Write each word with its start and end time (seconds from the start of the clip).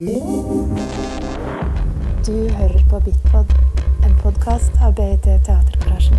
Du 0.00 0.06
hører 2.56 2.82
på 2.90 3.00
Bitpod, 3.04 3.46
en 4.06 4.14
podkast 4.22 4.72
av 4.86 4.94
BIT 4.94 5.22
Teatergarasjen. 5.22 6.18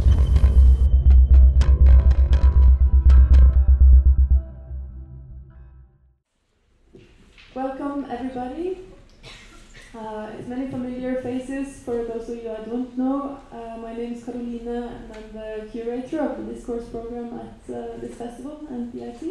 Welcome, 7.56 8.04
everybody. 8.12 8.78
Uh, 9.96 10.28
it's 10.38 10.50
many 10.50 10.68
familiar 10.70 11.22
faces 11.22 11.80
for 11.86 12.04
those 12.04 12.30
of 12.30 12.44
you 12.44 12.52
I 12.52 12.66
don't 12.70 12.98
know. 12.98 13.38
Uh, 13.54 13.78
my 13.78 13.94
name 13.94 14.14
is 14.14 14.26
Carolina, 14.26 14.92
and 14.92 15.14
I'm 15.16 15.32
the 15.32 15.70
curator 15.72 16.20
of 16.20 16.38
the 16.38 16.54
discourse 16.54 16.90
program 16.90 17.40
at 17.40 17.76
uh, 17.76 17.98
this 18.02 18.16
festival 18.18 18.60
and 18.70 18.92
BIT, 18.92 19.24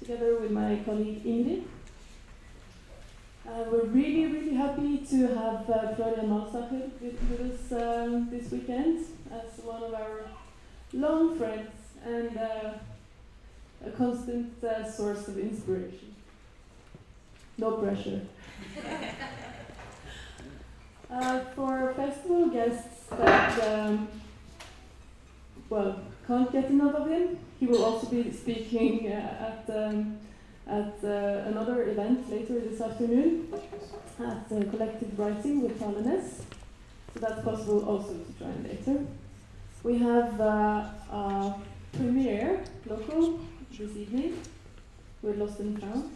together 0.00 0.40
with 0.40 0.50
my 0.50 0.80
colleague 0.84 1.22
Ingrid. 1.24 1.62
Uh, 3.46 3.62
we're 3.70 3.84
really, 3.84 4.24
really 4.24 4.54
happy 4.54 4.98
to 4.98 5.26
have 5.26 5.68
uh, 5.68 5.94
Florian 5.94 6.30
Malzacher 6.30 6.90
with, 6.98 7.18
with 7.28 7.70
us 7.70 7.72
um, 7.72 8.30
this 8.30 8.50
weekend 8.50 9.04
as 9.30 9.62
one 9.62 9.82
of 9.82 9.92
our 9.92 10.22
long 10.94 11.36
friends 11.36 11.70
and 12.06 12.38
uh, 12.38 12.72
a 13.86 13.90
constant 13.90 14.64
uh, 14.64 14.90
source 14.90 15.28
of 15.28 15.38
inspiration. 15.38 16.14
No 17.58 17.72
pressure. 17.72 18.22
uh, 21.10 21.40
for 21.54 21.92
festival 21.94 22.48
guests 22.48 23.04
that, 23.10 23.62
um, 23.62 24.08
well, 25.68 26.00
can't 26.26 26.50
get 26.50 26.70
enough 26.70 26.94
of 26.94 27.10
him, 27.10 27.38
he 27.60 27.66
will 27.66 27.84
also 27.84 28.06
be 28.06 28.32
speaking 28.32 29.12
uh, 29.12 29.64
at, 29.68 29.76
um, 29.76 30.18
at 30.66 30.94
uh, 31.04 31.48
another 31.48 31.88
event 31.88 32.30
later 32.30 32.58
this 32.60 32.80
afternoon 32.80 33.52
at 34.18 34.46
uh, 34.50 34.70
Collective 34.70 35.18
Writing 35.18 35.62
with 35.62 35.78
Talenes. 35.78 36.42
So 37.12 37.20
that's 37.20 37.44
possible 37.44 37.84
also 37.84 38.14
to 38.14 38.32
join 38.38 38.64
later. 38.64 39.06
We 39.82 39.98
have 39.98 40.40
uh, 40.40 40.88
a 41.12 41.54
premiere 41.92 42.64
local 42.86 43.40
this 43.70 43.96
evening 43.96 44.40
with 45.22 45.38
Lost 45.38 45.60
and 45.60 45.80
Found. 45.80 46.10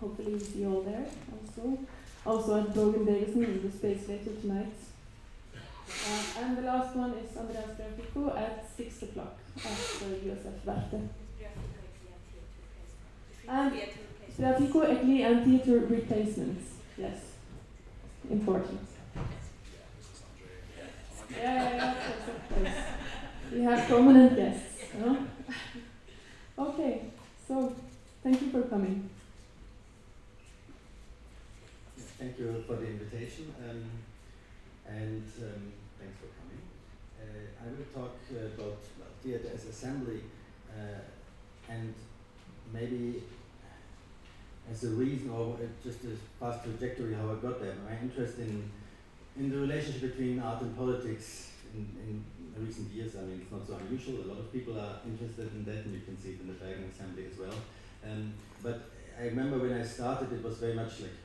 Hopefully 0.00 0.34
we 0.34 0.40
see 0.40 0.60
you 0.60 0.74
all 0.74 0.82
there 0.82 1.04
also. 1.30 1.78
Also 2.24 2.60
at 2.60 2.74
Brogan 2.74 3.04
Davison 3.04 3.44
in 3.44 3.62
the 3.62 3.70
space 3.70 4.08
later 4.08 4.32
tonight. 4.40 4.72
Uh, 5.54 6.40
and 6.40 6.56
the 6.56 6.62
last 6.62 6.96
one 6.96 7.12
is 7.14 7.36
Andreas 7.36 7.70
Grafico 7.76 8.36
at 8.36 8.66
6 8.76 9.02
o'clock 9.02 9.36
at 9.56 9.76
the 10.00 10.30
USF. 10.30 11.08
And 13.50 13.72
Grafico, 14.38 14.86
Egli 14.86 15.24
and 15.24 15.44
theater 15.44 15.84
replacements. 15.86 16.74
Yes. 16.96 17.18
Important. 18.30 18.80
Yeah, 21.30 21.42
yeah, 21.42 21.74
yeah, 21.74 21.90
of 21.90 21.96
course, 21.96 22.66
of. 22.66 23.52
We 23.52 23.62
have 23.62 23.88
prominent 23.88 24.36
guests. 24.36 24.82
No? 25.00 25.26
okay, 26.58 27.02
so 27.46 27.74
thank 28.22 28.40
you 28.40 28.50
for 28.50 28.62
coming. 28.62 29.10
Thank 32.18 32.38
you 32.38 32.62
for 32.68 32.76
the 32.76 32.86
invitation 32.86 33.52
um, 33.68 33.84
and 34.86 35.24
um, 35.42 35.72
thanks 35.98 36.16
for 36.20 36.30
coming. 36.38 36.62
Uh, 37.20 37.64
I 37.64 37.68
will 37.68 38.02
talk 38.02 38.16
uh, 38.32 38.46
about 38.46 38.78
well, 38.98 39.08
theatre 39.24 39.50
as 39.52 39.64
assembly 39.64 40.20
uh, 40.70 41.00
and 41.68 41.94
maybe 42.72 43.22
as 44.70 44.84
a 44.84 44.90
reason 44.90 45.30
or 45.30 45.56
just 45.82 46.04
a 46.04 46.14
past 46.42 46.64
trajectory 46.64 47.14
how 47.14 47.30
I 47.30 47.34
got 47.34 47.60
there. 47.60 47.74
My 47.84 47.96
interest 48.00 48.38
in 48.38 48.70
in 49.36 49.50
the 49.50 49.58
relationship 49.58 50.02
between 50.02 50.40
art 50.40 50.60
and 50.62 50.76
politics 50.76 51.50
in, 51.74 51.86
in 52.06 52.24
recent 52.66 52.90
years, 52.92 53.16
I 53.16 53.22
mean, 53.22 53.40
it's 53.42 53.50
not 53.50 53.66
so 53.66 53.78
unusual. 53.86 54.24
A 54.24 54.28
lot 54.28 54.38
of 54.38 54.52
people 54.52 54.78
are 54.78 55.00
interested 55.06 55.50
in 55.54 55.64
that, 55.64 55.84
and 55.86 55.94
you 55.94 56.00
can 56.00 56.16
see 56.20 56.30
it 56.30 56.40
in 56.40 56.48
the 56.48 56.54
Bergen 56.54 56.90
Assembly 56.92 57.26
as 57.30 57.38
well. 57.38 57.54
Um, 58.04 58.34
but 58.62 58.90
I 59.18 59.24
remember 59.26 59.58
when 59.58 59.72
I 59.72 59.84
started, 59.84 60.32
it 60.32 60.42
was 60.42 60.58
very 60.58 60.74
much 60.74 61.00
like 61.00 61.16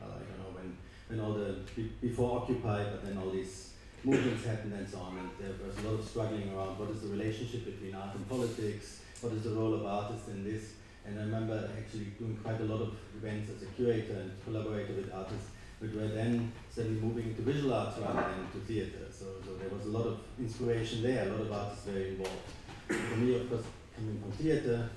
well, 0.00 0.14
I 0.14 0.18
don't 0.18 0.38
know 0.38 0.52
when, 0.54 0.76
when 1.08 1.20
all 1.20 1.34
the 1.34 1.60
before 2.00 2.42
Occupy, 2.42 2.84
but 2.84 3.04
then 3.04 3.18
all 3.18 3.30
these 3.30 3.72
movements 4.04 4.44
happened 4.44 4.72
and 4.74 4.88
so 4.88 4.98
on, 4.98 5.18
and 5.18 5.30
there 5.38 5.66
was 5.66 5.76
a 5.78 5.88
lot 5.88 5.98
of 5.98 6.08
struggling 6.08 6.54
around 6.54 6.78
what 6.78 6.90
is 6.90 7.02
the 7.02 7.08
relationship 7.08 7.64
between 7.64 7.94
art 7.94 8.14
and 8.14 8.28
politics, 8.28 9.00
what 9.20 9.32
is 9.32 9.42
the 9.42 9.50
role 9.50 9.74
of 9.74 9.84
artists 9.84 10.28
in 10.28 10.44
this, 10.44 10.74
and 11.08 11.18
I 11.18 11.22
remember 11.22 11.70
actually 11.76 12.12
doing 12.18 12.36
quite 12.42 12.60
a 12.60 12.64
lot 12.64 12.82
of 12.82 12.92
events 13.16 13.50
as 13.50 13.62
a 13.62 13.66
curator 13.72 14.14
and 14.14 14.32
collaborator 14.44 14.92
with 14.92 15.12
artists, 15.12 15.48
but 15.80 15.94
were 15.94 16.08
then 16.08 16.52
suddenly 16.70 17.00
moving 17.00 17.28
into 17.28 17.42
visual 17.42 17.72
arts 17.72 17.98
rather 17.98 18.28
than 18.28 18.46
to 18.52 18.66
theatre. 18.66 19.06
So, 19.10 19.24
so 19.44 19.56
there 19.56 19.68
was 19.70 19.86
a 19.86 19.90
lot 19.90 20.06
of 20.06 20.18
inspiration 20.38 21.02
there, 21.02 21.28
a 21.28 21.32
lot 21.32 21.40
of 21.40 21.52
artists 21.52 21.86
very 21.86 22.10
involved. 22.10 22.48
For 22.88 23.16
me, 23.16 23.36
of 23.36 23.48
course, 23.48 23.64
coming 23.94 24.20
from 24.20 24.32
theatre, 24.32 24.90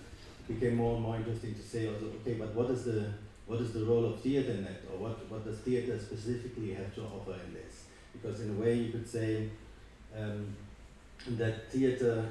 it 0.50 0.60
became 0.60 0.76
more 0.76 0.96
and 0.96 1.04
more 1.04 1.16
interesting 1.16 1.56
to 1.56 1.62
say 1.62 1.88
also, 1.88 2.08
okay, 2.22 2.34
but 2.34 2.54
what 2.54 2.70
is 2.72 2.84
the 2.84 3.14
what 3.48 3.60
is 3.60 3.74
the 3.74 3.84
role 3.84 4.06
of 4.06 4.22
theatre 4.22 4.52
in 4.52 4.64
that, 4.64 4.82
or 4.90 4.98
what, 4.98 5.30
what 5.30 5.44
does 5.44 5.58
theatre 5.60 6.00
specifically 6.00 6.74
have 6.74 6.96
to 6.96 7.02
offer 7.02 7.34
in 7.34 7.54
this? 7.54 7.84
Because 8.14 8.40
in 8.40 8.52
a 8.52 8.54
way 8.54 8.76
you 8.76 8.92
could 8.94 9.06
say 9.06 9.50
um, 10.18 10.56
that 11.32 11.70
theatre, 11.70 12.30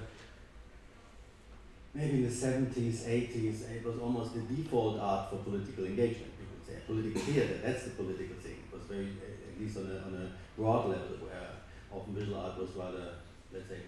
maybe 1.94 2.18
in 2.18 2.22
the 2.22 2.30
70s, 2.30 3.02
80s, 3.02 3.70
it 3.70 3.84
was 3.84 3.98
almost 3.98 4.34
the 4.34 4.40
default 4.40 5.00
art 5.00 5.30
for 5.30 5.36
political 5.36 5.84
engagement. 5.84 6.30
People 6.38 6.54
would 6.58 6.66
say 6.66 6.80
political 6.86 7.20
theatre, 7.20 7.58
that's 7.64 7.84
the 7.84 7.90
political 7.90 8.36
thing. 8.36 8.62
It 8.70 8.74
was 8.74 8.84
very, 8.86 9.08
at 9.08 9.60
least 9.60 9.76
on 9.76 9.86
a, 9.86 9.96
on 10.06 10.14
a 10.14 10.60
broad 10.60 10.88
level, 10.88 11.26
where 11.26 11.50
often 11.92 12.14
visual 12.14 12.40
art 12.40 12.58
was 12.58 12.70
rather, 12.70 13.14
let's 13.52 13.68
say, 13.68 13.80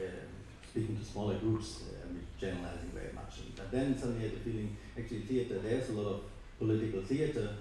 um, 0.00 0.32
speaking 0.70 0.96
to 0.96 1.04
smaller 1.04 1.34
groups, 1.34 1.82
uh, 1.82 2.08
I'm 2.08 2.26
generalizing 2.40 2.90
very 2.94 3.12
much. 3.12 3.40
And, 3.44 3.54
but 3.56 3.70
then 3.70 3.96
suddenly 3.96 4.20
I 4.20 4.28
had 4.28 4.36
the 4.36 4.50
feeling, 4.50 4.76
actually 4.98 5.20
theatre, 5.20 5.58
there's 5.58 5.90
a 5.90 5.92
lot 5.92 6.08
of 6.14 6.20
political 6.58 7.02
theatre, 7.02 7.56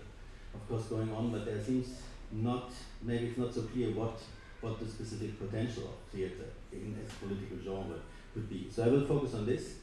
of 0.54 0.68
course, 0.70 0.84
going 0.86 1.12
on, 1.14 1.32
but 1.32 1.46
there 1.46 1.62
seems 1.62 1.90
not, 2.32 2.72
maybe 3.02 3.28
it's 3.28 3.38
not 3.38 3.54
so 3.54 3.64
clear 3.64 3.90
what, 3.92 4.18
what 4.62 4.80
the 4.80 4.88
specific 4.88 5.38
potential 5.38 5.84
of 5.84 6.14
theatre 6.14 6.48
in 6.72 6.96
as 7.04 7.12
political 7.16 7.58
genre 7.62 8.00
could 8.34 8.50
be. 8.50 8.68
So 8.70 8.84
I 8.84 8.88
will 8.88 9.06
focus 9.06 9.34
on 9.36 9.46
this 9.46 9.76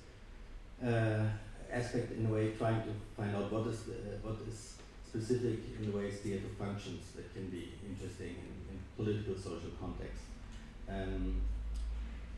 uh, 0.85 1.25
aspect 1.71 2.13
in 2.13 2.27
a 2.27 2.29
way, 2.29 2.53
trying 2.53 2.83
to 2.83 2.91
find 3.17 3.35
out 3.37 3.53
what 3.53 3.67
is, 3.67 3.83
the, 3.85 3.93
what 4.23 4.37
is 4.49 4.77
specific 5.07 5.59
in 5.79 5.91
the 5.91 5.97
ways 5.97 6.19
theatre 6.21 6.53
functions 6.59 7.13
that 7.17 7.33
can 7.35 7.49
be 7.49 7.73
interesting 7.89 8.37
in, 8.37 8.75
in 8.75 8.79
political 8.97 9.35
social 9.37 9.71
context. 9.81 10.23
Um, 10.89 11.41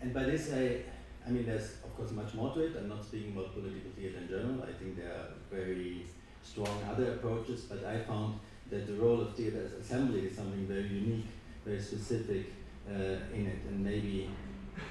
and 0.00 0.14
by 0.14 0.24
this, 0.24 0.52
I, 0.52 0.82
I 1.26 1.30
mean, 1.30 1.46
there's 1.46 1.74
of 1.84 1.96
course 1.96 2.10
much 2.12 2.34
more 2.34 2.52
to 2.54 2.60
it. 2.60 2.72
I'm 2.76 2.88
not 2.88 3.04
speaking 3.04 3.32
about 3.32 3.54
political 3.54 3.90
theatre 3.96 4.18
in 4.18 4.28
general. 4.28 4.62
I 4.62 4.72
think 4.72 4.96
there 4.96 5.10
are 5.10 5.28
very 5.50 6.06
strong 6.42 6.82
other 6.90 7.12
approaches, 7.12 7.62
but 7.62 7.84
I 7.84 7.98
found 7.98 8.40
that 8.70 8.86
the 8.86 8.94
role 8.94 9.20
of 9.20 9.34
theatre 9.34 9.62
as 9.64 9.72
assembly 9.84 10.26
is 10.26 10.36
something 10.36 10.66
very 10.66 10.88
unique, 10.88 11.26
very 11.64 11.80
specific 11.80 12.52
uh, 12.88 13.18
in 13.34 13.46
it, 13.46 13.58
and 13.68 13.84
maybe 13.84 14.30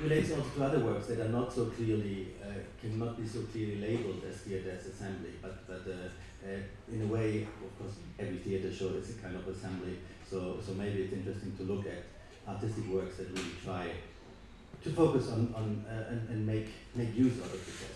relates 0.02 0.32
also 0.32 0.50
to 0.50 0.64
other 0.64 0.80
works 0.80 1.08
that 1.08 1.20
are 1.20 1.30
not 1.30 1.52
so 1.52 1.66
clearly, 1.66 2.28
uh, 2.44 2.54
cannot 2.82 3.20
be 3.20 3.28
so 3.28 3.42
clearly 3.52 3.82
labeled 3.82 4.22
as 4.28 4.38
theatre 4.38 4.72
as 4.72 4.86
assembly, 4.86 5.32
but, 5.42 5.68
but 5.68 5.84
uh, 5.88 6.48
uh, 6.48 6.60
in 6.92 7.02
a 7.02 7.08
way, 7.08 7.48
of 7.64 7.80
course, 7.80 7.96
every 8.18 8.38
theatre 8.38 8.74
show 8.74 8.90
is 8.90 9.10
a 9.10 9.14
kind 9.14 9.36
of 9.36 9.48
assembly, 9.48 10.00
so, 10.30 10.58
so 10.66 10.74
maybe 10.74 11.04
it's 11.04 11.14
interesting 11.14 11.56
to 11.58 11.64
look 11.64 11.86
at 11.86 12.06
artistic 12.48 12.88
works 12.88 13.18
that 13.18 13.30
really 13.30 13.56
try 13.64 13.88
to 14.84 14.90
focus 14.92 15.30
on, 15.30 15.54
on 15.56 15.86
uh, 15.90 16.10
and, 16.10 16.30
and 16.30 16.48
make, 16.48 16.70
make 16.96 17.14
use 17.16 17.38
of 17.40 17.52
this 17.52 17.68
aspect. 17.68 17.96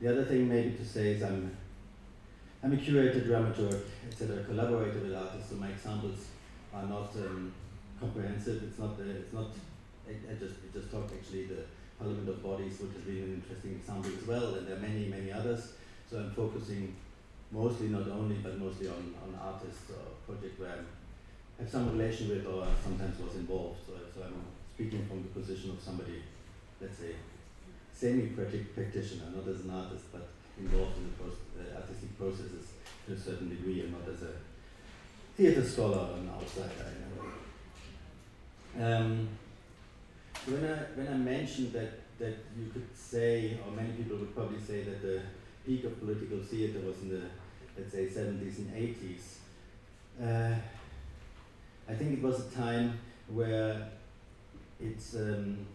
The 0.00 0.10
other 0.12 0.24
thing 0.24 0.48
maybe 0.48 0.76
to 0.76 0.84
say 0.84 1.12
is 1.12 1.22
I'm, 1.22 1.56
I'm 2.62 2.72
a 2.72 2.76
curator, 2.76 3.20
dramaturg, 3.20 3.82
etc., 4.08 4.44
collaborator 4.44 5.00
with 5.00 5.14
artists, 5.14 5.50
so 5.50 5.56
my 5.56 5.68
examples 5.68 6.26
are 6.72 6.84
not 6.84 7.10
um, 7.16 7.52
comprehensive. 7.98 8.62
It's 8.62 8.78
not, 8.78 8.90
uh, 8.90 9.04
it's 9.04 9.32
not 9.32 9.48
I, 10.06 10.12
I 10.30 10.34
just, 10.34 10.62
we 10.62 10.70
just 10.72 10.90
talked 10.90 11.12
actually 11.12 11.46
the 11.46 11.66
Parliament 11.98 12.28
of 12.28 12.42
Bodies, 12.42 12.78
which 12.80 12.94
has 12.94 13.02
been 13.02 13.22
an 13.22 13.42
interesting 13.42 13.72
example 13.72 14.10
as 14.16 14.26
well, 14.26 14.54
and 14.54 14.66
there 14.66 14.76
are 14.76 14.80
many, 14.80 15.08
many 15.08 15.32
others. 15.32 15.72
So 16.10 16.18
I'm 16.18 16.30
focusing 16.30 16.94
mostly, 17.50 17.88
not 17.88 18.08
only, 18.08 18.36
but 18.36 18.58
mostly 18.58 18.88
on, 18.88 19.14
on 19.22 19.38
artists 19.40 19.90
or 19.90 20.14
project 20.26 20.60
where 20.60 20.70
I 21.58 21.62
have 21.62 21.70
some 21.70 21.90
relation 21.90 22.28
with 22.28 22.46
or 22.46 22.66
sometimes 22.82 23.18
was 23.18 23.34
involved. 23.36 23.80
So, 23.86 23.94
so 24.14 24.22
I'm 24.26 24.34
speaking 24.74 25.06
from 25.06 25.22
the 25.22 25.28
position 25.30 25.70
of 25.70 25.80
somebody, 25.82 26.22
let's 26.80 26.98
say, 26.98 27.16
semi-practitioner, 27.92 29.32
not 29.34 29.48
as 29.48 29.64
an 29.64 29.70
artist, 29.70 30.04
but 30.12 30.28
involved 30.58 30.98
in 30.98 31.10
the 31.10 31.16
post, 31.16 31.40
uh, 31.58 31.80
artistic 31.80 32.16
processes 32.18 32.76
to 33.06 33.14
a 33.14 33.18
certain 33.18 33.48
degree, 33.48 33.80
and 33.80 33.92
not 33.92 34.06
as 34.08 34.22
a 34.22 34.32
theater 35.36 35.64
scholar 35.64 36.12
or 36.12 36.18
an 36.18 36.30
outsider. 36.30 36.92
Um, 38.78 39.28
when 40.46 40.64
I 40.64 40.76
when 40.94 41.08
I 41.08 41.16
mentioned 41.16 41.72
that 41.72 41.92
that 42.18 42.36
you 42.58 42.70
could 42.72 42.88
say, 42.94 43.58
or 43.64 43.72
many 43.72 43.92
people 43.92 44.16
would 44.18 44.34
probably 44.34 44.60
say 44.60 44.82
that 44.84 45.02
the 45.02 45.20
peak 45.64 45.84
of 45.84 45.98
political 46.00 46.38
theater 46.38 46.80
was 46.80 47.02
in 47.02 47.10
the 47.10 47.22
let's 47.76 47.92
say 47.92 48.06
70s 48.06 48.58
and 48.58 48.72
80s. 48.74 49.24
Uh, 50.22 50.54
I 51.88 51.94
think 51.94 52.18
it 52.18 52.22
was 52.22 52.46
a 52.46 52.50
time 52.50 52.98
where 53.28 53.88
it's 54.80 55.14
um, 55.14 55.66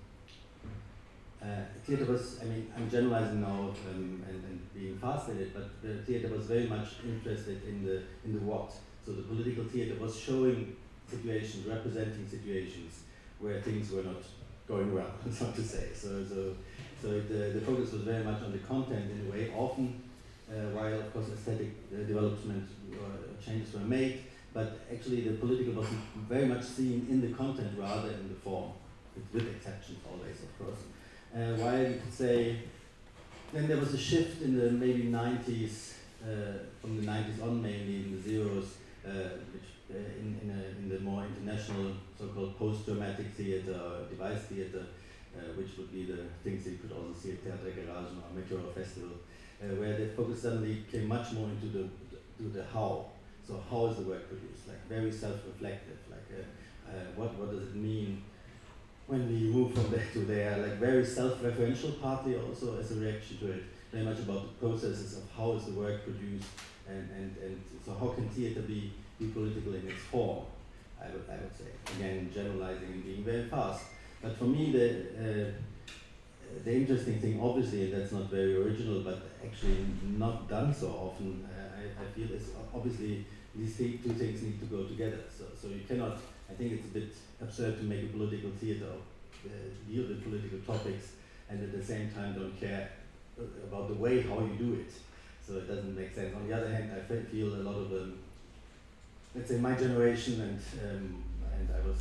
uh, 1.42 1.62
theater 1.84 2.06
was, 2.06 2.40
I 2.42 2.46
mean, 2.46 2.72
I'm 2.76 2.90
generalizing 2.90 3.42
now 3.42 3.74
um, 3.90 4.24
and, 4.28 4.44
and 4.46 4.74
being 4.74 4.98
fast 4.98 5.30
at 5.30 5.38
it, 5.38 5.54
but 5.54 5.82
the 5.82 5.96
theater 6.04 6.28
was 6.30 6.46
very 6.46 6.68
much 6.68 6.88
interested 7.04 7.64
in 7.68 7.84
the, 7.86 8.04
in 8.26 8.34
the 8.34 8.40
what. 8.40 8.72
So 9.06 9.14
the 9.14 9.24
political 9.24 9.64
theater 9.64 9.96
was 10.00 10.20
showing 10.20 10.76
situations, 11.08 11.66
representing 11.66 12.28
situations 12.28 13.04
where 13.40 13.60
things 13.62 13.92
were 13.92 14.04
not 14.04 14.22
going 14.72 14.94
well, 14.94 15.12
so 15.32 15.52
to 15.52 15.62
say. 15.62 15.90
So, 15.94 16.24
so, 16.24 16.56
so 17.02 17.08
the, 17.20 17.60
the 17.60 17.62
focus 17.62 17.92
was 17.92 18.04
very 18.04 18.24
much 18.24 18.42
on 18.42 18.52
the 18.52 18.60
content 18.60 19.12
in 19.12 19.28
a 19.28 19.32
way, 19.32 19.52
often 19.56 20.02
uh, 20.50 20.54
while 20.76 20.94
of 20.94 21.14
course 21.14 21.28
aesthetic 21.30 21.72
uh, 21.94 22.04
development 22.08 22.70
uh, 22.94 23.44
changes 23.44 23.74
were 23.74 23.82
made, 23.82 24.24
but 24.54 24.80
actually 24.92 25.22
the 25.22 25.36
political 25.38 25.74
was 25.74 25.88
very 26.30 26.46
much 26.46 26.64
seen 26.64 27.08
in 27.10 27.22
the 27.22 27.36
content 27.36 27.72
rather 27.78 28.10
than 28.10 28.20
in 28.22 28.30
the 28.30 28.36
form, 28.36 28.72
with, 29.16 29.26
with 29.34 29.56
exceptions 29.56 30.00
always, 30.10 30.38
of 30.44 30.52
course. 30.60 30.82
Uh, 31.36 31.56
while 31.62 31.82
you 31.82 32.00
could 32.00 32.14
say, 32.14 32.60
then 33.54 33.68
there 33.68 33.78
was 33.78 33.94
a 33.94 33.98
shift 33.98 34.42
in 34.42 34.58
the 34.58 34.72
maybe 34.72 35.04
90s, 35.04 35.94
uh, 36.24 36.60
from 36.80 36.98
the 36.98 37.08
90s 37.12 37.42
on 37.42 37.62
mainly, 37.62 37.96
in 38.04 38.16
the 38.16 38.22
zeros, 38.22 38.78
uh, 39.06 39.10
which 39.54 39.70
in, 39.96 40.40
in, 40.42 40.50
a, 40.50 40.80
in 40.80 40.90
the 40.90 41.00
more 41.00 41.24
international 41.26 41.94
so-called 42.18 42.58
post-dramatic 42.58 43.28
theater, 43.34 43.74
or 43.74 44.10
devised 44.10 44.44
theater, 44.44 44.86
uh, 45.36 45.54
which 45.56 45.78
would 45.78 45.92
be 45.92 46.06
the 46.06 46.24
things 46.44 46.66
you 46.68 46.78
could 46.78 46.92
also 46.92 47.14
see 47.18 47.32
at 47.32 47.44
Teatergarasjen 47.44 48.18
or 48.18 48.32
Meteor 48.36 48.60
Festival, 48.74 49.18
uh, 49.62 49.76
where 49.76 49.98
the 49.98 50.08
focus 50.08 50.42
suddenly 50.42 50.84
came 50.92 51.08
much 51.08 51.32
more 51.34 51.50
into 51.50 51.68
the, 51.68 51.90
to 52.38 52.50
the 52.50 52.66
how. 52.74 53.06
So 53.48 53.62
how 53.70 53.88
is 53.88 53.98
the 53.98 54.04
work 54.04 54.28
produced? 54.28 54.68
Like 54.68 54.88
very 54.88 55.12
self-reflective, 55.12 55.98
like 56.10 56.22
what, 57.16 57.34
what 57.36 57.52
does 57.52 57.64
it 57.64 57.76
mean 57.76 58.24
when 59.08 59.28
we 59.28 59.52
move 59.52 59.74
from 59.74 59.90
there 59.92 60.08
to 60.14 60.20
there, 60.20 60.58
like 60.58 60.74
very 60.74 61.06
self-referential, 61.06 62.02
partly 62.02 62.38
also 62.38 62.80
as 62.80 62.92
a 62.92 62.96
reaction 62.96 63.38
to 63.40 63.52
it, 63.52 63.64
very 63.92 64.06
much 64.06 64.20
about 64.20 64.44
the 64.44 64.68
processes 64.68 65.18
of 65.18 65.24
how 65.36 65.54
is 65.54 65.66
the 65.66 65.74
work 65.74 66.04
produced, 66.04 66.48
and, 66.88 67.10
and, 67.12 67.36
and 67.44 67.62
so 67.86 67.94
how 67.94 68.08
can 68.10 68.28
theater 68.30 68.62
be 68.62 68.94
political 69.28 69.74
in 69.76 69.88
its 69.88 70.02
form, 70.02 70.46
I 71.02 71.06
would, 71.08 71.26
I 71.30 71.38
would 71.42 71.56
say. 71.58 71.72
Again, 71.96 72.30
generalizing 72.34 72.88
and 72.88 73.04
being 73.04 73.24
very 73.24 73.48
fast. 73.48 73.84
But 74.22 74.38
for 74.38 74.46
me, 74.46 74.72
the, 74.72 74.90
uh, 75.18 75.52
the 76.64 76.74
interesting 76.74 77.20
thing, 77.20 77.40
obviously, 77.42 77.86
and 77.86 77.94
that's 77.94 78.12
not 78.12 78.30
very 78.30 78.56
original, 78.56 79.02
but 79.02 79.22
actually 79.44 79.86
not 80.18 80.48
done 80.48 80.74
so 80.74 80.88
often, 80.90 81.48
uh, 81.50 81.80
I, 81.80 82.04
I 82.04 82.06
feel, 82.14 82.32
is 82.36 82.50
obviously 82.74 83.26
these 83.56 83.78
two 83.78 83.98
things 83.98 84.42
need 84.42 84.60
to 84.60 84.66
go 84.66 84.84
together. 84.84 85.20
So, 85.36 85.46
so 85.60 85.68
you 85.68 85.82
cannot, 85.88 86.18
I 86.50 86.54
think 86.54 86.74
it's 86.74 86.86
a 86.86 87.00
bit 87.00 87.14
absurd 87.42 87.78
to 87.80 87.84
make 87.84 88.04
a 88.04 88.08
political 88.08 88.52
theater, 88.52 88.92
uh, 89.46 89.50
deal 89.90 90.08
with 90.08 90.24
political 90.24 90.60
topics, 90.60 91.14
and 91.50 91.62
at 91.62 91.72
the 91.72 91.84
same 91.84 92.12
time 92.12 92.34
don't 92.34 92.58
care 92.60 92.92
about 93.64 93.88
the 93.88 93.96
way 93.96 94.22
how 94.22 94.40
you 94.40 94.56
do 94.58 94.74
it. 94.76 94.94
So 95.46 95.54
it 95.58 95.68
doesn't 95.68 95.96
make 95.96 96.14
sense. 96.14 96.36
On 96.36 96.48
the 96.48 96.56
other 96.56 96.70
hand, 96.70 96.92
I 96.96 97.02
feel 97.32 97.48
a 97.56 97.64
lot 97.64 97.76
of, 97.76 97.92
um, 97.92 98.20
let's 99.36 99.50
say, 99.50 99.57
my 99.57 99.74
generation, 99.75 100.42
and 100.42 100.60
um, 100.83 101.24
and 101.54 101.69
I 101.69 101.88
was, 101.88 101.98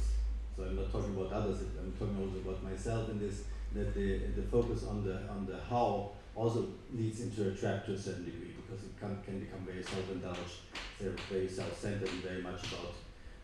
so 0.57 0.65
I'm 0.65 0.77
not 0.77 0.91
talking 0.91 1.17
about 1.17 1.33
others. 1.33 1.61
I'm 1.79 1.93
talking 1.99 2.17
also 2.19 2.39
about 2.49 2.63
myself 2.63 3.11
in 3.11 3.19
this. 3.19 3.45
That 3.73 3.95
the 3.95 4.19
the 4.35 4.43
focus 4.43 4.85
on 4.85 5.05
the 5.05 5.29
on 5.29 5.47
the 5.47 5.59
how 5.69 6.11
also 6.35 6.67
leads 6.93 7.21
into 7.21 7.49
a 7.49 7.55
trap 7.55 7.87
to 7.87 7.93
a 7.93 7.99
certain 7.99 8.25
degree 8.25 8.55
because 8.57 8.85
it 8.85 8.99
can, 8.99 9.19
can 9.25 9.41
become 9.41 9.61
very 9.67 9.83
self-indulged, 9.83 10.67
very 11.31 11.49
self-centered, 11.49 12.09
and 12.09 12.23
very 12.23 12.43
much 12.43 12.61
about 12.73 12.95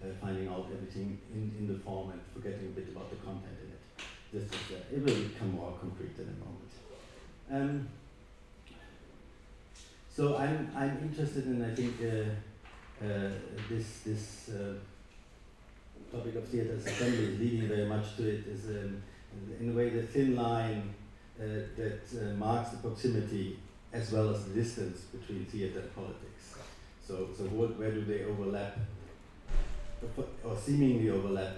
uh, 0.02 0.06
finding 0.20 0.48
out 0.48 0.66
everything 0.72 1.18
in, 1.32 1.52
in 1.58 1.66
the 1.66 1.78
form 1.80 2.10
and 2.10 2.20
forgetting 2.34 2.66
a 2.66 2.80
bit 2.80 2.88
about 2.88 3.10
the 3.10 3.16
content 3.16 3.56
in 3.62 3.70
it. 3.72 3.80
This 4.32 4.44
is, 4.44 4.76
uh, 4.76 4.94
it 4.94 5.02
will 5.04 5.28
become 5.28 5.52
more 5.52 5.74
concrete 5.80 6.16
in 6.18 6.28
a 6.28 6.38
moment. 6.44 6.72
Um, 7.50 7.88
so 10.10 10.36
I'm, 10.36 10.70
I'm 10.74 10.98
interested 11.02 11.46
in, 11.46 11.64
I 11.64 11.74
think, 11.74 11.94
uh, 12.00 12.30
this, 13.00 14.00
this 14.06 14.50
uh, 14.50 14.74
topic 16.10 16.36
of 16.36 16.48
theatre 16.48 16.74
assembly 16.74 17.24
is 17.24 17.40
leading 17.40 17.68
very 17.68 17.86
much 17.86 18.16
to 18.16 18.28
it, 18.28 18.46
is 18.46 18.66
um, 18.66 19.02
in 19.60 19.70
a 19.70 19.72
way 19.72 19.90
the 19.90 20.02
thin 20.02 20.36
line 20.36 20.94
uh, 21.40 21.44
that 21.76 22.36
marks 22.38 22.70
the 22.70 22.78
proximity 22.78 23.58
as 23.92 24.12
well 24.12 24.30
as 24.30 24.44
the 24.46 24.54
distance 24.54 25.00
between 25.12 25.44
theatre 25.46 25.80
and 25.80 25.94
politics. 25.94 26.54
So, 27.06 27.28
so 27.36 27.44
what, 27.44 27.78
where 27.78 27.92
do 27.92 28.04
they 28.04 28.24
overlap 28.24 28.78
or 30.44 30.56
seemingly 30.56 31.10
overlap 31.10 31.54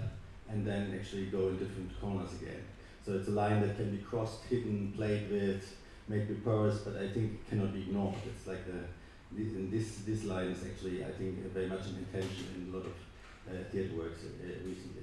and 0.48 0.66
then 0.66 0.98
actually 0.98 1.26
go 1.26 1.48
in 1.48 1.58
different 1.58 1.90
corners 2.00 2.30
again. 2.40 2.62
So 3.04 3.14
it's 3.14 3.28
a 3.28 3.32
line 3.32 3.60
that 3.60 3.76
can 3.76 3.90
be 3.94 4.02
crossed, 4.02 4.44
hidden, 4.44 4.92
played 4.96 5.30
with, 5.30 5.76
made 6.08 6.28
with 6.28 6.44
porous, 6.44 6.78
but 6.78 6.96
I 6.96 7.08
think 7.08 7.32
it 7.32 7.50
cannot 7.50 7.72
be 7.72 7.82
ignored. 7.82 8.14
It's 8.26 8.46
like 8.46 8.66
the, 8.66 8.84
this, 9.32 9.96
this, 10.06 10.24
line 10.24 10.48
is 10.48 10.64
actually, 10.64 11.04
I 11.04 11.10
think, 11.10 11.52
very 11.52 11.66
much 11.66 11.86
an 11.86 11.96
intention 11.98 12.46
in 12.56 12.72
a 12.72 12.76
lot 12.76 12.86
of 12.86 12.92
uh, 13.48 13.64
theatre 13.70 13.96
works 13.96 14.20
uh, 14.24 14.46
recently. 14.66 15.02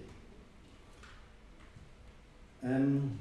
Um, 2.63 3.19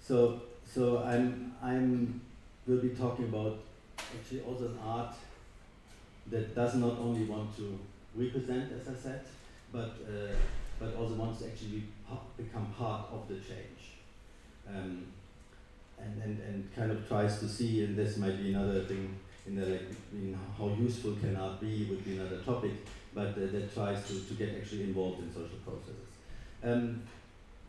so, 0.00 0.42
so 0.64 1.04
I'm, 1.04 1.54
I'm, 1.62 2.20
will 2.66 2.78
be 2.78 2.90
talking 2.90 3.26
about 3.26 3.58
actually 3.98 4.40
also 4.42 4.66
an 4.66 4.78
art 4.84 5.14
that 6.26 6.54
does 6.54 6.74
not 6.74 6.98
only 6.98 7.24
want 7.24 7.56
to 7.56 7.78
represent, 8.14 8.72
as 8.72 8.88
I 8.88 8.98
said, 8.98 9.20
but, 9.72 9.96
uh, 10.08 10.34
but 10.80 10.96
also 10.96 11.14
wants 11.14 11.40
to 11.42 11.46
actually 11.46 11.84
become 12.36 12.66
part 12.76 13.06
of 13.12 13.28
the 13.28 13.34
change. 13.34 13.98
Um, 14.68 15.06
and, 16.00 16.22
and, 16.22 16.40
and 16.40 16.74
kind 16.74 16.90
of 16.90 17.06
tries 17.08 17.38
to 17.40 17.48
see, 17.48 17.84
and 17.84 17.96
this 17.96 18.16
might 18.16 18.42
be 18.42 18.52
another 18.52 18.80
thing 18.82 19.16
in 19.46 19.56
the 19.56 19.66
like 19.66 19.88
in 20.12 20.38
how 20.56 20.68
useful 20.68 21.14
can 21.16 21.36
art 21.36 21.60
be 21.60 21.86
would 21.90 22.04
be 22.04 22.16
another 22.16 22.38
topic, 22.38 22.72
but 23.14 23.28
uh, 23.28 23.46
that 23.52 23.74
tries 23.74 24.06
to, 24.06 24.20
to 24.20 24.34
get 24.34 24.54
actually 24.56 24.84
involved 24.84 25.22
in 25.22 25.32
social 25.32 25.58
processes. 25.64 26.06
Um, 26.62 27.02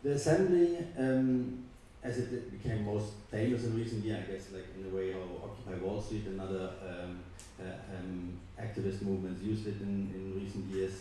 the 0.03 0.11
assembly, 0.11 0.77
um, 0.97 1.63
as 2.03 2.19
it 2.19 2.51
became 2.51 2.85
most 2.85 3.13
famous 3.29 3.63
in 3.65 3.75
recent 3.75 4.05
years, 4.05 4.23
I 4.27 4.31
guess, 4.31 4.51
like 4.53 4.65
in 4.77 4.85
a 4.85 4.95
way 4.95 5.11
how 5.11 5.19
Occupy 5.43 5.83
Wall 5.83 5.99
Street, 5.99 6.27
another 6.27 6.71
um, 6.87 7.19
uh, 7.59 7.95
um, 7.97 8.37
activist 8.61 9.01
movements 9.01 9.41
used 9.41 9.67
it 9.67 9.81
in, 9.81 10.11
in 10.13 10.41
recent 10.41 10.65
years, 10.71 10.93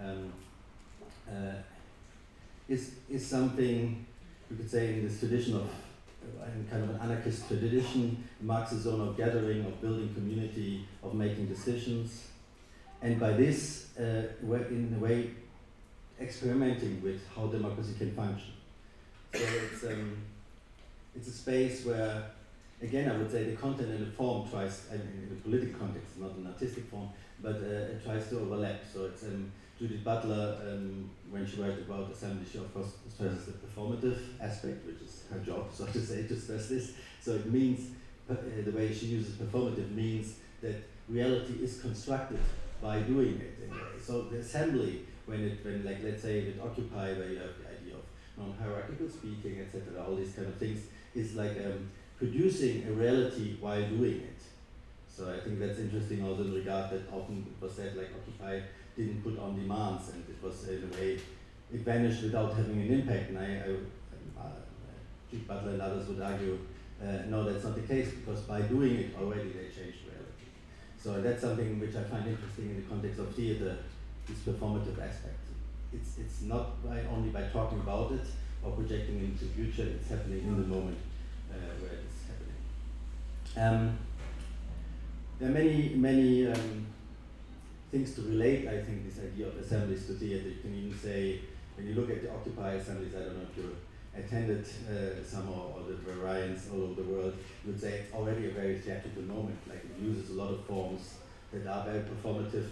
um, 0.00 0.32
uh, 1.28 1.54
is, 2.68 2.92
is 3.10 3.26
something 3.26 4.06
you 4.50 4.56
could 4.56 4.70
say 4.70 4.94
in 4.94 5.08
this 5.08 5.18
tradition 5.18 5.56
of 5.56 5.68
kind 6.70 6.84
of 6.84 6.90
an 6.90 7.00
anarchist 7.00 7.48
tradition, 7.48 8.24
Marxist 8.40 8.82
zone 8.82 9.08
of 9.08 9.16
gathering, 9.16 9.64
of 9.64 9.80
building 9.80 10.12
community, 10.14 10.86
of 11.02 11.14
making 11.14 11.46
decisions, 11.46 12.28
and 13.02 13.18
by 13.18 13.32
this, 13.32 13.96
uh, 13.98 14.28
in 14.42 14.94
a 14.96 15.04
way, 15.04 15.30
experimenting 16.20 17.00
with 17.02 17.20
how 17.34 17.46
democracy 17.46 17.94
can 17.96 18.12
function. 18.14 18.52
So 19.34 19.40
it's, 19.40 19.84
um, 19.84 20.16
it's 21.14 21.28
a 21.28 21.32
space 21.32 21.84
where 21.84 22.24
again, 22.82 23.10
I 23.10 23.16
would 23.16 23.30
say 23.30 23.44
the 23.44 23.56
content 23.56 23.90
and 23.90 24.06
the 24.06 24.10
form 24.10 24.48
tries, 24.48 24.86
I 24.90 24.96
mean, 24.96 25.24
in 25.24 25.28
the 25.30 25.40
political 25.42 25.78
context, 25.78 26.18
not 26.18 26.32
an 26.32 26.46
artistic 26.46 26.84
form, 26.90 27.08
but 27.42 27.56
uh, 27.56 27.92
it 27.92 28.04
tries 28.04 28.28
to 28.30 28.40
overlap. 28.40 28.80
So 28.92 29.06
it's 29.06 29.24
um, 29.24 29.50
Judith 29.78 30.02
Butler, 30.02 30.58
um, 30.66 31.08
when 31.30 31.46
she 31.46 31.60
writes 31.62 31.78
about 31.78 32.10
assembly, 32.10 32.44
she 32.50 32.58
of 32.58 32.72
course 32.74 32.88
stresses 33.08 33.46
the 33.46 33.52
performative 33.52 34.18
aspect, 34.40 34.84
which 34.84 35.00
is 35.00 35.24
her 35.30 35.38
job, 35.38 35.68
so 35.72 35.86
to 35.86 36.00
say, 36.04 36.26
to 36.26 36.38
stress 36.38 36.68
this. 36.68 36.92
So 37.20 37.32
it 37.32 37.46
means, 37.46 37.90
uh, 38.28 38.34
the 38.64 38.72
way 38.72 38.92
she 38.92 39.06
uses 39.06 39.36
performative 39.36 39.92
means 39.94 40.34
that 40.62 40.74
reality 41.08 41.62
is 41.62 41.80
constructed 41.80 42.40
by 42.82 43.00
doing 43.00 43.40
it. 43.40 43.54
So 44.02 44.22
the 44.22 44.38
assembly, 44.38 45.06
when 45.26 45.44
it, 45.44 45.64
when 45.64 45.84
like 45.84 46.02
let's 46.02 46.22
say 46.22 46.44
with 46.44 46.60
Occupy, 46.60 47.14
where 47.14 47.28
you 47.28 47.38
have 47.38 47.54
the 47.62 47.68
idea 47.70 47.94
of 47.94 48.04
non-hierarchical 48.36 49.08
speaking, 49.08 49.60
etc., 49.60 50.04
all 50.04 50.16
these 50.16 50.32
kind 50.32 50.48
of 50.48 50.56
things, 50.56 50.86
is 51.14 51.34
like 51.34 51.56
um, 51.64 51.90
producing 52.16 52.84
a 52.88 52.92
reality 52.92 53.56
while 53.60 53.82
doing 53.88 54.22
it. 54.22 54.42
So 55.08 55.32
I 55.32 55.40
think 55.40 55.58
that's 55.58 55.78
interesting 55.78 56.24
also 56.24 56.42
in 56.42 56.54
regard 56.54 56.90
that 56.90 57.12
often 57.12 57.46
it 57.48 57.64
was 57.64 57.74
said 57.74 57.96
like 57.96 58.10
Occupy 58.14 58.60
didn't 58.98 59.22
put 59.22 59.38
on 59.38 59.54
demands 59.54 60.10
and 60.10 60.24
it 60.28 60.42
was 60.42 60.68
in 60.68 60.90
a 60.92 61.00
way, 61.00 61.18
it 61.72 61.80
vanished 61.80 62.22
without 62.24 62.54
having 62.54 62.80
an 62.82 62.92
impact. 62.92 63.30
And 63.30 63.38
I, 63.38 63.62
I 63.62 64.44
uh, 64.44 65.38
Butler 65.46 65.72
and 65.72 65.82
others 65.82 66.08
would 66.08 66.20
argue, 66.20 66.58
uh, 67.00 67.22
no, 67.28 67.44
that's 67.44 67.64
not 67.64 67.76
the 67.76 67.82
case 67.82 68.10
because 68.10 68.40
by 68.40 68.62
doing 68.62 68.96
it 68.96 69.14
already 69.20 69.50
they 69.50 69.68
changed 69.70 70.02
reality. 70.04 70.46
So 70.98 71.20
that's 71.22 71.42
something 71.42 71.78
which 71.78 71.94
I 71.94 72.02
find 72.02 72.26
interesting 72.26 72.70
in 72.70 72.76
the 72.76 72.88
context 72.88 73.20
of 73.20 73.34
theater, 73.34 73.78
this 74.26 74.38
performative 74.38 74.98
aspect. 74.98 75.38
It's, 75.92 76.18
it's 76.18 76.42
not 76.42 76.84
by 76.84 77.00
only 77.12 77.30
by 77.30 77.42
talking 77.42 77.78
about 77.78 78.12
it 78.12 78.26
or 78.64 78.72
projecting 78.72 79.20
into 79.20 79.44
the 79.44 79.50
future, 79.52 79.88
it's 79.88 80.08
happening 80.08 80.40
in 80.40 80.60
the 80.60 80.66
moment 80.66 80.98
uh, 81.50 81.54
where 81.80 81.92
it 81.92 82.04
is 82.10 82.18
happening. 82.26 83.88
Um, 83.88 83.98
there 85.38 85.50
are 85.50 85.52
many, 85.52 85.94
many 85.94 86.48
um, 86.48 86.86
things 87.90 88.14
to 88.14 88.22
relate, 88.22 88.68
I 88.68 88.82
think, 88.82 89.06
this 89.08 89.22
idea 89.24 89.48
of 89.48 89.56
assemblies 89.56 90.06
to 90.06 90.14
theater. 90.14 90.48
You 90.48 90.60
can 90.60 90.74
even 90.74 90.98
say, 90.98 91.40
when 91.76 91.86
you 91.86 91.94
look 91.94 92.10
at 92.10 92.22
the 92.22 92.30
Occupy 92.30 92.72
assemblies, 92.74 93.14
I 93.14 93.20
don't 93.20 93.36
know 93.38 93.46
if 93.50 93.56
you 93.56 93.76
attended 94.16 94.64
uh, 94.90 95.24
some 95.24 95.48
or, 95.48 95.74
or 95.76 95.82
the 95.88 95.94
variants 95.94 96.68
all 96.72 96.82
over 96.82 97.02
the 97.02 97.08
world, 97.08 97.34
you 97.64 97.72
would 97.72 97.80
say 97.80 98.00
it's 98.00 98.12
already 98.12 98.46
a 98.46 98.50
very 98.50 98.78
theatrical 98.78 99.22
moment. 99.22 99.58
Like 99.68 99.84
it 99.84 100.02
uses 100.02 100.30
a 100.30 100.34
lot 100.34 100.52
of 100.52 100.64
forms 100.64 101.14
that 101.52 101.66
are 101.66 101.84
very 101.84 102.02
performative 102.02 102.68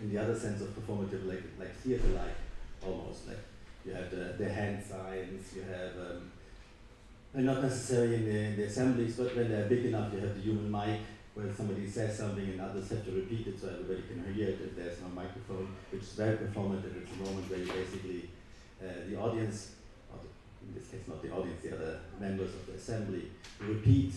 in 0.00 0.12
the 0.12 0.18
other 0.20 0.38
sense 0.38 0.60
of 0.60 0.68
performative, 0.68 1.26
like 1.26 1.42
like 1.58 1.74
theater-like 1.76 2.36
almost. 2.84 3.28
Like 3.28 3.38
you 3.84 3.92
have 3.94 4.10
the, 4.10 4.34
the 4.38 4.48
hand 4.52 4.82
signs, 4.82 5.54
you 5.54 5.62
have 5.62 5.96
um, 5.98 6.30
and 7.34 7.46
not 7.46 7.62
necessarily 7.62 8.16
in 8.16 8.24
the, 8.26 8.38
in 8.38 8.56
the 8.56 8.64
assemblies, 8.64 9.16
but 9.16 9.34
when 9.34 9.48
they're 9.50 9.68
big 9.68 9.86
enough, 9.86 10.12
you 10.12 10.20
have 10.20 10.34
the 10.34 10.42
human 10.42 10.70
mic 10.70 11.00
where 11.34 11.52
somebody 11.52 11.88
says 11.88 12.18
something 12.18 12.44
and 12.44 12.60
others 12.60 12.90
have 12.90 13.04
to 13.04 13.12
repeat 13.12 13.46
it 13.46 13.60
so 13.60 13.68
everybody 13.68 14.02
can 14.02 14.34
hear 14.34 14.48
it 14.48 14.60
if 14.60 14.76
there's 14.76 15.00
no 15.00 15.08
microphone, 15.08 15.68
which 15.90 16.02
is 16.02 16.12
very 16.12 16.36
performative. 16.36 16.92
It's 17.02 17.12
a 17.12 17.24
moment 17.24 17.48
where 17.48 17.60
you 17.60 17.66
basically, 17.66 18.30
uh, 18.82 19.08
the 19.08 19.16
audience, 19.16 19.72
in 20.62 20.74
this 20.74 20.88
case 20.88 21.08
not 21.08 21.22
the 21.22 21.30
audience, 21.30 21.62
the 21.62 21.74
other 21.74 22.00
members 22.20 22.54
of 22.54 22.66
the 22.66 22.74
assembly, 22.74 23.30
repeat 23.60 24.12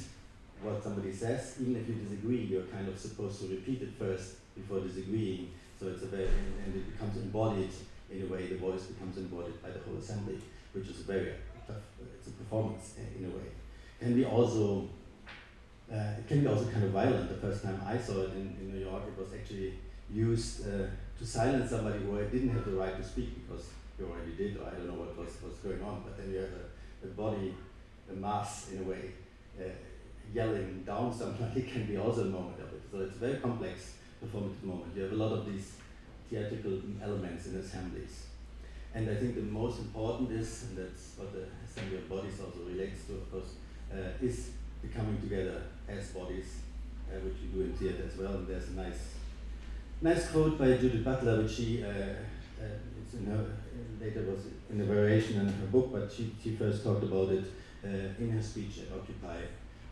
what 0.61 0.83
somebody 0.83 1.13
says. 1.13 1.55
Even 1.61 1.77
if 1.77 1.87
you 1.87 1.95
disagree, 1.95 2.41
you're 2.43 2.67
kind 2.67 2.87
of 2.87 2.99
supposed 2.99 3.41
to 3.41 3.47
repeat 3.47 3.81
it 3.81 3.93
first 3.97 4.35
before 4.55 4.81
disagreeing. 4.81 5.51
So 5.79 5.87
it's 5.87 6.03
a 6.03 6.07
very, 6.07 6.27
and, 6.27 6.75
it 6.75 6.91
becomes 6.91 7.17
embodied 7.17 7.71
in 8.11 8.23
a 8.23 8.25
way, 8.25 8.47
the 8.47 8.57
voice 8.57 8.83
becomes 8.83 9.17
embodied 9.17 9.61
by 9.63 9.69
the 9.69 9.79
whole 9.79 9.97
assembly, 9.97 10.39
which 10.73 10.87
is 10.87 10.97
very 10.97 11.33
tough, 11.65 11.77
it's 12.17 12.27
a 12.27 12.31
performance 12.31 12.95
in 13.17 13.25
a 13.25 13.29
way. 13.29 13.49
Can 13.99 14.15
we 14.15 14.25
also 14.25 14.89
uh, 15.91 16.19
it 16.19 16.27
can 16.27 16.41
be 16.41 16.47
also 16.47 16.65
kind 16.65 16.83
of 16.83 16.91
violent. 16.91 17.29
The 17.29 17.47
first 17.47 17.63
time 17.63 17.79
I 17.85 17.97
saw 17.97 18.21
it 18.21 18.31
in, 18.33 18.55
in 18.59 18.73
New 18.73 18.85
York, 18.85 19.03
it 19.07 19.21
was 19.21 19.33
actually 19.33 19.73
used 20.11 20.67
uh, 20.67 20.87
to 21.17 21.25
silence 21.25 21.69
somebody 21.69 21.99
who 21.99 22.17
didn't 22.25 22.49
have 22.49 22.65
the 22.65 22.71
right 22.71 22.97
to 22.97 23.03
speak 23.03 23.47
because 23.47 23.69
you 23.99 24.05
already 24.05 24.33
did, 24.35 24.57
or 24.57 24.67
I 24.67 24.71
don't 24.71 24.87
know 24.87 24.99
what 24.99 25.17
was, 25.17 25.41
was 25.43 25.55
going 25.63 25.81
on. 25.83 26.01
But 26.03 26.17
then 26.17 26.31
you 26.31 26.39
have 26.39 26.49
a, 26.49 27.07
a 27.07 27.09
body, 27.11 27.53
a 28.11 28.15
mass 28.15 28.71
in 28.71 28.79
a 28.79 28.83
way, 28.83 29.11
uh, 29.59 29.69
yelling 30.33 30.83
down 30.85 31.13
somebody 31.13 31.61
can 31.73 31.85
be 31.85 31.97
also 31.97 32.21
a 32.21 32.25
moment 32.25 32.59
of 32.59 32.73
it. 32.73 32.81
So 32.91 32.99
it's 33.01 33.15
a 33.15 33.19
very 33.19 33.39
complex 33.39 33.93
performative 34.23 34.63
moment. 34.63 34.91
You 34.95 35.03
have 35.03 35.11
a 35.11 35.15
lot 35.15 35.33
of 35.33 35.45
these 35.45 35.73
theatrical 36.29 36.81
elements 37.01 37.45
in 37.47 37.57
assemblies. 37.57 38.25
And 38.93 39.09
I 39.09 39.15
think 39.15 39.35
the 39.35 39.41
most 39.41 39.79
important 39.79 40.31
is, 40.31 40.63
and 40.63 40.77
that's 40.77 41.17
what 41.17 41.31
the 41.33 41.45
assembly 41.67 41.97
of 41.97 42.09
bodies 42.09 42.39
also 42.39 42.65
relates 42.65 43.05
to, 43.05 43.13
of 43.15 43.31
course, 43.31 43.55
uh, 43.93 44.25
is 44.25 44.51
the 44.81 44.87
coming 44.87 45.19
together 45.21 45.61
as 45.87 46.07
bodies, 46.09 46.61
uh, 47.09 47.19
which 47.19 47.35
we 47.41 47.47
do 47.47 47.65
in 47.65 47.73
theater 47.73 48.03
as 48.11 48.17
well. 48.17 48.33
And 48.33 48.47
there's 48.47 48.69
a 48.69 48.73
nice, 48.73 49.15
nice 50.01 50.31
quote 50.31 50.57
by 50.57 50.77
Judith 50.77 51.03
Butler, 51.03 51.41
which 51.41 51.51
she, 51.51 51.83
uh, 51.83 51.87
uh, 51.87 52.77
it's 53.01 53.13
in 53.13 53.25
her, 53.27 53.45
later 53.99 54.23
was 54.23 54.45
in 54.69 54.81
a 54.81 54.83
variation 54.83 55.41
in 55.41 55.47
her 55.47 55.67
book, 55.67 55.89
but 55.91 56.11
she, 56.11 56.33
she 56.41 56.55
first 56.55 56.83
talked 56.83 57.03
about 57.03 57.29
it 57.29 57.45
uh, 57.83 57.87
in 58.19 58.31
her 58.31 58.41
speech 58.41 58.79
at 58.79 58.97
Occupy 58.97 59.37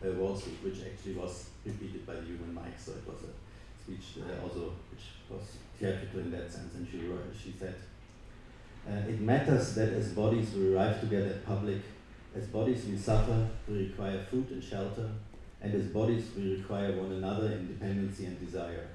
uh, 0.04 0.12
Wall 0.12 0.36
Street, 0.36 0.58
which 0.62 0.78
actually 0.84 1.14
was 1.14 1.50
repeated 1.64 2.06
by 2.06 2.14
the 2.14 2.22
human 2.22 2.54
mic. 2.54 2.78
So 2.78 2.92
it 2.92 3.06
was 3.06 3.22
a 3.22 3.82
speech 3.82 4.22
uh, 4.22 4.42
also 4.42 4.72
which 4.90 5.04
was 5.30 5.56
theatrical 5.78 6.20
in 6.20 6.30
that 6.32 6.52
sense. 6.52 6.74
And 6.74 6.86
she, 6.90 7.06
wrote, 7.06 7.24
she 7.40 7.54
said, 7.58 7.74
it 9.08 9.18
matters 9.18 9.74
that 9.76 9.94
as 9.94 10.12
bodies 10.12 10.52
we 10.54 10.74
arrive 10.74 11.00
together 11.00 11.28
at 11.30 11.46
public 11.46 11.80
as 12.36 12.46
bodies 12.48 12.84
we 12.86 12.96
suffer, 12.96 13.46
we 13.68 13.86
require 13.86 14.18
food 14.28 14.50
and 14.50 14.62
shelter, 14.62 15.08
and 15.64 15.74
as 15.74 15.86
bodies 15.86 16.26
we 16.36 16.56
require 16.56 16.92
one 16.92 17.12
another 17.12 17.52
in 17.52 17.66
dependency 17.66 18.26
and 18.26 18.38
desire. 18.38 18.86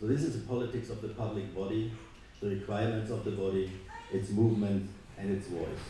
So 0.00 0.06
this 0.06 0.22
is 0.22 0.40
the 0.40 0.48
politics 0.48 0.88
of 0.88 1.02
the 1.02 1.08
public 1.08 1.54
body, 1.54 1.92
the 2.40 2.48
requirements 2.48 3.10
of 3.10 3.22
the 3.22 3.32
body, 3.32 3.70
its 4.10 4.30
movement 4.30 4.88
and 5.18 5.36
its 5.36 5.48
voice. 5.48 5.84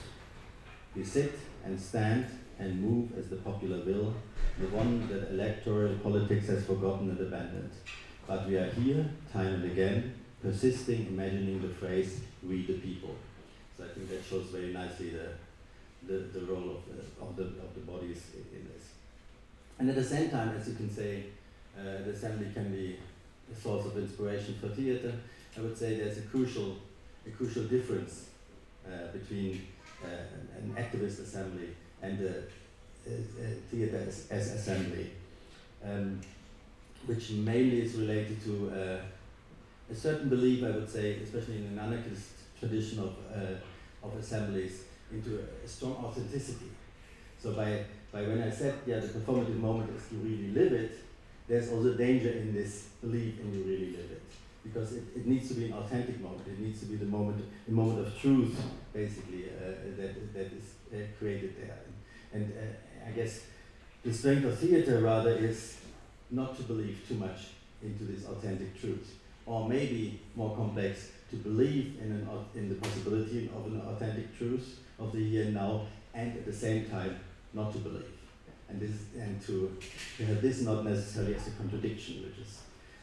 We 0.97 1.05
sit 1.05 1.39
and 1.65 1.81
stand 1.81 2.27
and 2.59 2.83
move 2.83 3.17
as 3.17 3.29
the 3.29 3.37
popular 3.37 3.85
will, 3.85 4.13
the 4.59 4.67
one 4.67 5.07
that 5.09 5.31
electoral 5.31 5.95
politics 5.99 6.49
has 6.49 6.67
forgotten 6.67 7.11
and 7.11 7.21
abandoned. 7.21 7.71
But 8.27 8.49
we 8.49 8.57
are 8.57 8.71
here, 8.71 9.09
time 9.33 9.55
and 9.55 9.65
again, 9.65 10.15
persisting, 10.43 11.07
imagining 11.07 11.63
the 11.63 11.69
phrase, 11.69 12.21
we 12.43 12.67
the 12.67 12.79
people. 12.79 13.15
So 13.79 13.85
I 13.85 13.89
think 13.95 14.11
that 14.11 14.25
shows 14.25 14.47
very 14.47 14.73
nicely 14.73 15.11
the 15.11 15.29
the, 16.07 16.15
the 16.33 16.41
role 16.47 16.77
of 16.77 16.83
the, 16.89 17.23
of, 17.23 17.37
the, 17.37 17.43
of 17.63 17.75
the 17.75 17.81
bodies 17.81 18.23
in 18.35 18.67
this. 18.73 18.90
And 19.81 19.89
at 19.89 19.97
the 19.97 20.05
same 20.05 20.29
time, 20.29 20.55
as 20.55 20.69
you 20.69 20.75
can 20.75 20.91
say, 20.91 21.25
uh, 21.75 22.05
the 22.05 22.11
assembly 22.11 22.49
can 22.53 22.71
be 22.71 22.99
a 23.51 23.57
source 23.59 23.87
of 23.87 23.97
inspiration 23.97 24.55
for 24.61 24.69
theater. 24.69 25.15
I 25.57 25.63
would 25.63 25.77
say 25.77 25.97
there's 25.97 26.19
a 26.19 26.23
crucial, 26.23 26.77
a 27.27 27.31
crucial 27.31 27.65
difference 27.65 28.27
uh, 28.87 29.11
between 29.11 29.67
uh, 30.05 30.59
an 30.59 30.75
activist 30.77 31.23
assembly 31.23 31.71
and 32.03 32.21
a 32.21 32.43
theater 33.71 34.05
as, 34.07 34.27
as 34.31 34.53
assembly, 34.53 35.13
um, 35.83 36.21
which 37.07 37.31
mainly 37.31 37.81
is 37.81 37.95
related 37.95 38.45
to 38.45 38.71
uh, 38.71 39.01
a 39.91 39.95
certain 39.95 40.29
belief, 40.29 40.63
I 40.63 40.73
would 40.73 40.91
say, 40.91 41.17
especially 41.23 41.57
in 41.57 41.65
an 41.65 41.79
anarchist 41.79 42.33
tradition 42.59 42.99
of, 42.99 43.17
uh, 43.35 44.07
of 44.07 44.15
assemblies, 44.19 44.83
into 45.11 45.43
a 45.65 45.67
strong 45.67 46.05
authenticity. 46.05 46.71
So 47.43 47.55
by, 47.55 47.85
by 48.13 48.23
when 48.23 48.43
I 48.43 48.51
said, 48.51 48.75
yeah, 48.87 48.99
the 48.99 49.09
performative 49.09 49.59
moment 49.59 49.91
is 49.97 50.11
you 50.13 50.19
really 50.19 50.49
live 50.49 50.73
it, 50.73 50.99
there's 51.47 51.71
also 51.71 51.95
danger 51.95 52.31
in 52.31 52.53
this 52.53 52.89
belief 53.01 53.41
in 53.41 53.55
you 53.55 53.65
really 53.65 53.91
live 53.93 54.11
it. 54.11 54.23
Because 54.63 54.93
it, 54.93 55.05
it 55.17 55.27
needs 55.27 55.49
to 55.49 55.55
be 55.55 55.67
an 55.67 55.73
authentic 55.73 56.21
moment. 56.21 56.47
It 56.47 56.59
needs 56.59 56.81
to 56.81 56.87
be 56.87 56.97
the 56.97 57.07
moment, 57.07 57.45
the 57.67 57.73
moment 57.73 58.07
of 58.07 58.19
truth, 58.19 58.61
basically, 58.93 59.45
uh, 59.45 59.71
that, 59.97 60.35
that 60.35 60.47
is 60.47 60.75
uh, 60.93 61.07
created 61.19 61.57
there. 61.57 61.79
And, 62.33 62.43
and 62.43 62.53
uh, 62.53 63.09
I 63.09 63.11
guess 63.13 63.41
the 64.05 64.13
strength 64.13 64.45
of 64.45 64.59
theater 64.59 65.01
rather 65.01 65.31
is 65.31 65.79
not 66.31 66.57
to 66.57 66.63
believe 66.65 67.01
too 67.09 67.15
much 67.15 67.49
into 67.83 68.05
this 68.05 68.27
authentic 68.27 68.79
truth. 68.81 69.19
Or 69.47 69.69
maybe 69.69 70.21
more 70.37 70.55
complex, 70.55 71.09
to 71.31 71.37
believe 71.37 71.97
in, 72.01 72.13
an, 72.13 72.29
in 72.55 72.69
the 72.69 72.75
possibility 72.75 73.51
of 73.57 73.67
an 73.67 73.81
authentic 73.81 74.37
truth, 74.37 74.81
of 74.99 75.13
the 75.13 75.31
here 75.31 75.45
and 75.45 75.55
now, 75.55 75.87
and 76.13 76.37
at 76.37 76.45
the 76.45 76.53
same 76.53 76.85
time 76.91 77.19
not 77.53 77.73
to 77.73 77.79
believe. 77.79 78.05
And, 78.69 78.81
this, 78.81 78.93
and 79.19 79.41
to, 79.47 79.77
to 80.17 80.25
have 80.27 80.41
this 80.41 80.63
not 80.63 80.85
necessarily 80.85 81.35
as 81.35 81.49
a 81.49 81.51
contradiction, 81.53 82.23
which 82.23 82.47
is 82.47 82.61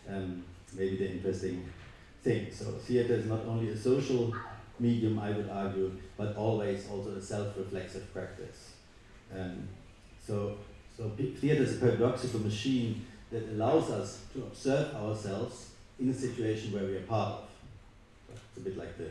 um, 0.10 0.44
maybe 0.74 0.96
the 0.98 1.12
interesting 1.12 1.68
thing. 2.24 2.48
So 2.52 2.66
theater 2.66 3.16
is 3.16 3.26
not 3.26 3.46
only 3.46 3.70
a 3.70 3.78
social 3.78 4.34
medium, 4.80 5.20
I 5.20 5.32
would 5.32 5.50
argue, 5.50 5.92
but 6.16 6.36
always 6.36 6.88
also 6.90 7.16
a 7.16 7.22
self-reflexive 7.22 8.14
practice. 8.14 8.74
Um, 9.36 9.68
so, 10.26 10.58
so 10.96 11.12
theater 11.18 11.64
is 11.64 11.78
a 11.78 11.80
paradoxical 11.80 12.40
machine 12.40 13.06
that 13.32 13.44
allows 13.50 13.90
us 13.90 14.22
to 14.34 14.44
observe 14.44 14.96
ourselves 14.96 15.72
in 16.00 16.10
a 16.10 16.14
situation 16.14 16.72
where 16.72 16.86
we 16.86 16.96
are 16.96 17.02
part 17.02 17.34
of. 17.34 17.50
It's 18.34 18.58
a 18.58 18.62
bit 18.62 18.78
like 18.78 18.98
the 18.98 19.10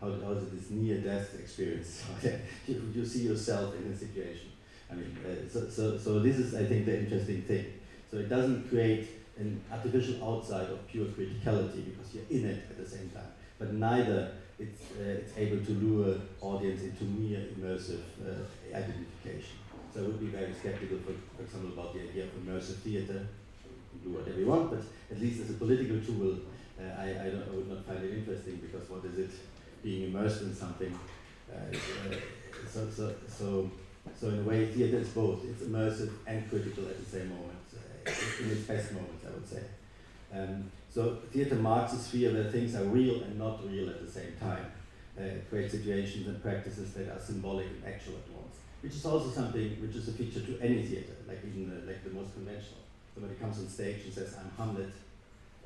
how, 0.00 0.12
how 0.24 0.32
is 0.32 0.48
this 0.50 0.70
near-death 0.70 1.40
experience? 1.40 2.04
you, 2.68 2.92
you 2.94 3.04
see 3.04 3.20
yourself 3.20 3.74
in 3.74 3.90
a 3.90 3.96
situation. 3.96 4.50
I 4.90 4.94
mean, 4.94 5.16
uh, 5.24 5.48
so, 5.48 5.68
so, 5.68 5.98
so 5.98 6.20
this 6.20 6.38
is, 6.38 6.54
I 6.54 6.64
think, 6.64 6.86
the 6.86 6.98
interesting 6.98 7.42
thing. 7.42 7.64
So 8.10 8.18
it 8.18 8.28
doesn't 8.28 8.68
create 8.68 9.08
an 9.38 9.60
artificial 9.70 10.24
outside 10.24 10.68
of 10.70 10.86
pure 10.88 11.06
criticality 11.06 11.84
because 11.84 12.14
you're 12.14 12.24
in 12.30 12.46
it 12.46 12.64
at 12.70 12.78
the 12.78 12.88
same 12.88 13.10
time. 13.10 13.30
But 13.58 13.74
neither 13.74 14.32
it's, 14.58 14.82
uh, 14.92 15.22
it's 15.22 15.36
able 15.36 15.64
to 15.64 15.72
lure 15.72 16.16
audience 16.40 16.82
into 16.82 17.04
mere 17.04 17.40
immersive 17.54 18.02
uh, 18.24 18.74
identification. 18.74 19.58
So 19.92 20.00
I 20.00 20.02
would 20.04 20.20
be 20.20 20.26
very 20.26 20.52
skeptical, 20.52 20.98
for, 20.98 21.12
for 21.36 21.42
example, 21.42 21.72
about 21.72 21.94
the 21.94 22.00
idea 22.00 22.24
of 22.24 22.30
immersive 22.30 22.76
theater. 22.76 23.26
You 23.64 24.00
can 24.00 24.10
do 24.10 24.18
whatever 24.18 24.38
you 24.40 24.46
want, 24.46 24.70
but 24.70 24.82
at 25.10 25.20
least 25.20 25.42
as 25.42 25.50
a 25.50 25.54
political 25.54 26.00
tool, 26.00 26.38
uh, 26.78 27.00
I, 27.00 27.04
I, 27.04 27.26
I, 27.26 27.54
would 27.54 27.68
not 27.68 27.84
find 27.84 28.02
it 28.04 28.18
interesting 28.18 28.56
because 28.56 28.88
what 28.88 29.04
is 29.04 29.18
it 29.18 29.30
being 29.82 30.12
immersed 30.12 30.42
in 30.42 30.54
something. 30.54 30.98
Uh, 31.50 31.56
uh, 31.56 32.14
so, 32.68 32.88
so, 32.90 33.14
so, 33.26 33.70
so 34.18 34.28
in 34.28 34.40
a 34.40 34.42
way, 34.42 34.66
theater 34.66 34.98
is 34.98 35.08
both. 35.08 35.44
It's 35.44 35.62
immersive 35.62 36.12
and 36.26 36.48
critical 36.48 36.84
at 36.86 36.98
the 36.98 37.10
same 37.10 37.28
moment, 37.28 37.58
uh, 37.74 38.10
in 38.42 38.50
its 38.50 38.62
best 38.62 38.92
moments, 38.92 39.24
I 39.26 39.30
would 39.30 39.48
say. 39.48 39.62
Um, 40.32 40.70
so 40.92 41.18
theater 41.32 41.54
marks 41.56 41.92
a 41.92 41.98
sphere 41.98 42.32
where 42.32 42.50
things 42.50 42.74
are 42.74 42.84
real 42.84 43.22
and 43.22 43.38
not 43.38 43.66
real 43.68 43.88
at 43.88 44.04
the 44.04 44.10
same 44.10 44.32
time. 44.40 44.66
Uh, 45.18 45.24
it 45.24 45.50
creates 45.50 45.72
situations 45.72 46.28
and 46.28 46.40
practices 46.42 46.92
that 46.94 47.08
are 47.08 47.18
symbolic 47.20 47.66
and 47.66 47.82
actual 47.84 48.14
at 48.14 48.30
once, 48.30 48.56
which 48.82 48.94
is 48.94 49.04
also 49.04 49.30
something 49.30 49.76
which 49.82 49.96
is 49.96 50.08
a 50.08 50.12
feature 50.12 50.40
to 50.40 50.58
any 50.60 50.82
theater, 50.82 51.16
like 51.26 51.40
even 51.44 51.68
the, 51.68 51.86
like 51.86 52.04
the 52.04 52.10
most 52.10 52.34
conventional. 52.34 52.80
Somebody 53.14 53.34
comes 53.34 53.58
on 53.58 53.68
stage 53.68 54.04
and 54.04 54.14
says, 54.14 54.36
"I'm 54.38 54.50
Hamlet," 54.56 54.92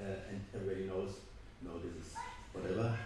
uh, 0.00 0.04
and 0.30 0.40
everybody 0.54 0.86
knows, 0.86 1.10
no, 1.60 1.78
this 1.78 2.06
is 2.06 2.14
whatever 2.52 2.96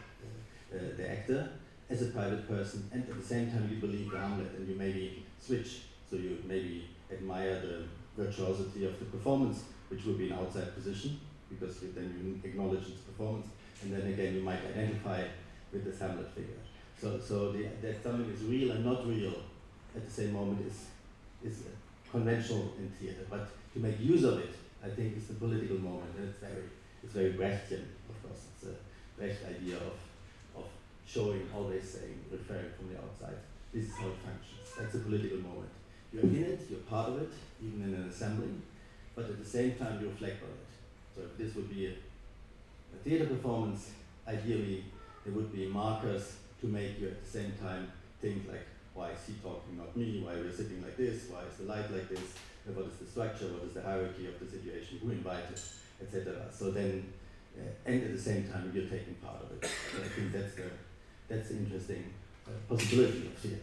uh, 0.73 0.79
the 0.97 1.11
actor 1.11 1.51
as 1.91 2.03
a 2.03 2.07
private 2.07 2.49
person, 2.49 2.89
and 2.93 3.03
at 3.03 3.17
the 3.17 3.27
same 3.27 3.51
time 3.51 3.69
you 3.71 3.79
believe 3.79 4.11
the 4.11 4.19
Hamlet, 4.19 4.53
and 4.57 4.69
you 4.69 4.77
maybe 4.77 5.26
switch. 5.47 5.83
So 6.11 6.17
you 6.17 6.39
maybe 6.47 6.89
admire 7.11 7.61
the 7.61 7.85
virtuosity 8.23 8.85
of 8.87 8.99
the 8.99 9.05
performance, 9.07 9.65
which 9.89 10.05
would 10.05 10.19
be 10.19 10.31
an 10.31 10.39
outside 10.39 10.75
position, 10.75 11.21
because 11.49 11.79
then 11.81 12.15
you 12.19 12.49
acknowledge 12.49 12.89
its 12.89 13.01
performance, 13.01 13.47
and 13.83 13.93
then 13.93 14.07
again 14.13 14.35
you 14.35 14.43
might 14.43 14.65
identify 14.67 15.23
with 15.73 15.85
the 15.85 16.05
Hamlet 16.05 16.29
figure. 16.33 16.63
So, 17.01 17.21
so 17.21 17.53
the, 17.53 17.69
that 17.83 18.03
something 18.03 18.31
is 18.33 18.43
real 18.43 18.71
and 18.73 18.85
not 18.85 19.07
real 19.07 19.35
at 19.95 20.05
the 20.07 20.11
same 20.11 20.33
moment 20.33 20.67
is, 20.67 20.87
is 21.45 21.65
conventional 22.11 22.73
in 22.79 22.89
theater, 22.99 23.27
but 23.29 23.49
to 23.75 23.81
make 23.81 24.01
use 24.01 24.25
of 24.25 24.39
it, 24.39 24.55
I 24.85 24.89
think 24.89 25.17
is 25.17 25.27
the 25.27 25.35
political 25.35 25.79
moment, 25.79 26.11
and 26.19 26.29
it's 26.29 26.39
very, 26.39 26.65
it's 27.03 27.13
very 27.13 27.33
Brechtian, 27.33 27.85
of 28.09 28.23
course. 28.23 28.47
It's 28.55 28.69
a 28.71 28.75
Brecht 29.19 29.45
idea 29.49 29.77
of, 29.77 29.97
of 30.57 30.65
showing, 31.07 31.49
always 31.55 31.89
saying, 31.89 32.19
referring 32.31 32.71
from 32.77 32.93
the 32.93 32.99
outside. 32.99 33.39
This 33.73 33.85
is 33.87 33.95
how 33.97 34.09
it 34.09 34.17
functions. 34.25 34.69
That's 34.79 34.95
a 34.95 34.99
political 34.99 35.39
moment. 35.39 35.71
You're 36.13 36.23
in 36.23 36.37
it, 36.37 36.61
you're 36.71 36.81
part 36.81 37.11
of 37.11 37.23
it, 37.23 37.33
even 37.63 37.83
in 37.83 37.95
an 37.95 38.09
assembly, 38.09 38.49
but 39.15 39.27
at 39.27 39.39
the 39.39 39.49
same 39.49 39.75
time 39.75 40.01
you 40.01 40.09
reflect 40.09 40.43
on 40.43 40.51
it. 40.51 40.67
So 41.15 41.23
if 41.23 41.37
this 41.37 41.55
would 41.57 41.69
be 41.69 41.87
a, 41.87 41.91
a 41.91 42.99
theater 43.05 43.27
performance, 43.27 43.91
ideally 44.27 44.85
there 45.25 45.35
would 45.35 45.53
be 45.53 45.67
markers 45.67 46.37
to 46.61 46.67
make 46.67 47.01
you 47.01 47.09
at 47.09 47.25
the 47.25 47.31
same 47.31 47.53
time 47.61 47.91
think 48.21 48.49
like, 48.49 48.67
why 48.95 49.11
is 49.11 49.19
he 49.27 49.35
talking, 49.35 49.77
not 49.77 49.95
me? 49.97 50.23
Why 50.25 50.33
are 50.35 50.43
we're 50.43 50.53
sitting 50.53 50.83
like 50.83 50.97
this? 50.97 51.29
Why 51.29 51.43
is 51.51 51.57
the 51.59 51.65
light 51.65 51.91
like 51.93 52.09
this? 52.09 52.33
What 52.73 52.87
is 52.87 52.97
the 52.97 53.07
structure? 53.07 53.47
What 53.47 53.65
is 53.65 53.75
the 53.75 53.83
hierarchy 53.83 54.27
of 54.27 54.41
the 54.41 54.47
situation? 54.47 54.99
Who 55.03 55.11
invited? 55.11 55.61
Etc. 56.01 56.35
So 56.51 56.71
then, 56.71 57.13
uh, 57.57 57.69
and 57.85 58.03
at 58.03 58.13
the 58.13 58.21
same 58.21 58.49
time, 58.49 58.73
you're 58.75 58.89
taking 58.89 59.15
part 59.17 59.43
of 59.43 59.53
it. 59.53 59.71
So 59.93 60.03
I 60.03 60.09
think 60.09 60.33
that's 60.33 60.55
the 60.55 60.71
that's 61.29 61.49
the 61.49 61.57
interesting 61.57 62.13
possibility 62.69 63.27
of 63.27 63.35
theater. 63.35 63.61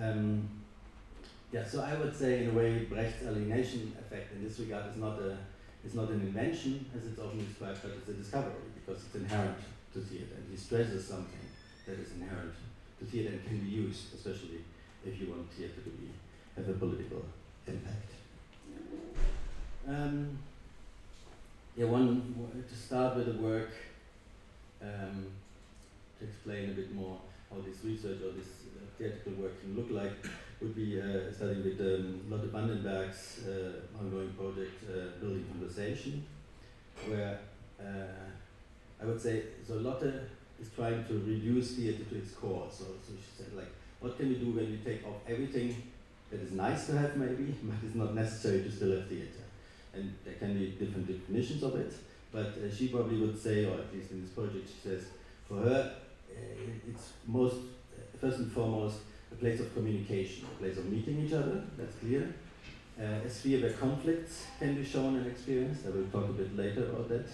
Um, 0.00 0.48
yeah, 1.52 1.64
so 1.64 1.82
I 1.82 1.94
would 1.94 2.14
say 2.16 2.42
in 2.42 2.50
a 2.50 2.52
way 2.52 2.84
Brecht's 2.84 3.22
alienation 3.24 3.96
effect 4.00 4.32
in 4.32 4.42
this 4.42 4.58
regard 4.58 4.90
is 4.90 4.96
not 4.96 5.20
a 5.20 5.38
is 5.84 5.94
not 5.94 6.08
an 6.08 6.20
invention 6.22 6.86
as 6.96 7.06
it's 7.06 7.20
often 7.20 7.46
described, 7.46 7.80
but 7.82 7.92
it's 7.98 8.08
a 8.08 8.14
discovery 8.14 8.52
because 8.74 9.04
it's 9.04 9.14
inherent 9.14 9.58
to 9.92 10.00
theater 10.00 10.34
and 10.36 10.46
he 10.50 10.56
stresses 10.56 11.06
something 11.06 11.46
that 11.86 11.98
is 11.98 12.12
inherent 12.12 12.54
to 12.98 13.04
theater 13.04 13.28
and 13.28 13.46
can 13.46 13.58
be 13.58 13.70
used, 13.70 14.14
especially 14.14 14.64
if 15.04 15.20
you 15.20 15.28
want 15.28 15.48
theater 15.52 15.74
to 15.74 15.90
be 15.90 16.08
have 16.56 16.68
a 16.68 16.72
political 16.72 17.24
impact. 17.66 18.10
Um, 19.86 20.38
yeah, 21.76 21.86
one 21.86 22.34
to 22.68 22.74
start 22.74 23.16
with 23.16 23.26
the 23.26 23.42
work 23.42 23.70
um, 24.82 25.26
explain 26.24 26.70
a 26.70 26.74
bit 26.74 26.94
more 26.94 27.18
how 27.50 27.56
this 27.60 27.84
research 27.84 28.20
or 28.22 28.32
this 28.32 28.66
uh, 28.74 28.84
theatrical 28.98 29.32
work 29.42 29.60
can 29.60 29.76
look 29.76 29.90
like 29.90 30.12
would 30.60 30.74
be 30.74 31.00
uh, 31.00 31.30
studying 31.32 31.62
with 31.64 31.80
um, 31.80 32.20
Lotte 32.30 32.50
van 32.50 32.68
den 32.68 32.82
Berg's 32.82 33.40
uh, 33.46 33.98
ongoing 34.00 34.32
project, 34.32 34.82
uh, 34.88 35.20
Building 35.20 35.44
Conversation, 35.52 36.24
where 37.06 37.38
uh, 37.80 39.02
I 39.02 39.04
would 39.04 39.20
say, 39.20 39.42
so 39.66 39.74
Lotte 39.74 40.12
is 40.60 40.70
trying 40.74 41.04
to 41.06 41.14
reduce 41.14 41.72
theater 41.72 42.04
to 42.04 42.16
its 42.16 42.32
core. 42.32 42.66
So, 42.70 42.84
so 43.06 43.12
she 43.16 43.42
said, 43.42 43.56
like, 43.56 43.72
what 44.00 44.16
can 44.16 44.28
we 44.28 44.36
do 44.36 44.52
when 44.52 44.70
we 44.70 44.78
take 44.78 45.06
off 45.06 45.16
everything 45.28 45.90
that 46.30 46.40
is 46.40 46.52
nice 46.52 46.86
to 46.86 46.98
have, 46.98 47.16
maybe, 47.16 47.54
but 47.62 47.76
it's 47.84 47.94
not 47.94 48.14
necessary 48.14 48.62
to 48.62 48.70
still 48.70 48.92
have 48.92 49.08
theater? 49.08 49.44
And 49.92 50.14
there 50.24 50.34
can 50.34 50.54
be 50.58 50.70
different 50.70 51.06
definitions 51.06 51.62
of 51.62 51.76
it, 51.76 51.92
but 52.32 52.46
uh, 52.46 52.74
she 52.74 52.88
probably 52.88 53.18
would 53.20 53.40
say, 53.40 53.64
or 53.64 53.74
at 53.74 53.94
least 53.94 54.10
in 54.10 54.22
this 54.22 54.30
project, 54.30 54.68
she 54.68 54.88
says, 54.88 55.04
for 55.48 55.56
her, 55.56 55.94
it's 56.88 57.12
most, 57.26 57.56
uh, 57.56 58.18
first 58.20 58.38
and 58.38 58.52
foremost, 58.52 58.98
a 59.32 59.34
place 59.36 59.60
of 59.60 59.74
communication, 59.74 60.46
a 60.52 60.62
place 60.62 60.76
of 60.78 60.86
meeting 60.90 61.24
each 61.26 61.32
other, 61.32 61.62
that's 61.76 61.96
clear. 61.96 62.34
Uh, 62.98 63.26
a 63.26 63.28
sphere 63.28 63.60
where 63.60 63.72
conflicts 63.72 64.46
can 64.58 64.76
be 64.76 64.84
shown 64.84 65.16
and 65.16 65.26
experienced, 65.26 65.86
I 65.86 65.90
will 65.90 66.06
talk 66.12 66.30
a 66.30 66.32
bit 66.32 66.56
later 66.56 66.84
about 66.84 67.08
that. 67.08 67.26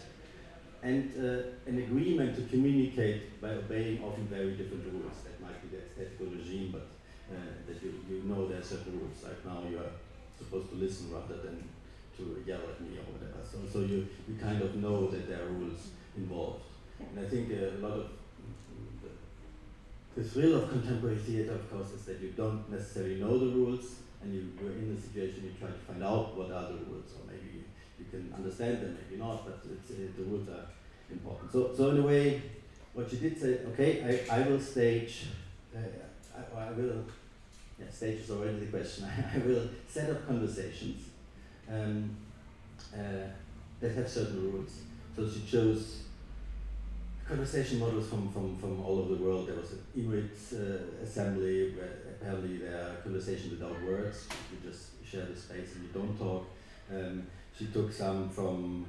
And 0.83 1.13
uh, 1.19 1.43
an 1.67 1.77
agreement 1.79 2.35
to 2.37 2.43
communicate 2.43 3.39
by 3.41 3.51
obeying 3.51 4.03
often 4.03 4.27
very 4.29 4.53
different 4.53 4.85
rules. 4.91 5.13
That 5.25 5.39
might 5.43 5.61
be 5.61 5.77
the 5.77 5.85
aesthetical 5.85 6.29
regime, 6.35 6.71
but 6.73 6.89
uh, 7.31 7.37
that 7.67 7.83
you, 7.83 7.93
you 8.09 8.23
know 8.25 8.49
there 8.49 8.61
are 8.61 8.63
certain 8.63 8.99
rules. 8.99 9.23
Like 9.23 9.45
now 9.45 9.63
you 9.69 9.77
are 9.77 9.93
supposed 10.39 10.71
to 10.71 10.77
listen 10.77 11.13
rather 11.13 11.37
than 11.37 11.69
to 12.17 12.43
yell 12.47 12.61
at 12.61 12.81
me 12.81 12.97
or 12.97 13.05
whatever. 13.13 13.45
So, 13.45 13.59
so 13.71 13.81
you, 13.85 14.09
you 14.27 14.37
kind 14.41 14.63
of 14.63 14.75
know 14.77 15.09
that 15.11 15.29
there 15.29 15.43
are 15.43 15.49
rules 15.49 15.91
involved. 16.17 16.65
And 16.99 17.27
I 17.27 17.29
think 17.29 17.51
a 17.53 17.77
lot 17.85 17.93
of 17.93 18.07
the 20.17 20.25
thrill 20.25 20.57
of 20.57 20.71
contemporary 20.71 21.17
theater, 21.17 21.53
of 21.53 21.71
course, 21.71 21.93
is 21.93 22.05
that 22.05 22.21
you 22.21 22.31
don't 22.31 22.69
necessarily 22.71 23.17
know 23.17 23.39
the 23.39 23.47
rules, 23.47 23.97
and 24.23 24.35
you, 24.35 24.53
you're 24.61 24.73
in 24.73 24.95
the 24.95 25.01
situation, 25.01 25.45
you 25.45 25.53
try 25.59 25.69
to 25.69 25.79
find 25.79 26.03
out 26.03 26.37
what 26.37 26.51
are 26.51 26.73
the 26.73 26.79
rules, 26.85 27.13
or 27.15 27.27
maybe 27.27 27.65
you, 27.99 28.05
can 28.11 28.33
understand 28.35 28.83
them, 28.83 28.99
maybe 29.01 29.21
not, 29.21 29.45
but 29.45 29.61
uh, 29.65 29.95
the 30.17 30.23
rules 30.25 30.49
are 30.49 30.67
important. 31.11 31.53
So, 31.53 31.73
so 31.77 31.91
in 31.91 31.99
a 31.99 32.03
way, 32.03 32.43
what 32.93 33.13
you 33.13 33.19
did 33.19 33.41
say, 33.41 33.61
okay, 33.73 34.25
I, 34.29 34.41
I 34.41 34.49
will 34.49 34.61
stage, 34.61 35.27
uh, 35.75 35.79
I, 36.37 36.69
I 36.69 36.73
will, 36.73 37.05
yeah, 37.79 37.89
stage 37.91 38.21
is 38.21 38.31
already 38.31 38.59
the 38.59 38.67
question, 38.67 39.05
I 39.35 39.39
will 39.39 39.69
set 39.89 40.11
up 40.11 40.27
conversations 40.27 41.05
um, 41.71 42.17
uh, 42.93 43.29
that 43.81 43.95
have 43.95 44.09
certain 44.09 44.53
rules. 44.53 44.81
So 45.15 45.29
she 45.29 45.43
chose 45.43 46.03
conversation 47.31 47.79
models 47.79 48.09
from, 48.09 48.29
from, 48.33 48.57
from 48.59 48.85
all 48.85 48.99
over 48.99 49.15
the 49.15 49.23
world. 49.23 49.47
There 49.47 49.55
was 49.55 49.73
an 49.73 49.83
Inuit 49.97 50.37
uh, 50.53 51.05
assembly 51.05 51.71
where 51.77 51.93
apparently 52.11 52.59
there 52.59 52.77
are 52.77 52.95
conversations 53.03 53.53
without 53.53 53.81
words. 53.83 54.27
You 54.51 54.69
just 54.69 54.89
share 55.09 55.27
the 55.27 55.39
space 55.39 55.77
and 55.77 55.85
you 55.85 55.91
don't 55.95 56.19
talk. 56.19 56.47
Um, 56.93 57.25
she 57.57 57.67
took 57.67 57.93
some 57.93 58.29
from 58.31 58.85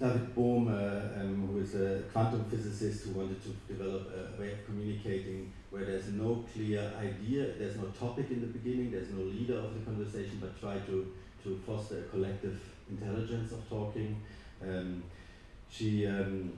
David 0.00 0.34
Bohm, 0.34 0.68
um, 0.68 1.46
who 1.46 1.60
is 1.60 1.74
a 1.74 2.02
quantum 2.10 2.44
physicist 2.46 3.04
who 3.04 3.12
wanted 3.12 3.40
to 3.42 3.50
develop 3.68 4.10
a 4.10 4.40
way 4.40 4.52
of 4.52 4.64
communicating 4.64 5.52
where 5.68 5.84
there's 5.84 6.08
no 6.08 6.44
clear 6.54 6.90
idea, 6.98 7.52
there's 7.58 7.76
no 7.76 7.84
topic 7.88 8.30
in 8.30 8.40
the 8.40 8.46
beginning, 8.46 8.90
there's 8.90 9.10
no 9.10 9.22
leader 9.24 9.58
of 9.58 9.74
the 9.74 9.80
conversation, 9.84 10.38
but 10.40 10.58
try 10.58 10.78
to, 10.78 11.12
to 11.44 11.60
foster 11.66 11.98
a 11.98 12.02
collective 12.04 12.58
intelligence 12.90 13.52
of 13.52 13.68
talking. 13.68 14.16
Um, 14.66 15.02
she 15.70 16.06
um, 16.06 16.52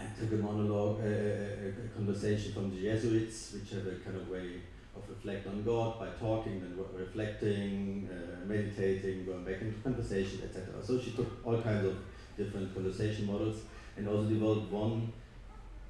I 0.00 0.20
took 0.20 0.32
a 0.32 0.42
monologue, 0.42 1.00
a, 1.00 1.72
conversation 1.94 2.52
from 2.52 2.70
the 2.70 2.82
Jesuits, 2.82 3.54
which 3.54 3.70
have 3.70 3.86
a 3.86 3.96
kind 4.04 4.16
of 4.16 4.28
way 4.28 4.60
of 4.96 5.02
reflect 5.08 5.46
on 5.46 5.62
God 5.62 5.98
by 5.98 6.08
talking, 6.08 6.60
then 6.60 6.78
reflecting, 6.96 8.08
uh, 8.10 8.44
meditating, 8.46 9.24
going 9.24 9.44
back 9.44 9.60
into 9.60 9.78
conversation, 9.80 10.40
etc. 10.44 10.82
So 10.82 11.00
she 11.00 11.12
took 11.12 11.44
all 11.46 11.60
kinds 11.60 11.86
of 11.86 11.96
different 12.36 12.74
conversation 12.74 13.26
models 13.26 13.62
and 13.96 14.08
also 14.08 14.28
developed 14.28 14.70
one, 14.70 15.12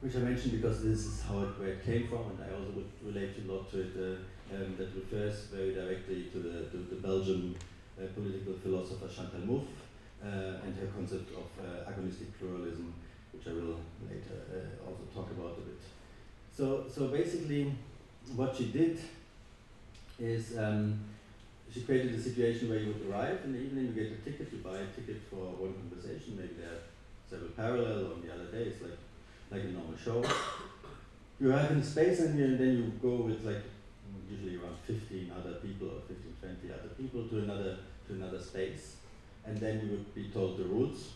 which 0.00 0.14
I 0.16 0.18
mentioned 0.18 0.52
because 0.52 0.82
this 0.82 1.06
is 1.06 1.22
how 1.22 1.40
it, 1.40 1.58
where 1.58 1.68
it 1.68 1.84
came 1.84 2.08
from, 2.08 2.24
and 2.30 2.38
I 2.44 2.54
also 2.54 2.70
would 2.76 2.90
relate 3.02 3.32
a 3.42 3.52
lot 3.52 3.70
to 3.72 3.80
it, 3.80 3.92
uh, 3.96 4.54
um, 4.54 4.76
that 4.76 4.94
refers 4.94 5.46
very 5.46 5.74
directly 5.74 6.24
to 6.32 6.38
the, 6.38 6.64
to 6.70 6.76
the 6.90 6.96
Belgian 6.96 7.56
uh, 7.98 8.06
political 8.14 8.54
philosopher 8.62 9.08
Chantal 9.08 9.40
Mouffe 9.40 9.66
uh, 10.22 10.64
and 10.64 10.76
her 10.76 10.86
concept 10.94 11.30
of 11.32 11.48
uh, 11.64 11.90
agonistic 11.90 12.28
pluralism 12.38 12.92
which 13.34 13.46
I 13.48 13.52
will 13.52 13.80
later 14.08 14.38
uh, 14.52 14.88
also 14.88 15.02
talk 15.14 15.30
about 15.30 15.58
a 15.58 15.60
bit. 15.60 15.80
So, 16.56 16.84
so 16.88 17.08
basically, 17.08 17.74
what 18.36 18.54
she 18.56 18.66
did 18.66 18.98
is 20.18 20.56
um, 20.56 21.00
she 21.72 21.82
created 21.82 22.14
a 22.14 22.20
situation 22.20 22.68
where 22.68 22.78
you 22.78 22.94
would 22.94 23.10
arrive 23.10 23.40
in 23.44 23.52
the 23.52 23.58
evening, 23.58 23.86
you 23.86 23.92
get 23.92 24.12
a 24.12 24.30
ticket, 24.30 24.52
you 24.52 24.58
buy 24.58 24.78
a 24.78 24.86
ticket 24.86 25.20
for 25.28 25.36
one 25.58 25.74
conversation, 25.74 26.36
maybe 26.36 26.54
there 26.60 26.70
are 26.70 26.82
several 27.28 27.50
parallel 27.50 28.12
on 28.12 28.22
the 28.22 28.32
other 28.32 28.46
day, 28.46 28.70
it's 28.70 28.80
like, 28.80 28.98
like 29.50 29.62
a 29.62 29.72
normal 29.72 29.96
show. 29.96 30.24
You 31.40 31.50
arrive 31.50 31.72
in 31.72 31.82
space 31.82 32.20
and, 32.20 32.38
you, 32.38 32.44
and 32.44 32.60
then 32.60 32.76
you 32.76 32.92
go 33.02 33.24
with 33.24 33.44
like 33.44 33.64
usually 34.30 34.56
around 34.56 34.76
15 34.86 35.32
other 35.36 35.54
people 35.54 35.88
or 35.88 36.00
15, 36.06 36.32
20 36.40 36.72
other 36.72 36.94
people 36.96 37.26
to 37.26 37.38
another, 37.40 37.78
to 38.06 38.14
another 38.14 38.40
space. 38.40 38.96
And 39.44 39.58
then 39.58 39.80
you 39.82 39.90
would 39.90 40.14
be 40.14 40.28
told 40.28 40.58
the 40.58 40.64
rules 40.64 41.10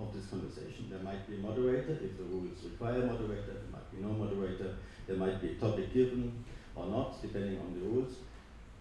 of 0.00 0.14
this 0.14 0.26
conversation. 0.26 0.88
There 0.90 1.00
might 1.00 1.26
be 1.28 1.36
a 1.36 1.38
moderator 1.38 1.92
if 1.92 2.16
the 2.16 2.24
rules 2.24 2.58
require 2.64 3.02
a 3.02 3.06
moderator, 3.06 3.54
there 3.54 3.72
might 3.72 3.90
be 3.90 4.02
no 4.02 4.12
moderator, 4.12 4.76
there 5.06 5.16
might 5.16 5.40
be 5.40 5.48
a 5.48 5.54
topic 5.54 5.92
given 5.92 6.44
or 6.74 6.86
not, 6.86 7.20
depending 7.20 7.58
on 7.58 7.74
the 7.74 7.86
rules. 7.86 8.14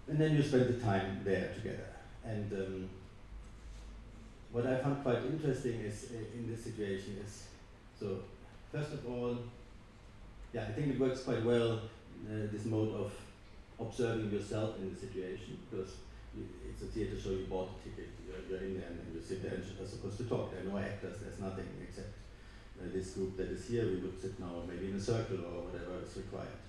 And 0.08 0.18
then 0.20 0.36
you 0.36 0.44
spend 0.44 0.68
the 0.68 0.80
time 0.80 1.22
there 1.24 1.52
together. 1.56 1.88
And 2.24 2.52
um, 2.54 2.90
what 4.52 4.66
I 4.66 4.78
found 4.78 5.04
quite 5.04 5.24
interesting 5.24 5.82
is 5.82 6.12
uh, 6.14 6.38
in 6.38 6.50
this 6.50 6.64
situation 6.64 7.18
is 7.26 7.48
so 8.00 8.20
first 8.72 8.94
of 8.94 9.08
all, 9.08 9.38
yeah, 10.54 10.64
I 10.64 10.72
think 10.72 10.88
it 10.88 11.00
works 11.00 11.24
quite 11.24 11.44
well 11.44 11.74
uh, 11.74 12.48
this 12.52 12.66
mode 12.66 12.94
of 12.96 13.12
observing 13.80 14.32
yourself 14.32 14.78
in 14.80 14.94
the 14.94 15.00
situation 15.00 15.58
because 15.70 15.96
it's 16.70 16.82
a 16.84 16.86
theater 16.86 17.18
show, 17.20 17.32
you 17.32 17.48
bought 17.50 17.70
a 17.74 17.90
ticket, 17.90 18.10
you're, 18.26 18.42
you're 18.50 18.68
in 18.68 18.80
there 18.80 18.90
and 18.90 19.14
you 19.14 19.22
sit 19.22 19.42
there 19.42 19.54
and 19.54 19.64
you're 19.64 19.88
supposed 19.88 20.18
to 20.18 20.26
talk. 20.26 20.52
There 20.52 20.62
are 20.62 20.70
no 20.70 20.78
actors, 20.78 21.18
there's 21.22 21.40
nothing 21.40 21.66
except 21.82 22.14
uh, 22.80 22.86
this 22.94 23.12
group 23.16 23.38
that 23.38 23.50
is 23.50 23.68
here. 23.68 23.86
We 23.86 23.98
would 23.98 24.22
sit 24.22 24.40
now 24.40 24.64
maybe 24.68 24.90
in 24.90 24.96
a 24.96 25.00
circle 25.00 25.38
or 25.38 25.70
whatever 25.70 26.04
is 26.04 26.16
required. 26.18 26.60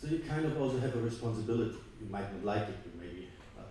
So 0.00 0.08
you 0.08 0.20
kind 0.20 0.44
of 0.44 0.60
also 0.60 0.78
have 0.78 0.94
a 0.94 1.00
responsibility. 1.00 1.76
You 2.00 2.08
might 2.10 2.30
not 2.32 2.44
like 2.44 2.68
it, 2.68 2.78
you 2.84 2.92
maybe 3.00 3.28
uh, 3.58 3.62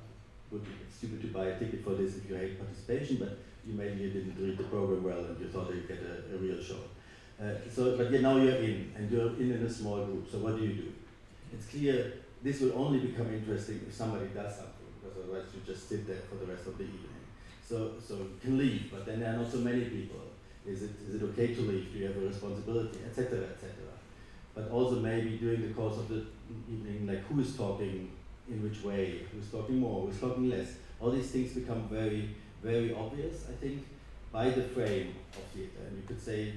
would 0.51 0.63
be 0.63 0.71
stupid 0.91 1.21
to 1.21 1.27
buy 1.27 1.45
a 1.45 1.59
ticket 1.59 1.83
for 1.83 1.93
this 1.93 2.17
if 2.17 2.29
you 2.29 2.35
hate 2.35 2.59
participation, 2.59 3.17
but 3.17 3.37
you 3.65 3.73
maybe 3.73 4.01
you 4.01 4.09
didn't 4.09 4.35
read 4.39 4.57
the 4.57 4.63
program 4.65 5.03
well 5.03 5.19
and 5.19 5.39
you 5.39 5.47
thought 5.47 5.73
you'd 5.73 5.87
get 5.87 5.99
a, 6.01 6.35
a 6.35 6.37
real 6.37 6.61
show. 6.61 6.81
Uh, 7.41 7.51
so, 7.69 7.97
but 7.97 8.11
yeah, 8.11 8.21
now 8.21 8.37
you're 8.37 8.55
in, 8.55 8.91
and 8.95 9.11
you're 9.11 9.29
in 9.35 9.51
in 9.51 9.63
a 9.63 9.69
small 9.69 10.05
group. 10.05 10.29
So 10.31 10.39
what 10.39 10.57
do 10.57 10.63
you 10.63 10.73
do? 10.73 10.93
It's 11.53 11.67
clear 11.67 12.13
this 12.41 12.61
will 12.61 12.73
only 12.77 12.99
become 12.99 13.33
interesting 13.33 13.81
if 13.87 13.93
somebody 13.93 14.27
does 14.27 14.55
something, 14.55 14.73
otherwise 15.17 15.45
you 15.53 15.61
just 15.65 15.89
sit 15.89 16.07
there 16.07 16.21
for 16.29 16.35
the 16.35 16.51
rest 16.51 16.67
of 16.67 16.77
the 16.77 16.83
evening. 16.83 17.23
So, 17.67 17.93
so 18.05 18.15
you 18.15 18.37
can 18.41 18.57
leave, 18.57 18.91
but 18.91 19.05
then 19.05 19.19
there 19.19 19.33
are 19.33 19.37
not 19.37 19.51
so 19.51 19.57
many 19.57 19.85
people. 19.85 20.21
Is 20.65 20.83
it, 20.83 20.91
is 21.07 21.15
it 21.15 21.23
okay 21.23 21.53
to 21.53 21.61
leave? 21.61 21.91
Do 21.91 21.99
you 21.99 22.07
have 22.07 22.17
a 22.17 22.27
responsibility, 22.27 22.99
etc., 23.05 23.39
etc. 23.53 23.71
But 24.53 24.69
also 24.71 24.99
maybe 24.99 25.37
during 25.37 25.61
the 25.61 25.73
course 25.73 25.97
of 25.97 26.07
the 26.09 26.25
evening, 26.69 27.07
like 27.07 27.25
who 27.27 27.41
is 27.41 27.55
talking 27.55 28.11
in 28.49 28.63
which 28.63 28.83
way, 28.83 29.21
who's 29.31 29.49
talking 29.49 29.79
more, 29.79 30.05
who's 30.05 30.19
talking 30.19 30.49
less. 30.49 30.75
All 30.99 31.11
these 31.11 31.29
things 31.29 31.53
become 31.53 31.87
very, 31.89 32.29
very 32.63 32.93
obvious, 32.93 33.45
I 33.49 33.53
think, 33.53 33.85
by 34.31 34.49
the 34.49 34.61
frame 34.61 35.15
of 35.33 35.43
theatre. 35.53 35.87
And 35.87 35.97
you 35.97 36.03
could 36.07 36.21
say 36.21 36.53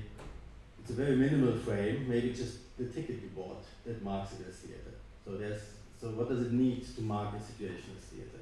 it's 0.81 0.91
a 0.91 0.95
very 0.95 1.17
minimal 1.17 1.57
frame, 1.59 2.09
maybe 2.09 2.33
just 2.33 2.77
the 2.79 2.87
ticket 2.87 3.23
you 3.23 3.31
bought 3.35 3.65
that 3.85 4.03
marks 4.03 4.33
it 4.33 4.47
as 4.49 4.57
theatre. 4.57 4.95
So 5.25 5.37
there's 5.37 5.61
so 6.01 6.09
what 6.11 6.29
does 6.29 6.41
it 6.43 6.53
need 6.53 6.85
to 6.95 7.03
mark 7.03 7.35
a 7.35 7.41
situation 7.41 7.91
as 7.99 8.05
theatre? 8.05 8.38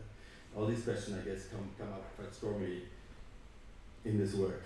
All 0.56 0.66
these 0.66 0.82
questions, 0.82 1.18
I 1.20 1.28
guess, 1.28 1.46
come 1.48 1.68
come 1.78 1.92
up 1.92 2.16
quite 2.16 2.34
strongly 2.34 2.82
in 4.04 4.18
this 4.18 4.34
work. 4.34 4.62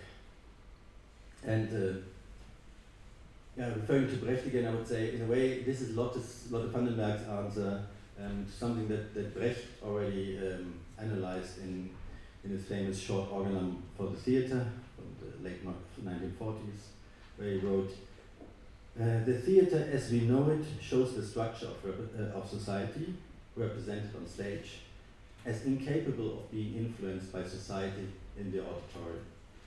And 1.44 1.68
uh, 1.68 2.00
yeah, 3.56 3.68
referring 3.74 4.08
to 4.08 4.16
Brecht 4.16 4.46
again, 4.46 4.66
I 4.66 4.74
would 4.74 4.86
say, 4.86 5.14
in 5.14 5.22
a 5.22 5.24
way, 5.24 5.62
this 5.62 5.80
is 5.80 5.96
Lotte, 5.96 6.22
Lotte 6.50 6.70
van 6.70 6.84
den 6.84 6.96
Berg's 6.96 7.26
answer 7.28 7.82
um, 8.22 8.46
something 8.48 8.88
that, 8.88 9.14
that 9.14 9.34
Brecht 9.34 9.66
already 9.82 10.38
um, 10.38 10.74
analyzed 10.98 11.58
in, 11.58 11.90
in 12.44 12.50
his 12.50 12.64
famous 12.64 12.98
short 12.98 13.30
organum 13.32 13.82
for 13.96 14.08
the 14.08 14.16
theatre 14.16 14.66
from 14.96 15.06
the 15.20 15.48
late 15.48 15.64
1940s, 15.66 16.88
where 17.36 17.50
he 17.50 17.58
wrote, 17.58 17.90
uh, 19.00 19.24
the 19.24 19.34
theatre 19.34 19.88
as 19.92 20.10
we 20.10 20.20
know 20.20 20.50
it 20.50 20.64
shows 20.82 21.14
the 21.14 21.24
structure 21.24 21.66
of, 21.66 22.10
uh, 22.18 22.36
of 22.36 22.48
society 22.48 23.14
represented 23.56 24.10
on 24.16 24.26
stage 24.26 24.80
as 25.46 25.64
incapable 25.64 26.38
of 26.38 26.50
being 26.50 26.76
influenced 26.76 27.32
by 27.32 27.42
society 27.42 28.08
in 28.38 28.52
the 28.52 28.60
auditorium. 28.60 29.24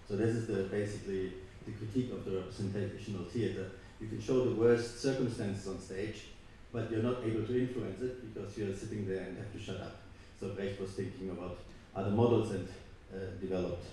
So 0.08 0.16
this 0.16 0.36
is 0.36 0.48
the 0.48 0.64
basically 0.64 1.34
the 1.66 1.72
critique 1.72 2.12
of 2.12 2.26
the 2.26 2.38
representational 2.38 3.24
theatre. 3.26 3.72
You 4.00 4.08
can 4.08 4.22
show 4.22 4.46
the 4.46 4.56
worst 4.56 5.02
circumstances 5.02 5.68
on 5.68 5.80
stage, 5.80 6.26
but 6.72 6.92
you're 6.92 7.04
not 7.04 7.24
able 7.24 7.46
to 7.46 7.60
influence 7.60 8.02
it 8.02 8.34
because 8.34 8.58
you're 8.58 8.76
sitting 8.76 9.08
there 9.08 9.24
and 9.24 9.38
have 9.38 9.52
to 9.54 9.60
shut 9.60 9.80
up. 9.82 9.96
So 10.40 10.50
Brecht 10.50 10.80
was 10.80 10.92
thinking 10.92 11.30
about 11.30 11.58
other 11.96 12.12
models 12.12 12.52
and 12.52 12.68
uh, 13.14 13.40
developed, 13.40 13.86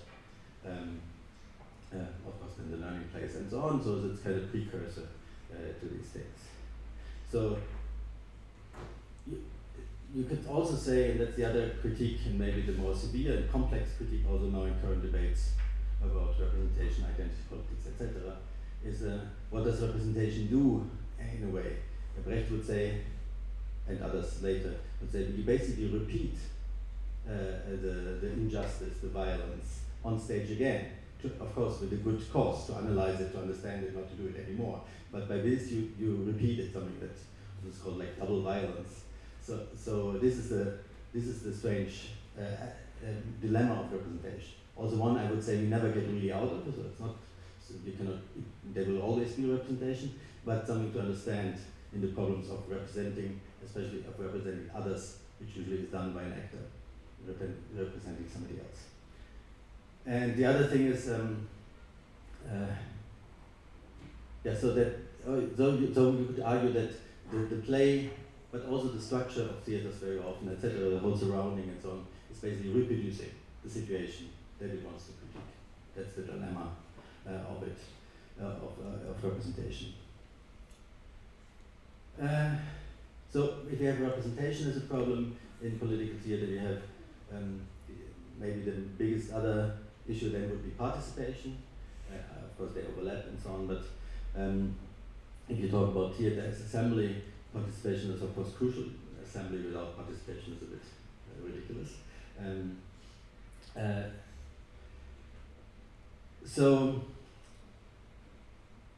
um, 0.67 1.01
uh, 1.95 1.99
of 1.99 2.41
course, 2.41 2.59
in 2.59 2.71
the 2.71 2.79
learning 2.79 3.09
place 3.13 3.37
and 3.37 3.49
so 3.49 3.61
on. 3.61 3.83
So 3.83 4.03
it's 4.11 4.23
kind 4.23 4.37
of 4.37 4.51
precursor 4.51 5.07
uh, 5.53 5.81
to 5.81 5.87
these 5.87 6.07
things. 6.07 6.39
So 7.31 7.59
you, 10.15 10.25
could 10.25 10.45
also 10.49 10.75
say, 10.75 11.13
and 11.13 11.21
that's 11.21 11.37
the 11.37 11.45
other 11.45 11.71
critique, 11.81 12.21
and 12.27 12.39
maybe 12.39 12.63
the 12.63 12.73
more 12.73 12.95
severe 12.95 13.37
and 13.37 13.51
complex 13.51 13.93
critique 13.97 14.25
also 14.31 14.47
now 14.47 14.65
in 14.65 14.75
current 14.81 15.03
debates 15.03 15.53
about 16.03 16.35
representation, 16.39 17.05
identity 17.05 17.43
politics, 17.49 17.87
etc., 17.87 18.37
is 18.85 19.03
uh, 19.03 19.21
what 19.51 19.65
does 19.65 19.81
representation 19.83 20.47
do 20.47 20.89
in 21.21 21.49
a 21.49 21.51
way? 21.51 21.77
Brecht 22.25 22.51
would 22.51 22.67
say, 22.67 23.01
and 23.89 24.03
others 24.03 24.43
later 24.43 24.75
would 25.01 25.11
say, 25.11 25.21
you 25.21 25.43
basically 25.45 25.89
repeat 25.89 26.35
uh, 27.29 27.33
the, 27.71 28.19
the 28.21 28.33
injustice, 28.33 28.99
the 29.03 29.09
violence 29.09 29.81
on 30.05 30.19
stage 30.19 30.51
again. 30.51 30.87
To, 31.23 31.29
of 31.41 31.55
course, 31.55 31.81
with 31.81 31.93
a 31.93 31.97
good 31.97 32.21
cause 32.33 32.67
to 32.67 32.77
analyze 32.77 33.21
it, 33.21 33.33
to 33.33 33.41
understand 33.41 33.85
it, 33.85 33.95
not 33.95 34.09
to 34.11 34.17
do 34.17 34.29
it 34.29 34.43
anymore. 34.47 34.81
But 35.13 35.29
by 35.29 35.37
this, 35.37 35.71
you, 35.71 35.93
you 35.99 36.25
repeated 36.27 36.73
something 36.73 36.99
that 37.01 37.69
is 37.69 37.79
called 37.79 37.99
like 37.99 38.19
double 38.19 38.41
violence. 38.41 39.03
So, 39.43 39.61
so 39.77 40.13
this 40.13 40.37
is 40.37 40.51
the 40.51 40.79
this 41.15 41.25
is 41.25 41.43
the 41.43 41.53
strange 41.53 42.11
uh, 42.39 42.43
uh, 42.43 43.07
dilemma 43.41 43.81
of 43.81 43.93
representation 43.93 44.61
also 44.81 44.97
one 44.97 45.17
I 45.17 45.31
would 45.31 45.45
say 45.45 45.59
we 45.59 45.67
never 45.67 45.89
get 45.91 46.09
really 46.09 46.33
out 46.33 46.45
of, 46.45 46.65
so 46.65 46.83
it's 46.89 47.01
not, 47.01 47.15
so 47.61 47.75
you 47.85 47.93
cannot, 47.93 48.17
there 48.75 48.85
will 48.85 49.03
always 49.03 49.33
be 49.33 49.45
representation, 49.45 50.15
but 50.45 50.67
something 50.67 50.93
to 50.93 51.01
understand 51.01 51.59
in 51.93 52.01
the 52.01 52.09
problems 52.09 52.51
of 52.51 52.69
representing, 52.69 53.41
especially 53.65 54.05
of 54.09 54.19
representing 54.19 54.71
others, 54.75 55.19
which 55.39 55.57
usually 55.57 55.83
is 55.85 55.91
done 55.91 56.13
by 56.13 56.23
an 56.23 56.33
actor 56.33 56.65
representing 57.77 58.27
somebody 58.33 58.59
else. 58.59 58.81
And 60.07 60.35
the 60.35 60.47
other 60.47 60.67
thing 60.67 60.87
is, 60.87 61.11
um, 61.11 61.47
uh, 62.51 62.73
yeah, 64.43 64.55
so 64.57 64.73
that, 64.73 64.97
oh, 65.27 65.47
so, 65.55 65.75
you, 65.75 65.93
so 65.95 66.13
you 66.13 66.25
could 66.25 66.43
argue 66.43 66.73
that 66.73 66.91
the, 67.31 67.55
the 67.55 67.57
play, 67.57 68.09
but 68.53 68.67
also 68.67 68.89
the 68.89 69.01
structure 69.01 69.43
of 69.43 69.63
theaters 69.63 69.97
very 69.97 70.19
often, 70.19 70.51
etc., 70.51 70.91
the 70.91 70.99
whole 70.99 71.17
surrounding 71.17 71.69
and 71.69 71.81
so 71.81 71.91
on, 71.91 72.07
is 72.31 72.39
basically 72.39 72.71
reproducing 72.71 73.31
the 73.63 73.71
situation 73.71 74.29
David 74.59 74.85
wants 74.85 75.07
to 75.07 75.13
critique. 75.13 75.49
That's 75.97 76.15
the 76.15 76.23
dilemma 76.23 76.69
uh, 77.27 77.53
of 77.55 77.63
it, 77.63 77.79
uh, 78.41 78.47
of, 78.47 78.73
uh, 78.85 79.11
of 79.11 79.25
representation. 79.25 79.95
Uh, 82.21 82.57
so 83.33 83.55
if 83.71 83.81
you 83.81 83.87
have 83.87 84.01
representation 84.01 84.71
as 84.71 84.77
a 84.77 84.81
problem 84.83 85.37
in 85.63 85.79
political 85.79 86.19
theater, 86.19 86.45
you 86.45 86.59
have 86.59 86.83
um, 87.35 87.61
maybe 88.39 88.63
the 88.63 88.73
biggest 88.73 89.33
other 89.33 89.77
issue 90.09 90.31
then 90.31 90.51
would 90.51 90.65
be 90.65 90.71
participation. 90.71 91.57
Uh, 92.11 92.45
of 92.45 92.59
course, 92.59 92.73
they 92.75 92.83
overlap 92.83 93.25
and 93.27 93.39
so 93.41 93.51
on, 93.51 93.67
but 93.67 93.83
um, 94.37 94.75
if 95.49 95.59
you 95.59 95.69
talk 95.69 95.89
about 95.89 96.15
theater 96.15 96.45
as 96.47 96.61
assembly, 96.61 97.23
participation 97.53 98.13
is 98.13 98.23
of 98.23 98.35
course 98.35 98.51
crucial. 98.57 98.85
Assembly 99.25 99.63
without 99.63 99.97
participation 99.97 100.55
is 100.57 100.63
a 100.63 100.67
bit 100.67 100.81
uh, 100.83 101.47
ridiculous. 101.47 101.91
Um, 102.39 102.77
uh, 103.79 104.03
so 106.45 107.03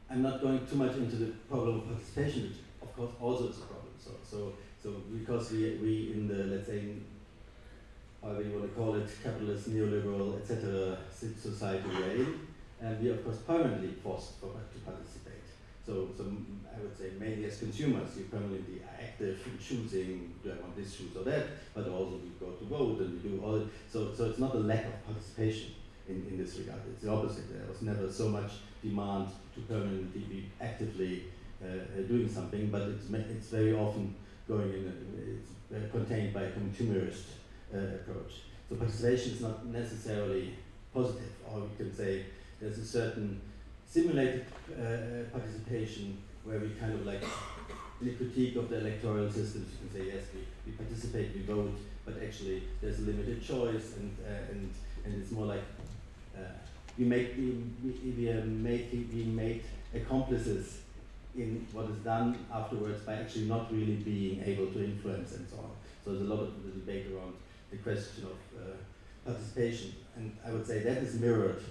I'm 0.09 0.21
not 0.21 0.41
going 0.41 0.65
too 0.67 0.75
much 0.75 0.95
into 0.95 1.15
the 1.15 1.31
problem 1.49 1.79
of 1.79 1.87
participation, 1.87 2.43
which 2.43 2.57
of 2.81 2.95
course 2.95 3.11
also 3.19 3.49
is 3.49 3.57
a 3.57 3.61
problem. 3.61 3.93
So, 3.99 4.11
so, 4.23 4.53
so 4.81 4.89
because 5.17 5.51
we, 5.51 5.77
we 5.81 6.11
in 6.13 6.27
the, 6.27 6.55
let's 6.55 6.67
say, 6.67 6.83
however 8.21 8.41
you 8.41 8.51
want 8.51 8.69
to 8.69 8.75
call 8.75 8.95
it, 8.95 9.09
capitalist, 9.23 9.69
neoliberal, 9.69 10.39
etc., 10.39 10.97
society 11.11 11.89
way, 11.89 12.25
and 12.81 13.01
we 13.01 13.09
are 13.09 13.13
of 13.13 13.23
course 13.23 13.37
permanently 13.37 13.89
forced 14.03 14.39
for, 14.39 14.47
to 14.47 14.79
participate. 14.85 15.22
So, 15.85 16.07
so 16.15 16.23
I 16.23 16.81
would 16.81 16.97
say 16.97 17.11
mainly 17.19 17.45
as 17.45 17.59
consumers, 17.59 18.15
you 18.17 18.25
permanently 18.25 18.81
are 18.81 19.03
active 19.03 19.39
in 19.45 19.59
choosing, 19.59 20.33
do 20.41 20.51
I 20.51 20.61
want 20.61 20.75
this 20.77 20.95
shoes 20.95 21.15
or 21.17 21.23
that, 21.23 21.47
but 21.73 21.87
also 21.89 22.21
we 22.23 22.29
go 22.39 22.53
to 22.53 22.65
vote 22.65 22.99
and 23.01 23.21
we 23.21 23.29
do 23.29 23.43
all, 23.43 23.67
so, 23.91 24.13
so 24.13 24.25
it's 24.25 24.39
not 24.39 24.55
a 24.55 24.59
lack 24.59 24.85
of 24.85 25.05
participation 25.05 25.71
in, 26.07 26.25
in 26.29 26.37
this 26.37 26.57
regard. 26.57 26.79
It's 26.89 27.03
the 27.03 27.11
opposite. 27.11 27.51
There 27.51 27.67
was 27.67 27.81
never 27.81 28.09
so 28.09 28.29
much 28.29 28.51
demand 28.81 29.29
to 29.55 29.61
permanently 29.61 30.21
be 30.21 30.49
actively 30.61 31.25
uh, 31.61 31.67
uh 31.67 32.01
doing 32.07 32.29
something, 32.29 32.69
but 32.69 32.83
it's, 32.83 33.09
it's 33.09 33.47
very 33.47 33.73
often 33.73 34.15
going 34.47 34.69
in, 34.69 34.85
a, 34.87 35.31
it's 35.31 35.51
uh, 35.73 35.89
contained 35.91 36.33
by 36.33 36.43
a 36.43 36.51
consumerist 36.51 37.23
uh, 37.73 37.77
approach. 37.77 38.43
So 38.69 38.75
participation 38.75 39.33
is 39.33 39.41
not 39.41 39.65
necessarily 39.65 40.53
positive, 40.93 41.31
or 41.51 41.61
we 41.61 41.75
can 41.75 41.93
say 41.93 42.25
there's 42.59 42.77
a 42.77 42.85
certain 42.85 43.41
simulated 43.93 44.45
uh, 44.71 45.29
participation 45.31 46.17
where 46.43 46.57
we 46.57 46.69
kind 46.69 46.93
of 46.93 47.05
like 47.05 47.23
in 48.01 48.09
a 48.09 48.13
critique 48.13 48.55
of 48.55 48.67
the 48.69 48.79
electoral 48.79 49.29
systems, 49.31 49.71
you 49.71 49.87
can 49.87 49.91
say 49.97 50.05
yes, 50.13 50.23
we, 50.33 50.41
we 50.65 50.71
participate, 50.75 51.33
we 51.35 51.41
vote, 51.41 51.77
but 52.03 52.15
actually 52.21 52.63
there's 52.81 52.99
a 52.99 53.01
limited 53.03 53.41
choice, 53.41 53.93
and 53.97 54.17
uh, 54.25 54.51
and 54.51 54.73
and 55.05 55.21
it's 55.21 55.31
more 55.31 55.45
like 55.45 55.61
uh, 56.35 56.39
we 56.97 57.05
make 57.05 57.35
we, 57.37 58.13
we 58.17 58.29
are 58.29 58.43
making 58.45 59.03
being 59.03 59.35
made 59.35 59.63
accomplices 59.93 60.79
in 61.35 61.65
what 61.71 61.85
is 61.85 61.97
done 61.97 62.45
afterwards 62.51 63.01
by 63.03 63.13
actually 63.13 63.45
not 63.45 63.71
really 63.71 63.97
being 63.97 64.41
able 64.43 64.67
to 64.67 64.83
influence 64.83 65.33
and 65.35 65.47
so 65.47 65.57
on. 65.57 65.71
So 66.03 66.11
there's 66.11 66.27
a 66.29 66.33
lot 66.33 66.41
of 66.41 66.63
the 66.65 66.71
debate 66.71 67.05
around 67.13 67.35
the 67.69 67.77
question 67.77 68.25
of 68.25 68.59
uh, 68.59 68.75
participation, 69.23 69.93
and 70.15 70.35
I 70.45 70.51
would 70.51 70.65
say 70.65 70.79
that 70.79 70.97
is 70.97 71.19
mirrored 71.19 71.61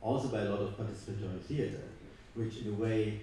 also 0.00 0.28
by 0.28 0.40
a 0.40 0.50
lot 0.50 0.60
of 0.60 0.76
participatory 0.78 1.40
theatre, 1.42 1.84
which 2.34 2.58
in 2.58 2.68
a 2.68 2.72
way 2.72 3.20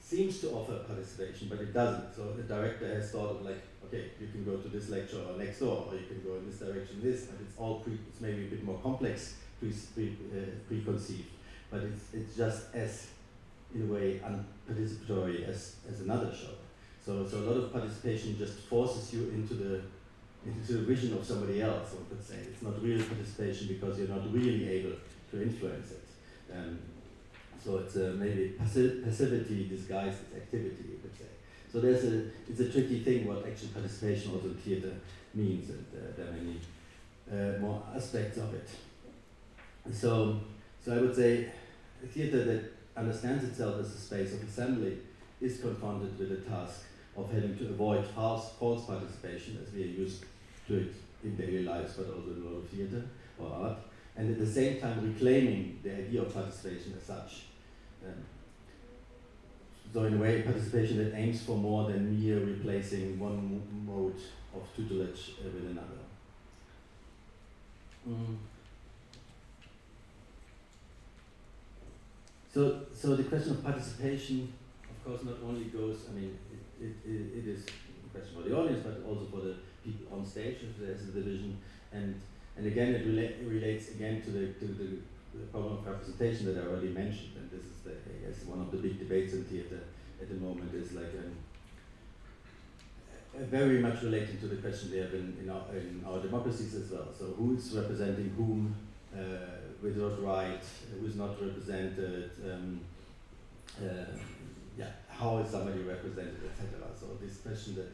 seems 0.00 0.40
to 0.40 0.50
offer 0.50 0.78
participation, 0.86 1.48
but 1.50 1.60
it 1.60 1.74
doesn't. 1.74 2.14
So 2.14 2.32
the 2.32 2.42
director 2.42 2.86
has 2.86 3.10
thought 3.10 3.30
of 3.30 3.44
like, 3.44 3.60
okay, 3.86 4.04
you 4.20 4.28
can 4.28 4.44
go 4.44 4.56
to 4.56 4.68
this 4.68 4.88
lecture 4.88 5.20
or 5.28 5.38
next 5.38 5.60
door, 5.60 5.86
or 5.88 5.94
you 5.94 6.06
can 6.06 6.22
go 6.22 6.36
in 6.36 6.46
this 6.48 6.58
direction, 6.58 7.00
this, 7.02 7.26
but 7.26 7.38
it's 7.40 7.58
all 7.58 7.80
pre- 7.80 7.98
it's 8.08 8.20
maybe 8.20 8.46
a 8.46 8.50
bit 8.50 8.64
more 8.64 8.78
complex 8.82 9.34
pre, 9.60 9.72
pre, 9.94 10.16
uh, 10.32 10.44
preconceived, 10.66 11.28
but 11.70 11.82
it's, 11.82 12.14
it's 12.14 12.36
just 12.36 12.74
as, 12.74 13.08
in 13.74 13.82
a 13.82 13.92
way, 13.92 14.20
unparticipatory 14.24 15.46
as, 15.46 15.76
as 15.90 16.00
another 16.00 16.32
show. 16.32 16.54
So, 17.04 17.26
so 17.26 17.38
a 17.38 17.44
lot 17.44 17.56
of 17.56 17.72
participation 17.72 18.38
just 18.38 18.60
forces 18.60 19.12
you 19.12 19.30
into 19.30 19.54
the 19.54 19.80
into 20.46 20.72
the 20.74 20.78
vision 20.78 21.12
of 21.14 21.24
somebody 21.24 21.60
else, 21.60 21.92
one 21.92 22.06
could 22.08 22.24
say. 22.24 22.36
It's 22.36 22.62
not 22.62 22.80
real 22.82 23.02
participation 23.02 23.66
because 23.66 23.98
you're 23.98 24.08
not 24.08 24.32
really 24.32 24.68
able 24.68 24.92
to 25.30 25.42
influence 25.42 25.92
it. 25.92 26.04
Um, 26.54 26.78
so 27.62 27.78
it's 27.78 27.96
uh, 27.96 28.14
maybe 28.16 28.54
passi- 28.60 29.02
passivity 29.04 29.68
disguised 29.68 30.18
as 30.30 30.42
activity, 30.42 30.84
you 30.90 30.98
could 31.02 31.16
say. 31.16 31.26
So 31.70 31.80
there's 31.80 32.04
a 32.04 32.30
it's 32.48 32.60
a 32.60 32.70
tricky 32.70 33.00
thing 33.00 33.26
what 33.26 33.46
actual 33.46 33.68
participation 33.68 34.32
also 34.32 34.48
in 34.48 34.54
theatre 34.54 34.94
means, 35.34 35.68
and 35.70 35.84
uh, 35.94 36.16
there 36.16 36.28
are 36.28 36.32
many 36.32 36.58
uh, 37.30 37.60
more 37.60 37.82
aspects 37.94 38.38
of 38.38 38.54
it. 38.54 38.68
So, 39.92 40.40
so 40.84 40.96
I 40.96 41.00
would 41.00 41.14
say 41.14 41.48
a 42.02 42.06
theatre 42.06 42.44
that 42.44 42.72
understands 42.96 43.44
itself 43.44 43.80
as 43.80 43.94
a 43.94 43.98
space 43.98 44.34
of 44.34 44.42
assembly 44.42 44.98
is 45.40 45.60
confronted 45.60 46.18
with 46.18 46.30
the 46.30 46.50
task 46.50 46.82
of 47.16 47.32
having 47.32 47.56
to 47.58 47.66
avoid 47.66 48.06
false, 48.06 48.52
false 48.58 48.86
participation, 48.86 49.58
as 49.62 49.72
we 49.72 49.82
are 49.82 49.86
used 49.86 50.24
to 50.66 50.76
it 50.78 50.94
in 51.24 51.36
daily 51.36 51.64
lives, 51.64 51.94
but 51.94 52.06
also 52.06 52.30
in 52.30 52.56
of 52.56 52.68
theatre 52.68 53.04
or 53.38 53.50
art, 53.52 53.78
and 54.18 54.32
at 54.32 54.38
the 54.38 54.46
same 54.46 54.80
time 54.80 55.14
reclaiming 55.14 55.78
the 55.84 55.92
idea 55.92 56.20
of 56.20 56.34
participation 56.34 56.92
as 56.96 57.04
such. 57.04 57.44
Um, 58.04 58.14
so 59.94 60.04
in 60.04 60.14
a 60.14 60.18
way, 60.18 60.42
participation 60.42 60.98
that 60.98 61.16
aims 61.16 61.42
for 61.42 61.56
more 61.56 61.88
than 61.88 62.20
mere 62.20 62.40
replacing 62.40 63.18
one 63.18 63.62
mode 63.86 64.20
of 64.54 64.62
tutelage 64.74 65.36
uh, 65.40 65.44
with 65.54 65.70
another. 65.70 66.00
Mm. 68.06 68.36
So, 72.52 72.80
so 72.92 73.14
the 73.14 73.22
question 73.22 73.52
of 73.52 73.64
participation, 73.64 74.52
of 74.90 75.04
course, 75.04 75.24
not 75.24 75.36
only 75.46 75.66
goes. 75.66 76.06
I 76.10 76.18
mean, 76.18 76.36
it, 76.80 76.84
it, 76.84 77.10
it, 77.10 77.38
it 77.38 77.48
is 77.48 77.64
a 77.64 78.18
question 78.18 78.42
for 78.42 78.48
the 78.48 78.56
audience, 78.56 78.84
but 78.84 79.08
also 79.08 79.26
for 79.26 79.46
the 79.46 79.54
people 79.84 80.18
on 80.18 80.26
stage, 80.26 80.56
if 80.62 80.78
there's 80.80 81.02
a 81.02 81.12
division, 81.12 81.56
and 81.92 82.20
and 82.58 82.66
again, 82.66 82.94
it 82.94 83.06
rela- 83.06 83.48
relates 83.48 83.90
again 83.90 84.20
to 84.22 84.30
the 84.30 84.46
to 84.54 84.66
the, 84.66 84.98
the 85.34 85.46
problem 85.52 85.78
of 85.78 85.86
representation 85.86 86.46
that 86.46 86.60
I 86.62 86.66
already 86.66 86.88
mentioned, 86.88 87.36
and 87.36 87.50
this 87.50 87.64
is 87.64 87.78
the, 87.84 87.92
I 87.92 88.26
guess 88.26 88.44
one 88.44 88.60
of 88.60 88.72
the 88.72 88.78
big 88.78 88.98
debates 88.98 89.32
in 89.32 89.44
theatre 89.44 89.84
at 90.20 90.28
the 90.28 90.34
moment 90.34 90.74
is 90.74 90.92
like 90.92 91.14
um, 91.14 91.36
uh, 93.36 93.44
very 93.44 93.78
much 93.78 94.02
related 94.02 94.40
to 94.40 94.48
the 94.48 94.56
question 94.56 94.90
we 94.90 94.98
have 94.98 95.14
in, 95.14 95.36
in, 95.40 95.48
our, 95.48 95.62
in 95.72 96.02
our 96.04 96.18
democracies 96.18 96.74
as 96.74 96.90
well. 96.90 97.06
So 97.16 97.26
who's 97.38 97.72
representing 97.72 98.30
whom, 98.36 98.74
uh, 99.14 99.20
with 99.80 99.96
what 99.96 100.20
right, 100.20 100.64
who's 101.00 101.14
not 101.14 101.40
represented, 101.40 102.32
um, 102.44 102.80
uh, 103.80 104.18
yeah, 104.76 104.90
how 105.08 105.38
is 105.38 105.50
somebody 105.50 105.82
represented, 105.82 106.40
etc. 106.50 106.88
So 106.98 107.06
this 107.22 107.36
question 107.36 107.76
that 107.76 107.92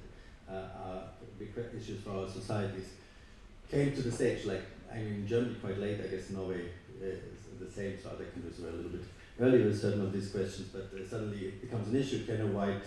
uh, 0.51 0.89
are 0.89 1.03
big 1.39 1.53
issues 1.77 2.01
for 2.01 2.11
our 2.11 2.29
societies 2.29 2.89
came 3.75 3.93
to 3.93 4.03
the 4.03 4.13
stage, 4.13 4.45
like, 4.45 4.63
I 4.93 4.99
mean, 4.99 5.27
Germany 5.27 5.57
quite 5.61 5.79
late, 5.79 6.01
I 6.01 6.07
guess 6.07 6.31
Norway 6.31 6.63
uh, 7.03 7.07
is 7.07 7.59
the 7.59 7.71
same, 7.71 7.99
so 8.01 8.11
other 8.11 8.25
countries 8.25 8.61
were 8.61 8.69
a 8.69 8.73
little 8.73 8.93
bit 8.93 9.05
earlier 9.41 9.67
with 9.67 9.81
certain 9.81 10.03
of 10.03 10.13
these 10.13 10.31
questions, 10.31 10.69
but 10.69 10.89
uh, 10.95 11.09
suddenly 11.09 11.39
it 11.47 11.61
becomes 11.61 11.89
an 11.89 11.97
issue. 11.97 12.25
Can 12.25 12.41
a 12.41 12.47
white 12.47 12.85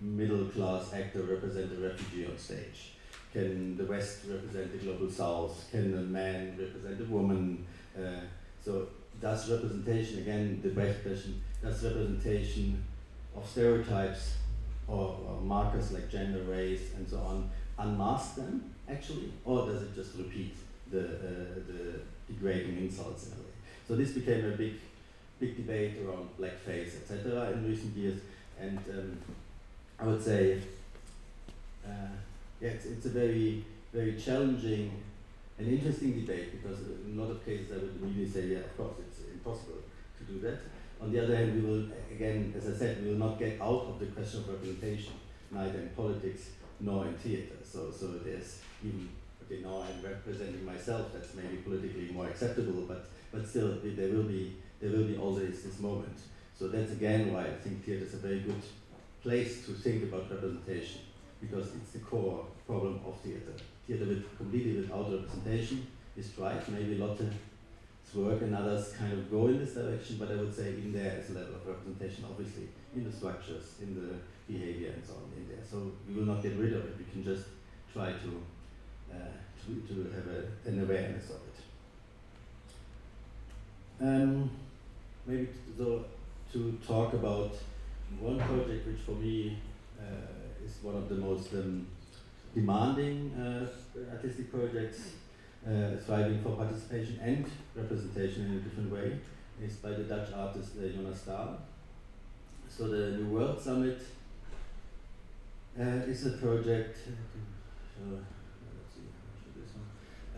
middle 0.00 0.46
class 0.46 0.92
actor 0.92 1.22
represent 1.22 1.72
a 1.72 1.88
refugee 1.88 2.26
on 2.26 2.36
stage? 2.36 2.94
Can 3.32 3.76
the 3.76 3.84
West 3.84 4.24
represent 4.28 4.72
the 4.72 4.78
global 4.78 5.08
South? 5.08 5.68
Can 5.70 5.94
a 5.94 6.02
man 6.02 6.56
represent 6.58 7.00
a 7.00 7.04
woman? 7.04 7.64
Uh, 7.96 8.20
so 8.64 8.88
does 9.20 9.48
representation, 9.50 10.18
again, 10.18 10.60
the 10.62 10.70
best 10.70 11.02
question, 11.02 11.40
does 11.62 11.84
representation 11.84 12.82
of 13.36 13.48
stereotypes 13.48 14.34
or, 14.88 15.16
or 15.26 15.40
markers 15.40 15.92
like 15.92 16.10
gender, 16.10 16.42
race, 16.42 16.92
and 16.96 17.08
so 17.08 17.18
on 17.18 17.50
unmask 17.78 18.36
them, 18.36 18.73
actually? 18.88 19.32
Or 19.44 19.66
does 19.66 19.82
it 19.82 19.94
just 19.94 20.16
repeat 20.16 20.56
the, 20.90 21.00
uh, 21.00 21.54
the 21.66 22.00
degrading 22.32 22.78
insults 22.78 23.26
in 23.26 23.32
a 23.32 23.36
way? 23.36 23.54
So 23.86 23.96
this 23.96 24.12
became 24.12 24.44
a 24.44 24.56
big 24.56 24.74
big 25.40 25.56
debate 25.56 25.94
around 26.04 26.28
blackface, 26.38 26.96
etc., 26.96 27.50
in 27.52 27.68
recent 27.68 27.96
years, 27.96 28.20
and 28.58 28.78
um, 28.90 29.18
I 29.98 30.06
would 30.06 30.22
say, 30.22 30.60
uh, 31.84 32.14
yeah, 32.60 32.70
it's, 32.70 32.86
it's 32.86 33.06
a 33.06 33.10
very, 33.10 33.64
very 33.92 34.16
challenging 34.16 34.92
and 35.58 35.68
interesting 35.68 36.20
debate 36.20 36.50
because 36.52 36.80
in 37.06 37.18
a 37.18 37.22
lot 37.22 37.30
of 37.30 37.44
cases 37.44 37.72
I 37.72 37.74
would 37.76 37.96
immediately 38.00 38.40
say, 38.40 38.46
yeah, 38.48 38.58
of 38.58 38.76
course, 38.76 38.94
it's 39.06 39.20
impossible 39.32 39.82
to 40.18 40.24
do 40.32 40.40
that. 40.40 40.60
On 41.00 41.12
the 41.12 41.22
other 41.22 41.36
hand, 41.36 41.54
we 41.54 41.68
will, 41.68 41.86
again, 42.10 42.54
as 42.56 42.74
I 42.74 42.76
said, 42.76 43.02
we 43.02 43.10
will 43.10 43.18
not 43.18 43.38
get 43.38 43.60
out 43.60 43.86
of 43.88 43.98
the 44.00 44.06
question 44.06 44.40
of 44.40 44.48
representation, 44.48 45.12
neither 45.50 45.78
in 45.78 45.88
politics 45.90 46.50
nor 46.80 47.06
in 47.06 47.14
theatre. 47.14 47.56
So, 47.62 47.90
so 47.90 48.18
there's 48.24 48.60
okay, 49.44 49.62
now 49.62 49.82
I'm 49.82 50.02
representing 50.02 50.64
myself, 50.64 51.12
that's 51.12 51.34
maybe 51.34 51.56
politically 51.58 52.10
more 52.12 52.26
acceptable, 52.26 52.82
but, 52.88 53.08
but 53.32 53.46
still, 53.46 53.78
there 53.82 54.08
will 54.08 54.24
be 54.24 54.56
there 54.80 54.90
will 54.90 55.04
be 55.04 55.16
always 55.16 55.62
this 55.62 55.80
moment. 55.80 56.18
So 56.58 56.68
that's 56.68 56.92
again 56.92 57.32
why 57.32 57.46
I 57.46 57.54
think 57.54 57.84
theatre 57.84 58.04
is 58.04 58.14
a 58.14 58.18
very 58.18 58.40
good 58.40 58.62
place 59.22 59.64
to 59.66 59.72
think 59.72 60.04
about 60.04 60.30
representation, 60.30 61.00
because 61.40 61.74
it's 61.74 61.92
the 61.92 62.00
core 62.00 62.46
problem 62.66 63.00
of 63.06 63.18
theatre. 63.20 63.54
Theatre 63.86 64.06
with 64.06 64.36
completely 64.36 64.80
without 64.80 65.10
representation 65.10 65.86
is 66.16 66.36
right. 66.38 66.68
Maybe 66.68 66.96
Lotte's 66.96 67.32
work 68.14 68.42
and 68.42 68.54
others 68.54 68.92
kind 68.92 69.12
of 69.12 69.30
go 69.30 69.48
in 69.48 69.58
this 69.58 69.74
direction, 69.74 70.16
but 70.18 70.30
I 70.30 70.36
would 70.36 70.54
say 70.54 70.68
in 70.68 70.92
there 70.92 71.18
is 71.18 71.30
a 71.30 71.38
level 71.38 71.56
of 71.56 71.66
representation, 71.66 72.24
obviously, 72.24 72.68
in 72.94 73.04
the 73.04 73.10
structures, 73.10 73.74
in 73.80 73.94
the 73.94 74.14
behavior 74.46 74.92
and 74.94 75.04
so 75.04 75.14
on 75.14 75.32
in 75.36 75.48
there. 75.48 75.64
So 75.68 75.92
we 76.06 76.14
will 76.14 76.26
not 76.26 76.42
get 76.42 76.56
rid 76.56 76.74
of 76.74 76.84
it. 76.84 76.94
We 76.98 77.04
can 77.10 77.24
just 77.24 77.48
try 77.92 78.12
to 78.12 78.42
to, 79.64 79.94
to 79.94 80.10
have 80.14 80.26
a, 80.28 80.68
an 80.68 80.82
awareness 80.82 81.30
of 81.30 81.36
it. 81.36 81.56
Um, 84.00 84.50
maybe 85.26 85.48
to, 85.78 86.04
to 86.52 86.78
talk 86.86 87.14
about 87.14 87.54
one 88.20 88.38
project 88.38 88.86
which 88.86 89.00
for 89.00 89.12
me 89.12 89.58
uh, 89.98 90.64
is 90.64 90.82
one 90.82 90.96
of 90.96 91.08
the 91.08 91.14
most 91.14 91.52
um, 91.54 91.86
demanding 92.54 93.32
uh, 93.34 93.66
artistic 94.12 94.52
projects, 94.52 95.12
uh, 95.66 95.98
striving 96.02 96.42
for 96.42 96.56
participation 96.56 97.18
and 97.22 97.46
representation 97.74 98.46
in 98.46 98.52
a 98.58 98.60
different 98.60 98.92
way, 98.92 99.18
is 99.62 99.76
by 99.76 99.90
the 99.90 100.04
Dutch 100.04 100.32
artist 100.36 100.72
uh, 100.78 100.86
Jonas 100.88 101.20
Staal. 101.22 101.58
So 102.68 102.88
the 102.88 103.16
New 103.16 103.28
World 103.28 103.60
Summit 103.60 104.00
uh, 105.78 105.82
is 105.82 106.26
a 106.26 106.30
project. 106.30 106.98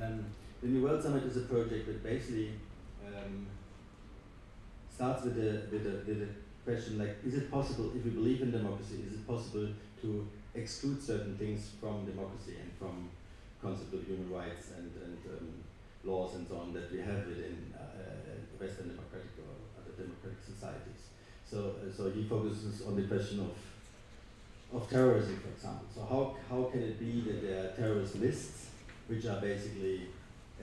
Uh, 0.00 0.04
um, 0.04 0.24
the 0.62 0.68
New 0.68 0.82
World 0.82 1.02
Summit 1.02 1.24
is 1.24 1.37
a 1.37 1.40
project 1.40 1.87
that 1.87 2.02
basically 2.02 2.52
um, 3.06 3.46
starts 4.94 5.24
with 5.24 5.37
the, 5.37 5.62
with, 5.70 5.85
the, 5.85 6.11
with 6.11 6.20
the 6.20 6.28
question 6.64 6.98
like, 6.98 7.16
is 7.24 7.35
it 7.35 7.50
possible, 7.50 7.92
if 7.94 8.04
we 8.04 8.11
believe 8.11 8.42
in 8.42 8.50
democracy, 8.50 9.04
is 9.06 9.14
it 9.14 9.26
possible 9.26 9.68
to 10.02 10.28
exclude 10.54 11.02
certain 11.02 11.37
things 11.37 11.70
from 11.80 12.04
democracy 12.06 12.56
and 12.61 12.72
from 12.78 13.11
concept 13.62 13.92
of 13.94 14.04
human 14.06 14.30
rights 14.30 14.68
and, 14.76 14.90
and 15.04 15.18
um, 15.30 15.48
laws 16.04 16.35
and 16.35 16.46
so 16.48 16.56
on 16.56 16.72
that 16.72 16.90
we 16.90 16.98
have 16.98 17.26
within 17.26 17.72
uh, 17.76 17.82
Western 18.59 18.88
democratic 18.88 19.30
or 19.38 19.52
other 19.80 19.92
democratic 19.96 20.38
societies. 20.44 21.12
So, 21.48 21.76
uh, 21.80 21.94
so 21.94 22.11
he 22.11 22.24
focuses 22.24 22.82
on 22.87 22.96
the 22.96 23.02
question 23.02 23.40
of 23.40 23.52
of 24.74 24.90
terrorism, 24.90 25.38
for 25.38 25.48
example. 25.48 25.87
So 25.94 26.00
how, 26.02 26.37
how 26.50 26.64
can 26.70 26.82
it 26.82 26.98
be 26.98 27.20
that 27.20 27.40
there 27.42 27.64
are 27.64 27.68
terrorist 27.68 28.16
lists, 28.16 28.65
which 29.06 29.26
are 29.26 29.40
basically 29.40 30.08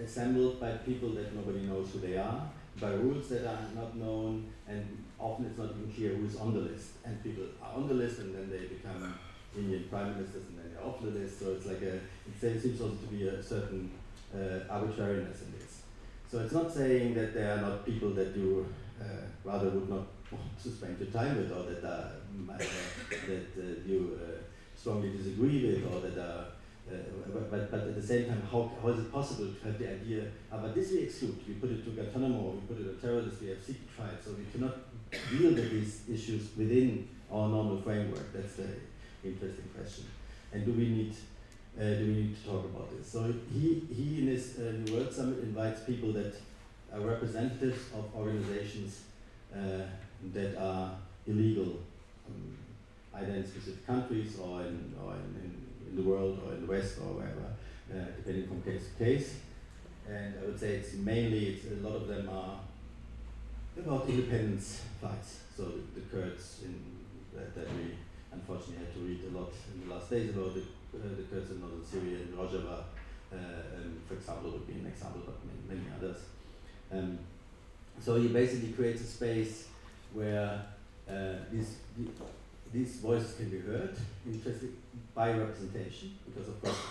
assembled 0.02 0.60
by 0.60 0.72
people 0.78 1.10
that 1.10 1.34
nobody 1.36 1.62
knows 1.62 1.92
who 1.92 2.00
they 2.00 2.18
are, 2.18 2.50
by 2.80 2.92
rules 2.92 3.30
that 3.30 3.46
are 3.46 3.68
not 3.76 3.96
known, 3.96 4.52
and 4.68 5.04
often 5.20 5.46
it's 5.46 5.58
not 5.58 5.70
even 5.70 5.92
clear 5.94 6.16
who's 6.16 6.36
on 6.38 6.54
the 6.54 6.60
list. 6.60 6.94
And 7.06 7.22
people 7.24 7.46
are 7.62 7.76
on 7.76 7.88
the 7.88 7.94
list, 7.94 8.20
and 8.20 8.34
then 8.36 8.50
they 8.50 8.66
become 8.66 9.14
Indian 9.56 9.84
prime 9.90 10.14
ministers, 10.16 10.46
and 10.50 10.58
then 10.58 10.74
they're 10.74 10.84
off 10.84 11.02
the 11.02 11.12
list. 11.12 11.40
So 11.40 11.52
it's 11.52 11.66
like 11.66 11.82
a, 11.82 11.96
it 11.96 12.62
seems 12.62 12.82
also 12.82 12.96
to 12.96 13.08
be 13.08 13.28
a 13.28 13.42
certain 13.42 13.92
uh, 14.34 14.60
arbitrariness 14.70 15.42
in 15.42 15.54
this. 15.60 15.84
So 16.30 16.40
it's 16.40 16.54
not 16.54 16.74
saying 16.74 17.14
that 17.14 17.34
there 17.36 17.54
are 17.54 17.62
not 17.62 17.86
people 17.86 18.10
that 18.12 18.36
you 18.36 18.66
uh, 19.00 19.06
rather 19.44 19.70
would 19.70 19.90
not 19.90 20.08
want 20.32 20.58
to 20.64 20.70
spend 20.70 20.98
your 21.00 21.10
time 21.10 21.38
with, 21.38 21.52
or 21.52 21.64
that 21.70 21.84
are, 21.84 22.12
uh, 22.50 22.58
that 22.58 23.48
uh, 23.56 23.88
you 23.88 24.20
uh, 24.20 24.42
strongly 24.76 25.16
disagree 25.16 25.64
with, 25.64 25.94
or 25.94 26.00
that 26.02 26.18
are 26.18 26.46
but, 26.90 27.72
but 27.72 27.80
at 27.80 27.96
the 27.96 28.02
same 28.02 28.28
time, 28.28 28.42
how, 28.52 28.72
how 28.82 28.90
is 28.90 29.00
it 29.00 29.12
possible 29.12 29.48
to 29.48 29.68
have 29.68 29.80
the 29.80 29.90
idea, 29.90 30.26
ah, 30.52 30.58
but 30.62 30.76
this 30.76 30.92
we 30.92 31.00
exclude, 31.00 31.38
we 31.48 31.54
put 31.56 31.72
it 31.72 31.84
to 31.86 31.92
Guantanamo, 31.92 32.52
we 32.52 32.76
put 32.76 32.80
it 32.80 32.96
to 32.96 33.08
terrorists, 33.08 33.42
we 33.42 33.50
have 33.50 33.60
secret 33.60 33.96
tribes, 33.96 34.26
so 34.26 34.32
we 34.32 34.46
cannot 34.52 34.78
deal 35.32 35.54
with 35.54 35.72
these 35.72 36.02
issues 36.12 36.50
within 36.58 37.08
our 37.32 37.48
normal 37.50 37.82
framework. 37.82 38.34
That's 38.34 38.56
the 38.56 38.68
interesting 39.24 39.70
question. 39.76 40.06
And 40.52 40.66
do 40.66 40.74
we 40.74 40.88
need, 40.90 41.16
uh, 41.80 41.84
do 41.84 42.06
we 42.06 42.14
need 42.14 42.44
to 42.44 42.50
talk 42.50 42.66
about 42.66 42.96
this? 42.96 43.12
So 43.12 43.34
he, 43.52 43.84
he 43.94 44.22
in 44.22 44.28
his 44.28 44.60
uh, 44.60 44.74
New 44.74 44.94
World 44.96 45.12
Summit 45.12 45.40
invites 45.40 45.82
people 45.82 46.12
that 46.14 46.36
are 46.94 47.00
representatives 47.00 47.80
of 47.96 48.06
organizations 48.16 49.02
uh, 49.54 49.84
that 50.34 50.58
are 50.58 50.96
illegal 51.26 51.80
um, 52.28 52.58
either 53.16 53.34
in 53.34 53.46
specific 53.46 53.86
countries 53.86 54.38
or 54.40 54.62
in, 54.62 54.94
or 55.04 55.14
in, 55.14 55.42
in, 55.44 55.63
in 55.94 56.04
the 56.04 56.10
world 56.10 56.40
or 56.46 56.54
in 56.54 56.62
the 56.66 56.72
West 56.72 56.98
or 56.98 57.14
wherever, 57.14 57.54
uh, 57.94 58.12
depending 58.18 58.48
from 58.48 58.62
case 58.64 58.90
to 58.90 59.04
case. 59.04 59.36
And 60.10 60.34
I 60.42 60.46
would 60.46 60.60
say 60.60 60.76
it's 60.76 60.94
mainly, 60.96 61.46
it's, 61.54 61.66
a 61.66 61.88
lot 61.88 61.96
of 61.96 62.08
them 62.08 62.28
are 62.30 62.60
about 63.78 64.10
independence 64.10 64.82
fights. 65.00 65.40
So 65.56 65.64
the, 65.64 66.00
the 66.00 66.06
Kurds 66.12 66.62
in, 66.66 66.74
that, 67.34 67.56
that 67.56 67.68
we 67.76 67.94
unfortunately 68.32 68.86
had 68.86 68.94
to 68.94 69.00
read 69.00 69.22
a 69.30 69.38
lot 69.38 69.54
in 69.74 69.88
the 69.88 69.94
last 69.94 70.10
days 70.10 70.30
about 70.30 70.56
the, 70.56 70.62
uh, 70.62 71.16
the 71.16 71.24
Kurds 71.24 71.52
in 71.52 71.62
northern 71.62 71.86
Syria 71.86 72.18
and 72.18 72.34
Rojava, 72.34 72.84
uh, 73.32 73.36
um, 73.36 74.02
for 74.08 74.16
example, 74.16 74.52
would 74.52 74.68
be 74.68 74.74
an 74.74 74.88
example, 74.88 75.22
but 75.26 75.36
many, 75.46 75.80
many 75.80 75.96
others. 75.96 76.18
Um, 76.92 77.20
so 78.02 78.20
he 78.20 78.28
basically 78.28 78.74
creates 78.74 79.02
a 79.02 79.08
space 79.08 79.68
where 80.14 80.66
uh, 81.10 81.36
these, 81.52 81.78
these 82.74 82.96
voices 82.98 83.36
can 83.36 83.50
be 83.50 83.60
heard 83.60 83.96
by 85.14 85.32
representation, 85.32 86.18
because 86.26 86.50
of 86.50 86.62
course 86.62 86.82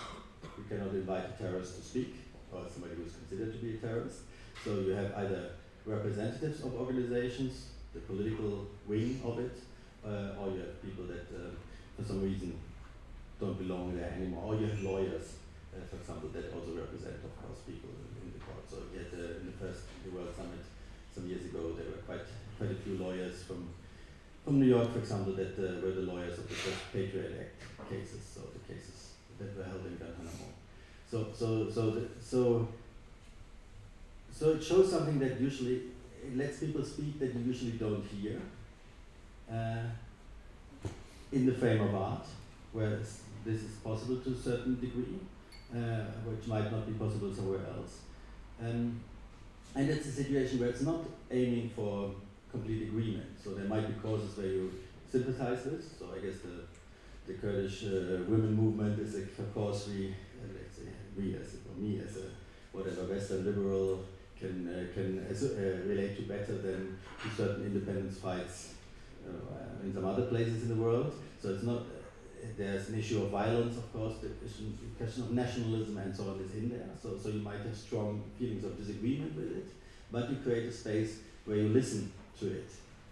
you 0.57 0.63
cannot 0.69 0.93
invite 0.95 1.25
a 1.25 1.43
terrorist 1.43 1.75
to 1.75 1.81
speak, 1.83 2.15
or 2.51 2.63
somebody 2.71 2.95
who 2.95 3.03
is 3.03 3.13
considered 3.13 3.51
to 3.51 3.59
be 3.59 3.75
a 3.75 3.77
terrorist. 3.77 4.19
So 4.63 4.79
you 4.79 4.91
have 4.91 5.13
either 5.17 5.51
representatives 5.85 6.63
of 6.63 6.73
organizations, 6.75 7.67
the 7.93 7.99
political 7.99 8.67
wing 8.87 9.19
of 9.25 9.39
it, 9.39 9.59
uh, 10.05 10.39
or 10.39 10.55
you 10.55 10.59
have 10.63 10.81
people 10.81 11.03
that 11.05 11.27
uh, 11.35 11.51
for 11.97 12.07
some 12.07 12.23
reason 12.23 12.57
don't 13.39 13.57
belong 13.57 13.95
there 13.97 14.13
anymore, 14.15 14.53
or 14.53 14.55
you 14.55 14.67
have 14.67 14.81
lawyers, 14.81 15.35
uh, 15.75 15.83
for 15.89 15.97
example, 15.97 16.29
that 16.29 16.53
also 16.55 16.79
represent, 16.79 17.15
of 17.27 17.33
course, 17.43 17.59
people 17.67 17.89
in, 18.23 18.31
the 18.31 18.39
court. 18.39 18.63
So 18.71 18.77
yet 18.95 19.11
in 19.11 19.51
the 19.51 19.57
first 19.59 19.83
the 20.05 20.15
World 20.15 20.31
Summit 20.35 20.63
some 21.13 21.27
years 21.27 21.43
ago, 21.43 21.75
there 21.75 21.91
were 21.91 22.01
quite 22.07 22.23
quite 22.57 22.71
a 22.71 22.79
few 22.87 22.95
lawyers 22.97 23.43
from 23.43 23.67
from 24.43 24.59
New 24.59 24.67
York, 24.67 24.91
for 24.91 24.99
example, 24.99 25.33
that 25.33 25.57
uh, 25.57 25.81
were 25.81 25.91
the 25.91 26.01
lawyers 26.01 26.37
of 26.37 26.47
the 26.47 26.55
first 26.55 26.91
Patriot 26.91 27.31
Act 27.39 27.89
cases, 27.89 28.21
so 28.33 28.41
the 28.53 28.73
cases 28.73 29.11
that 29.39 29.57
were 29.57 29.63
held 29.63 29.85
in 29.85 29.95
Guantanamo. 29.95 30.51
So, 31.09 31.27
so, 31.33 31.69
so, 31.69 31.91
the, 31.91 32.07
so, 32.21 32.67
so 34.31 34.51
it 34.51 34.63
shows 34.63 34.91
something 34.91 35.19
that 35.19 35.39
usually 35.39 35.81
lets 36.35 36.59
people 36.59 36.83
speak 36.83 37.19
that 37.19 37.33
you 37.33 37.41
usually 37.41 37.73
don't 37.73 38.05
hear 38.05 38.39
uh, 39.51 39.83
in 41.31 41.45
the 41.45 41.53
frame 41.53 41.81
of 41.81 41.95
art, 41.95 42.25
where 42.71 42.99
this 43.45 43.61
is 43.61 43.75
possible 43.83 44.17
to 44.17 44.31
a 44.31 44.35
certain 44.35 44.79
degree, 44.79 45.19
uh, 45.73 46.05
which 46.25 46.47
might 46.47 46.71
not 46.71 46.85
be 46.85 46.93
possible 46.93 47.33
somewhere 47.33 47.61
else. 47.77 47.99
Um, 48.61 48.99
and 49.75 49.89
it's 49.89 50.05
a 50.05 50.11
situation 50.11 50.59
where 50.59 50.69
it's 50.69 50.81
not 50.81 51.01
aiming 51.31 51.69
for 51.75 52.11
complete 52.53 52.83
agreement. 52.83 53.29
So 53.43 53.55
there 53.55 53.65
might 53.65 53.87
be 53.87 53.95
causes 54.01 54.37
where 54.37 54.47
you 54.47 54.71
sympathize 55.11 55.65
with. 55.65 55.83
So 55.99 56.05
I 56.15 56.19
guess 56.23 56.39
the 56.45 56.55
the 57.25 57.33
Kurdish 57.33 57.83
uh, 57.85 58.23
women 58.27 58.53
movement 58.53 58.99
is 58.99 59.15
a 59.15 59.43
cause 59.53 59.87
we, 59.87 60.09
uh, 60.09 60.47
let's 60.55 60.75
say, 60.77 60.89
we 61.17 61.35
as 61.35 61.55
a, 61.55 61.79
me 61.79 62.01
as 62.05 62.17
a 62.17 62.27
whatever 62.73 63.03
Western 63.13 63.45
liberal 63.45 64.03
can 64.39 64.67
uh, 64.67 64.93
can 64.93 65.19
uh, 65.19 65.89
relate 65.89 66.15
to 66.17 66.23
better 66.23 66.55
than 66.57 66.97
to 67.21 67.29
certain 67.35 67.65
independence 67.65 68.17
fights 68.17 68.73
uh, 69.25 69.83
in 69.83 69.93
some 69.93 70.05
other 70.05 70.25
places 70.25 70.63
in 70.63 70.69
the 70.69 70.81
world. 70.85 71.11
So 71.41 71.49
it's 71.49 71.63
not. 71.63 71.81
Uh, 71.81 72.01
there's 72.57 72.89
an 72.89 72.99
issue 72.99 73.23
of 73.23 73.29
violence, 73.29 73.77
of 73.77 73.93
course. 73.93 74.15
The 74.21 74.27
question 74.97 75.23
of 75.23 75.31
nationalism 75.31 75.97
and 75.97 76.13
so 76.13 76.23
on 76.23 76.41
is 76.41 76.53
in 76.53 76.69
there. 76.69 76.89
So, 77.01 77.17
so 77.17 77.29
you 77.29 77.39
might 77.39 77.61
have 77.61 77.75
strong 77.75 78.21
feelings 78.37 78.65
of 78.65 78.77
disagreement 78.77 79.33
with 79.33 79.49
it, 79.59 79.67
but 80.11 80.29
you 80.29 80.35
create 80.43 80.67
a 80.67 80.71
space 80.71 81.19
where 81.45 81.55
you 81.55 81.69
listen 81.69 82.11
to 82.43 82.53
it. 82.59 82.69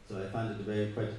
So 0.08 0.22
I 0.22 0.26
find 0.26 0.52
it 0.52 0.60
a 0.60 0.64
very 0.64 0.92
quite 0.92 1.14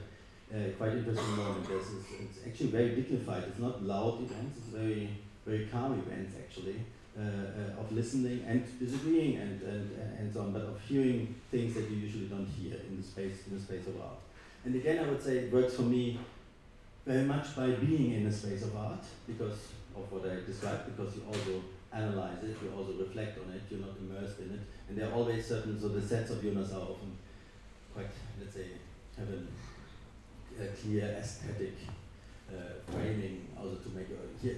uh, 0.55 0.69
quite 0.77 0.93
interesting 0.93 1.37
moment. 1.37 1.67
It's, 1.71 1.89
it's, 2.21 2.47
actually 2.47 2.71
very 2.79 2.91
dignified. 2.95 3.45
It's 3.45 3.59
not 3.59 3.83
loud 3.83 4.21
events. 4.23 4.59
It's 4.59 4.69
very 4.69 5.09
very 5.47 5.67
calm 5.67 5.99
events 5.99 6.35
actually 6.39 6.77
uh, 7.19 7.23
uh, 7.23 7.81
of 7.81 7.91
listening 7.91 8.45
and 8.47 8.61
disagreeing 8.79 9.37
and, 9.37 9.63
and 9.63 9.91
and 10.19 10.33
so 10.33 10.43
on, 10.43 10.53
but 10.53 10.63
of 10.63 10.81
hearing 10.89 11.35
things 11.51 11.75
that 11.75 11.89
you 11.91 11.97
usually 11.97 12.27
don't 12.27 12.47
hear 12.47 12.77
in 12.89 12.97
the 12.99 13.03
space 13.03 13.47
in 13.47 13.57
the 13.57 13.63
space 13.63 13.87
of 13.87 14.01
art. 14.01 14.21
And 14.65 14.75
again, 14.75 14.99
I 15.05 15.09
would 15.09 15.23
say 15.23 15.39
it 15.39 15.53
works 15.53 15.75
for 15.75 15.83
me 15.83 16.19
very 17.07 17.25
much 17.25 17.57
by 17.57 17.71
being 17.71 18.13
in 18.13 18.27
a 18.27 18.33
space 18.33 18.63
of 18.63 18.77
art 18.77 19.05
because 19.27 19.59
of 19.97 20.05
what 20.13 20.25
I 20.31 20.37
described. 20.47 20.85
Because 20.87 21.17
you 21.17 21.23
also 21.27 21.63
analyze 21.93 22.43
it, 22.45 22.57
you 22.63 22.73
also 22.77 22.93
reflect 22.99 23.39
on 23.39 23.53
it. 23.53 23.63
You're 23.71 23.81
not 23.81 23.97
immersed 23.99 24.39
in 24.41 24.51
it, 24.53 24.61
and 24.89 24.99
there 24.99 25.09
are 25.09 25.15
always 25.15 25.47
certain 25.47 25.81
so 25.81 25.89
the 25.89 26.01
sets 26.01 26.31
of 26.31 26.43
Jonas 26.43 26.73
are 26.73 26.83
often 26.93 27.17
quite, 27.95 28.11
let's 28.41 28.55
say, 28.55 28.67
have 29.19 29.29
a, 29.29 30.63
a 30.63 30.67
clear 30.69 31.05
aesthetic 31.19 31.75
uh, 32.51 32.91
framing, 32.91 33.49
also 33.59 33.77
to 33.77 33.89
make, 33.91 34.09
a, 34.09 34.43
here, 34.43 34.57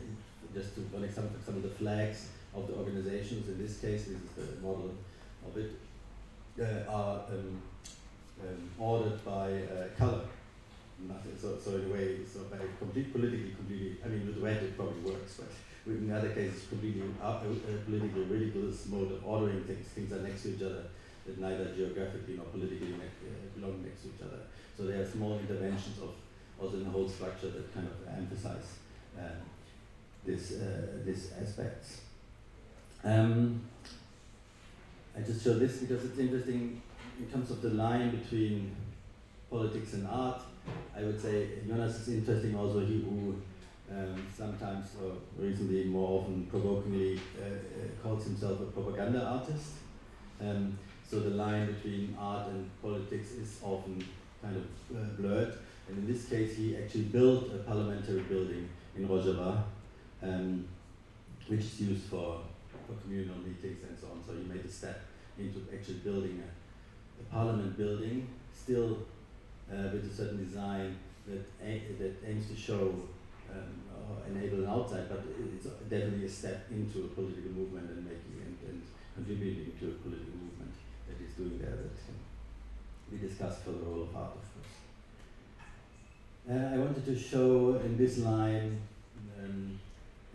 just 0.55 0.75
to 0.75 0.83
connect 0.93 1.15
some, 1.15 1.29
some 1.45 1.57
of 1.57 1.63
the 1.63 1.69
flags 1.69 2.29
of 2.55 2.67
the 2.69 2.75
organizations, 2.75 3.49
in 3.49 3.59
this 3.59 3.79
case, 3.79 4.05
this 4.05 4.17
is 4.17 4.31
the 4.37 4.61
model 4.63 4.95
of 5.47 5.57
it, 5.57 5.73
uh, 6.61 6.91
are 6.91 7.23
um, 7.31 7.63
um, 8.43 8.71
ordered 8.79 9.25
by 9.25 9.53
uh, 9.53 9.89
color. 9.99 10.23
Nothing, 11.09 11.37
so, 11.41 11.59
so 11.59 11.77
in 11.77 11.91
a 11.91 11.93
way, 11.93 12.19
so 12.25 12.41
by 12.45 12.59
complete 12.79 13.13
politically, 13.13 13.51
completely, 13.57 13.97
I 14.05 14.09
mean, 14.09 14.27
with 14.27 14.39
red 14.39 14.63
it 14.63 14.77
probably 14.77 15.11
works, 15.11 15.41
but 15.41 15.93
in 15.93 16.11
other 16.11 16.31
cases, 16.31 16.67
completely 16.69 17.03
uh, 17.21 17.27
uh, 17.27 17.41
politically 17.85 18.23
ridiculous 18.23 18.87
mode 18.87 19.11
of 19.13 19.27
ordering 19.27 19.65
things. 19.65 19.89
Things 19.89 20.13
are 20.13 20.23
next 20.23 20.43
to 20.43 20.55
each 20.55 20.63
other 20.63 20.85
that 21.27 21.39
neither 21.39 21.67
geographically 21.75 22.37
nor 22.37 22.47
politically 22.47 22.95
uh, 22.95 23.59
belong 23.59 23.83
next 23.83 24.03
to 24.03 24.09
each 24.09 24.23
other. 24.23 24.43
So 24.77 24.85
there 24.85 25.01
are 25.01 25.07
small 25.07 25.39
interventions 25.39 25.99
of 25.99 26.11
also 26.61 26.77
in 26.77 26.85
the 26.85 26.91
whole 26.91 27.09
structure 27.09 27.49
that 27.49 27.75
kind 27.75 27.87
of 27.87 28.17
emphasize 28.17 28.79
um, 29.19 29.43
this 30.25 30.53
uh, 30.53 30.99
this 31.05 31.33
aspects. 31.41 32.01
Um, 33.03 33.63
I 35.17 35.21
just 35.21 35.45
show 35.45 35.55
this 35.55 35.79
because 35.79 36.05
it's 36.05 36.19
interesting 36.19 36.83
in 37.19 37.27
terms 37.27 37.51
of 37.51 37.63
the 37.63 37.71
line 37.71 38.11
between 38.11 38.75
politics 39.51 39.95
and 39.95 40.09
art. 40.09 40.43
I 40.97 41.03
would 41.03 41.21
say 41.21 41.49
Jonas 41.69 42.01
is 42.01 42.09
interesting 42.09 42.57
also 42.57 42.81
he 42.81 43.03
who 43.03 43.37
um, 43.91 44.27
sometimes 44.35 44.89
or 45.03 45.13
recently 45.39 45.85
more 45.85 46.21
often 46.21 46.47
provokingly 46.47 47.21
uh, 47.39 47.45
uh, 47.45 48.03
calls 48.03 48.25
himself 48.25 48.61
a 48.61 48.65
propaganda 48.65 49.25
artist. 49.25 49.75
Um, 50.41 50.79
so 51.09 51.21
the 51.21 51.31
line 51.31 51.73
between 51.73 52.17
art 52.19 52.49
and 52.49 52.71
politics 52.83 53.33
is 53.33 53.59
often 53.63 54.05
kind 54.43 54.57
of 54.57 54.97
uh, 54.97 55.05
blurred. 55.19 55.55
And 55.89 55.99
in 55.99 56.07
this 56.07 56.27
case, 56.27 56.57
he 56.57 56.77
actually 56.77 57.03
built 57.05 57.53
a 57.53 57.59
parliamentary 57.59 58.21
building 58.23 58.69
in 58.97 59.09
Rojava, 59.09 59.63
um, 60.23 60.67
which 61.47 61.61
is 61.61 61.81
used 61.81 62.05
for, 62.05 62.41
for 62.87 62.95
communal 63.03 63.37
meetings 63.37 63.83
and 63.89 63.99
so 63.99 64.07
on. 64.07 64.23
So 64.27 64.33
he 64.33 64.45
made 64.45 64.65
a 64.65 64.71
step 64.71 65.03
into 65.39 65.61
actually 65.73 65.99
building 65.99 66.43
a, 66.43 67.23
a 67.23 67.25
parliament 67.35 67.77
building, 67.77 68.29
still 68.55 68.99
uh, 69.71 69.91
with 69.93 70.11
a 70.11 70.15
certain 70.15 70.45
design 70.45 70.97
that, 71.27 71.45
that 71.99 72.15
aims 72.27 72.49
to 72.49 72.57
show 72.57 72.95
um, 73.51 73.85
enable 74.29 74.65
an 74.65 74.71
outside, 74.71 75.09
but 75.09 75.23
it's 75.55 75.67
definitely 75.89 76.27
a 76.27 76.31
step 76.31 76.67
into 76.71 77.05
a 77.05 77.09
political 77.09 77.51
movement 77.53 77.91
and 77.91 78.05
making 78.05 78.41
and, 78.41 78.57
and 78.69 78.83
contributing 79.15 79.73
to 79.79 79.87
a 79.89 79.95
political 80.03 80.34
doing 81.37 81.59
there 81.59 81.71
that 81.71 81.91
we 83.11 83.19
discussed 83.19 83.63
for 83.63 83.71
the 83.71 83.79
role 83.79 84.03
of 84.03 84.17
art, 84.17 84.33
of 84.33 84.45
course. 84.55 84.75
Uh, 86.51 86.75
I 86.75 86.79
wanted 86.79 87.05
to 87.07 87.19
show 87.19 87.81
in 87.85 87.97
this 87.97 88.19
line 88.19 88.81
um, 89.39 89.79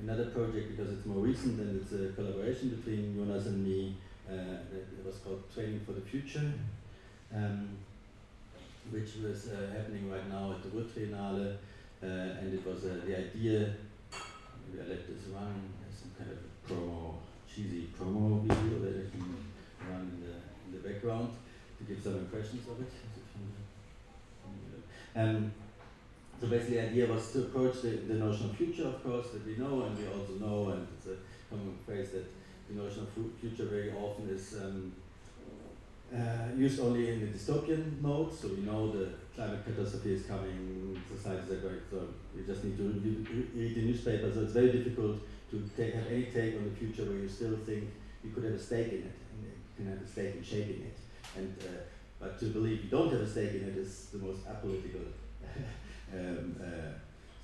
another 0.01 0.25
project 0.25 0.75
because 0.75 0.93
it's 0.93 1.05
more 1.05 1.23
recent 1.23 1.59
and 1.59 1.81
it's 1.81 1.91
a 1.93 2.13
collaboration 2.13 2.69
between 2.69 3.15
Jonas 3.15 3.47
and 3.47 3.65
me 3.65 3.95
uh, 4.27 4.33
that 4.71 5.05
was 5.05 5.17
called 5.17 5.43
Training 5.53 5.81
for 5.85 5.93
the 5.93 6.01
Future, 6.01 6.51
um, 7.35 7.69
which 8.91 9.17
was 9.23 9.49
uh, 9.49 9.71
happening 9.75 10.09
right 10.11 10.27
now 10.29 10.53
at 10.53 10.63
the 10.63 10.69
Ruhr 10.69 10.85
uh, 12.01 12.05
and 12.05 12.53
it 12.53 12.65
was 12.65 12.85
uh, 12.85 13.01
the 13.05 13.17
idea, 13.17 13.75
maybe 14.71 14.81
I 14.81 14.89
let 14.89 15.07
this 15.07 15.27
run 15.33 15.73
as 15.87 15.99
some 15.99 16.11
kind 16.17 16.31
of 16.31 16.39
promo, 16.65 17.15
cheesy 17.53 17.89
promo 17.97 18.41
video 18.43 18.79
that 18.79 19.05
I 19.05 19.09
can 19.11 19.35
run 19.89 20.01
in 20.01 20.23
the 20.23 20.38
in 20.69 20.81
the 20.81 20.87
background 20.87 21.29
to 21.77 21.83
give 21.83 22.03
some 22.03 22.15
impressions 22.15 22.67
of 22.67 22.81
it. 22.81 22.91
Um, 25.15 25.51
so 26.39 26.47
basically 26.47 26.77
the 26.77 26.89
idea 26.89 27.07
was 27.07 27.31
to 27.33 27.39
approach 27.41 27.81
the, 27.81 27.89
the 27.89 28.13
notion 28.13 28.49
of 28.49 28.55
future, 28.55 28.87
of 28.87 29.03
course, 29.03 29.27
that 29.33 29.45
we 29.45 29.57
know 29.57 29.83
and 29.83 29.97
we 29.97 30.07
also 30.07 30.33
know, 30.39 30.69
and 30.69 30.87
it's 30.95 31.07
a 31.07 31.17
common 31.49 31.77
phrase 31.85 32.11
that 32.11 32.25
the 32.69 32.75
notion 32.81 33.01
of 33.01 33.09
future 33.39 33.65
very 33.65 33.91
often 33.91 34.29
is 34.29 34.55
um, 34.61 34.93
uh, 36.15 36.55
used 36.55 36.79
only 36.79 37.09
in 37.09 37.19
the 37.19 37.27
dystopian 37.37 37.99
mode, 38.01 38.33
so 38.33 38.47
we 38.49 38.61
know 38.61 38.91
the 38.91 39.09
climate 39.35 39.65
catastrophe 39.65 40.13
is 40.13 40.25
coming, 40.25 40.99
societies 41.13 41.51
are 41.51 41.55
going, 41.57 41.81
so 41.89 42.07
we 42.35 42.45
just 42.45 42.63
need 42.63 42.77
to 42.77 42.83
read, 42.83 43.27
read 43.55 43.75
the 43.75 43.81
newspaper, 43.81 44.31
so 44.33 44.41
it's 44.41 44.53
very 44.53 44.71
difficult 44.71 45.17
to 45.51 45.69
take, 45.75 45.93
have 45.93 46.07
any 46.07 46.23
take 46.23 46.55
on 46.55 46.63
the 46.63 46.75
future 46.75 47.03
where 47.03 47.19
you 47.19 47.27
still 47.27 47.57
think 47.65 47.89
you 48.23 48.31
could 48.31 48.43
have 48.43 48.53
a 48.53 48.59
stake 48.59 48.93
in 48.93 48.99
it 48.99 49.28
can 49.79 49.89
have 49.89 50.01
a 50.01 50.07
stake 50.07 50.35
in 50.35 50.43
shaping 50.43 50.81
it. 50.83 50.97
And, 51.37 51.55
uh, 51.61 51.81
but 52.19 52.39
to 52.39 52.45
believe 52.45 52.83
you 52.83 52.89
don't 52.89 53.11
have 53.11 53.21
a 53.21 53.29
stake 53.29 53.53
in 53.55 53.69
it 53.69 53.77
is 53.77 54.07
the 54.11 54.17
most 54.17 54.45
apolitical 54.45 55.07
um, 56.13 56.55
uh, 56.61 56.91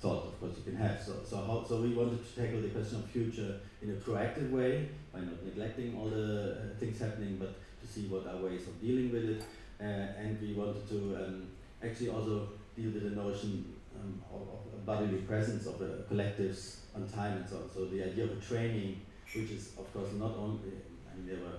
thought, 0.00 0.26
of 0.26 0.40
course, 0.40 0.52
you 0.58 0.64
can 0.64 0.76
have. 0.76 1.00
So, 1.02 1.14
so, 1.24 1.36
how, 1.36 1.64
so 1.66 1.80
we 1.80 1.94
wanted 1.94 2.20
to 2.22 2.40
tackle 2.40 2.60
the 2.60 2.68
question 2.68 2.98
of 2.98 3.06
future 3.10 3.60
in 3.80 3.90
a 3.90 3.94
proactive 3.94 4.50
way 4.50 4.88
by 5.12 5.20
not 5.20 5.42
neglecting 5.44 5.96
all 5.96 6.08
the 6.08 6.52
uh, 6.52 6.78
things 6.78 7.00
happening, 7.00 7.36
but 7.38 7.54
to 7.80 7.86
see 7.86 8.06
what 8.08 8.26
are 8.26 8.36
ways 8.36 8.66
of 8.68 8.80
dealing 8.80 9.10
with 9.12 9.24
it. 9.24 9.42
Uh, 9.80 10.20
and 10.20 10.40
we 10.40 10.52
wanted 10.52 10.88
to 10.88 11.16
um, 11.16 11.46
actually 11.82 12.08
also 12.08 12.48
deal 12.76 12.90
with 12.90 13.02
the 13.02 13.10
notion 13.10 13.74
um, 13.94 14.22
of, 14.32 14.42
of 14.42 14.86
bodily 14.86 15.18
presence 15.22 15.66
of 15.66 15.78
the 15.78 16.04
collectives 16.10 16.76
on 16.94 17.08
time 17.08 17.38
and 17.38 17.48
so 17.48 17.56
on. 17.56 17.70
So 17.72 17.84
the 17.86 18.02
idea 18.04 18.24
of 18.24 18.32
a 18.32 18.40
training, 18.40 19.00
which 19.34 19.50
is 19.50 19.72
of 19.78 19.92
course 19.92 20.12
not 20.12 20.36
only, 20.36 20.72
I 21.10 21.16
mean, 21.16 21.26
there 21.26 21.36
were 21.36 21.58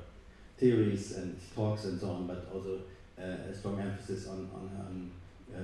theories 0.58 1.16
and 1.18 1.40
talks 1.56 1.86
and 1.86 2.00
so 2.00 2.10
on, 2.10 2.28
but 2.28 2.50
also 2.54 2.80
uh, 3.20 3.52
a 3.52 3.54
strong 3.54 3.80
emphasis 3.80 4.28
on, 4.28 4.50
on, 4.54 5.12
uh, 5.56 5.60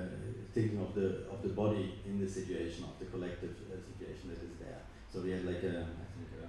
thinking 0.54 0.80
of 0.80 0.94
the 0.94 1.28
of 1.30 1.42
the 1.42 1.50
body 1.50 1.94
in 2.06 2.18
the 2.18 2.28
situation 2.28 2.84
of 2.84 2.98
the 2.98 3.04
collective 3.04 3.54
uh, 3.70 3.76
situation 3.76 4.30
that 4.30 4.42
is 4.42 4.56
there. 4.58 4.80
So 5.12 5.20
we 5.20 5.30
had 5.30 5.44
like 5.44 5.62
a, 5.62 5.84
I 5.84 6.06
think 6.14 6.30
a 6.42 6.48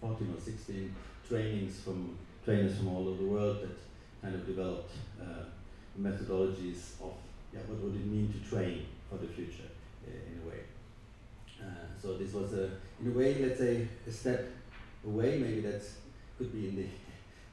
14 0.00 0.34
or 0.36 0.40
16 0.40 0.94
trainings 1.28 1.80
from 1.80 2.16
trainers 2.44 2.78
from 2.78 2.88
all 2.88 3.08
over 3.08 3.22
the 3.22 3.28
world 3.28 3.58
that 3.60 3.76
kind 4.22 4.34
of 4.34 4.46
developed 4.46 4.92
methodologies 6.00 7.00
of 7.00 7.14
yeah, 7.52 7.60
what 7.68 7.78
would 7.80 7.94
it 7.94 8.06
mean 8.06 8.32
to 8.32 8.48
train 8.48 8.86
for 9.08 9.18
the 9.18 9.26
future 9.26 9.70
uh, 10.06 10.10
in 10.10 10.40
a 10.44 10.48
way. 10.48 10.60
Uh, 11.60 11.86
so 12.00 12.16
this 12.16 12.32
was 12.32 12.52
a, 12.54 12.70
in 13.00 13.08
a 13.08 13.10
way, 13.10 13.36
let's 13.42 13.58
say, 13.58 13.86
a 14.06 14.10
step 14.10 14.50
away. 15.06 15.38
Maybe 15.38 15.60
that 15.60 15.82
could 16.36 16.52
be 16.52 16.68
in 16.68 16.76
the 16.76 16.86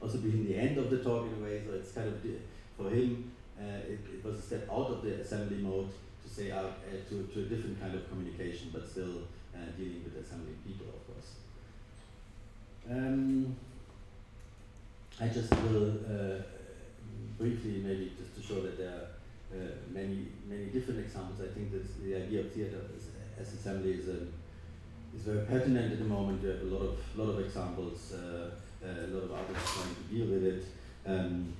also 0.04 0.18
be 0.18 0.30
in 0.30 0.46
the 0.46 0.56
end 0.56 0.76
of 0.76 0.90
the 0.90 0.98
talk 0.98 1.26
in 1.26 1.40
a 1.40 1.44
way. 1.44 1.62
So 1.66 1.74
it's 1.74 1.92
kind 1.92 2.08
of 2.08 2.20
for 2.76 2.90
him, 2.90 3.32
uh, 3.58 3.80
it, 3.88 4.00
it, 4.12 4.24
was 4.24 4.38
a 4.38 4.42
step 4.42 4.68
out 4.70 4.90
of 4.90 5.02
the 5.02 5.14
assembly 5.20 5.58
mode 5.58 5.88
to 6.22 6.28
say 6.28 6.50
uh, 6.50 6.64
to, 7.08 7.22
to 7.32 7.40
a 7.40 7.42
different 7.44 7.80
kind 7.80 7.94
of 7.94 8.08
communication, 8.10 8.70
but 8.72 8.88
still 8.88 9.22
uh, 9.54 9.70
dealing 9.78 10.02
with 10.04 10.22
assembling 10.22 10.56
people, 10.66 10.86
of 10.88 11.06
course. 11.06 11.30
Um, 12.90 13.56
I 15.20 15.28
just 15.28 15.50
will 15.62 15.90
uh, 16.04 16.42
briefly, 17.38 17.82
maybe 17.84 18.12
just 18.18 18.34
to 18.36 18.42
show 18.42 18.60
that 18.62 18.76
there 18.76 18.90
are 18.90 19.06
uh, 19.54 19.70
many 19.92 20.26
many 20.48 20.66
different 20.66 21.00
examples. 21.00 21.40
I 21.40 21.54
think 21.54 21.70
that 21.72 22.04
the 22.04 22.16
idea 22.16 22.40
of 22.40 22.52
theatre 22.52 22.80
as, 22.96 23.46
as 23.46 23.54
assembly 23.54 23.92
is 23.92 24.08
a, 24.08 24.18
is 25.16 25.22
very 25.22 25.46
pertinent 25.46 25.92
at 25.92 25.98
the 26.00 26.04
moment. 26.04 26.42
We 26.42 26.48
have 26.48 26.62
a 26.62 26.64
lot 26.64 26.82
of 26.82 26.98
lot 27.16 27.28
of 27.30 27.40
examples, 27.40 28.12
uh, 28.12 28.50
a 28.88 29.08
lot 29.14 29.24
of 29.24 29.32
artists 29.32 29.74
trying 29.74 29.94
to 29.94 30.14
deal 30.14 30.26
with 30.26 30.44
it. 30.44 30.64
Um, 31.06 31.52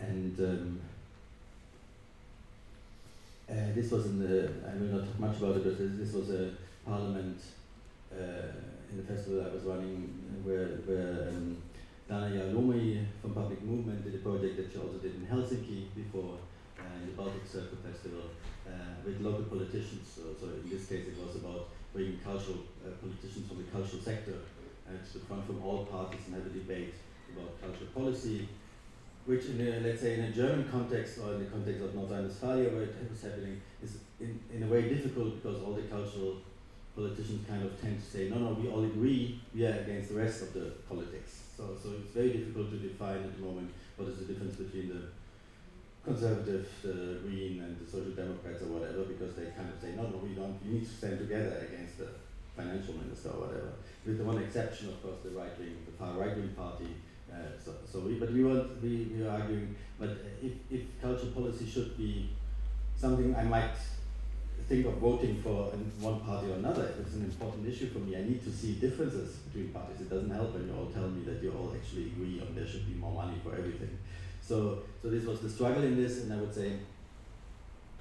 and 0.00 0.38
um, 0.40 0.80
uh, 3.48 3.74
this 3.74 3.90
was 3.90 4.06
in 4.06 4.18
the, 4.18 4.50
I 4.66 4.74
will 4.76 4.98
not 4.98 5.06
talk 5.06 5.18
much 5.20 5.38
about 5.38 5.56
it, 5.56 5.64
but 5.64 5.98
this, 5.98 6.12
was 6.12 6.30
a 6.30 6.50
parliament 6.84 7.40
uh, 8.12 8.50
in 8.90 8.96
the 8.96 9.02
festival 9.02 9.46
I 9.46 9.54
was 9.54 9.64
running 9.64 10.42
where, 10.44 10.80
where 10.86 11.28
um, 11.28 11.56
Dana 12.08 13.06
from 13.20 13.34
Public 13.34 13.62
Movement 13.62 14.04
did 14.04 14.14
a 14.14 14.18
project 14.18 14.56
that 14.56 14.72
she 14.72 14.78
also 14.78 14.98
did 14.98 15.14
in 15.14 15.26
Helsinki 15.26 15.88
before 15.94 16.38
uh, 16.78 17.00
in 17.00 17.06
the 17.06 17.16
Baltic 17.16 17.46
Circle 17.46 17.78
Festival 17.84 18.30
uh, 18.66 19.00
with 19.04 19.20
local 19.20 19.44
politicians. 19.44 20.08
So, 20.14 20.22
so 20.38 20.52
in 20.52 20.68
this 20.68 20.86
case 20.86 21.06
it 21.08 21.16
was 21.16 21.36
about 21.36 21.68
bringing 21.92 22.18
cultural 22.18 22.58
uh, 22.84 22.90
politicians 23.00 23.48
from 23.48 23.58
the 23.58 23.70
cultural 23.70 24.02
sector 24.02 24.36
to 24.86 25.18
the 25.18 25.24
front 25.24 25.46
from 25.46 25.62
all 25.64 25.84
parties 25.86 26.20
and 26.26 26.34
have 26.34 26.46
a 26.46 26.50
debate 26.50 26.94
about 27.34 27.60
cultural 27.60 27.90
policy 27.94 28.48
which 29.26 29.46
in 29.46 29.60
a, 29.60 29.80
let's 29.80 30.02
say 30.02 30.14
in 30.14 30.24
a 30.24 30.30
German 30.30 30.68
context 30.70 31.18
or 31.18 31.32
in 31.32 31.38
the 31.40 31.50
context 31.50 31.82
of 31.82 31.94
North 31.94 32.10
Rhine-Westphalia 32.10 32.68
where 32.70 32.82
it 32.82 33.10
was 33.10 33.22
happening 33.22 33.60
is 33.82 33.96
in, 34.20 34.38
in 34.52 34.62
a 34.62 34.66
way 34.66 34.82
difficult 34.82 35.42
because 35.42 35.62
all 35.62 35.72
the 35.72 35.82
cultural 35.82 36.36
politicians 36.94 37.46
kind 37.48 37.64
of 37.64 37.80
tend 37.80 37.98
to 37.98 38.06
say, 38.06 38.28
no, 38.28 38.38
no, 38.38 38.52
we 38.52 38.68
all 38.68 38.84
agree, 38.84 39.40
we 39.54 39.66
are 39.66 39.80
against 39.80 40.10
the 40.10 40.16
rest 40.16 40.42
of 40.42 40.52
the 40.52 40.72
politics. 40.88 41.42
So, 41.56 41.76
so 41.82 41.90
it's 41.98 42.12
very 42.12 42.30
difficult 42.30 42.70
to 42.70 42.76
define 42.76 43.24
at 43.24 43.36
the 43.36 43.42
moment 43.42 43.72
what 43.96 44.08
is 44.08 44.18
the 44.18 44.26
difference 44.26 44.56
between 44.56 44.90
the 44.90 45.02
conservative, 46.04 46.68
the 46.82 47.18
green 47.24 47.62
and 47.62 47.80
the 47.80 47.90
social 47.90 48.12
democrats 48.12 48.62
or 48.62 48.66
whatever 48.66 49.04
because 49.04 49.34
they 49.34 49.46
kind 49.56 49.72
of 49.72 49.80
say, 49.80 49.96
no, 49.96 50.02
no, 50.02 50.18
we 50.22 50.36
don't, 50.36 50.60
we 50.62 50.78
need 50.78 50.84
to 50.84 50.94
stand 50.94 51.18
together 51.18 51.66
against 51.66 51.98
the 51.98 52.08
financial 52.56 52.94
minister 52.94 53.30
or 53.30 53.46
whatever. 53.46 53.72
With 54.06 54.18
the 54.18 54.24
one 54.24 54.38
exception, 54.38 54.88
of 54.88 55.02
course, 55.02 55.18
the 55.24 55.30
right 55.30 55.58
wing, 55.58 55.76
the 55.86 55.92
far 55.92 56.12
right 56.14 56.36
wing 56.36 56.54
party 56.56 56.88
uh, 57.34 57.58
so, 57.64 57.72
so 57.90 58.00
we, 58.00 58.14
but 58.14 58.32
we 58.32 58.44
were 58.44 58.64
we, 58.82 59.10
we 59.12 59.22
were 59.22 59.30
arguing, 59.30 59.74
but 59.98 60.10
if, 60.42 60.52
if 60.70 60.82
cultural 61.00 61.32
policy 61.32 61.66
should 61.66 61.96
be 61.96 62.30
something 62.96 63.34
I 63.34 63.44
might 63.44 63.74
think 64.68 64.86
of 64.86 64.94
voting 64.94 65.42
for 65.42 65.66
one 66.00 66.20
party 66.20 66.50
or 66.50 66.54
another, 66.54 66.84
if 66.84 67.06
it's 67.06 67.14
an 67.14 67.24
important 67.24 67.66
issue 67.66 67.90
for 67.90 67.98
me, 67.98 68.16
I 68.16 68.22
need 68.22 68.44
to 68.44 68.50
see 68.50 68.74
differences 68.74 69.36
between 69.36 69.70
parties. 69.72 70.00
It 70.00 70.10
doesn't 70.10 70.30
help 70.30 70.54
when 70.54 70.68
you 70.68 70.74
all 70.74 70.86
tell 70.86 71.08
me 71.08 71.24
that 71.24 71.42
you 71.42 71.52
all 71.52 71.74
actually 71.74 72.06
agree 72.06 72.40
on 72.40 72.54
there 72.54 72.66
should 72.66 72.86
be 72.86 72.94
more 72.94 73.12
money 73.12 73.36
for 73.42 73.54
everything. 73.54 73.98
So, 74.40 74.82
so 75.02 75.08
this 75.08 75.24
was 75.24 75.40
the 75.40 75.50
struggle 75.50 75.82
in 75.82 75.96
this, 75.96 76.22
and 76.22 76.32
I 76.32 76.36
would 76.36 76.54
say 76.54 76.74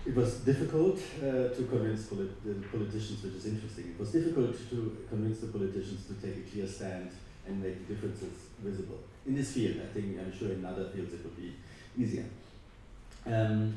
it 0.05 0.15
was 0.15 0.35
difficult 0.41 0.99
uh, 1.19 1.49
to 1.55 1.67
convince 1.69 2.07
the 2.07 2.27
politicians, 2.71 3.23
which 3.23 3.35
is 3.35 3.45
interesting. 3.45 3.95
It 3.95 3.99
was 3.99 4.11
difficult 4.11 4.57
to 4.69 5.05
convince 5.09 5.39
the 5.39 5.47
politicians 5.47 6.05
to 6.07 6.13
take 6.15 6.37
a 6.37 6.49
clear 6.49 6.67
stand 6.67 7.11
and 7.47 7.61
make 7.63 7.87
the 7.87 7.93
differences 7.93 8.33
visible. 8.59 8.99
In 9.25 9.35
this 9.35 9.53
field, 9.53 9.77
I 9.81 9.93
think, 9.93 10.19
I'm 10.19 10.37
sure 10.37 10.51
in 10.51 10.65
other 10.65 10.89
fields 10.89 11.13
it 11.13 11.23
would 11.23 11.37
be 11.37 11.53
easier. 11.97 12.25
Um, 13.25 13.75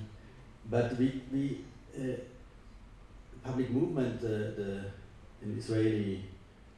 but 0.68 0.96
we, 0.96 1.22
we 1.32 1.60
uh, 1.96 2.16
public 3.44 3.70
movement, 3.70 4.20
uh, 4.24 4.28
the 4.28 4.84
an 5.42 5.56
Israeli 5.56 6.24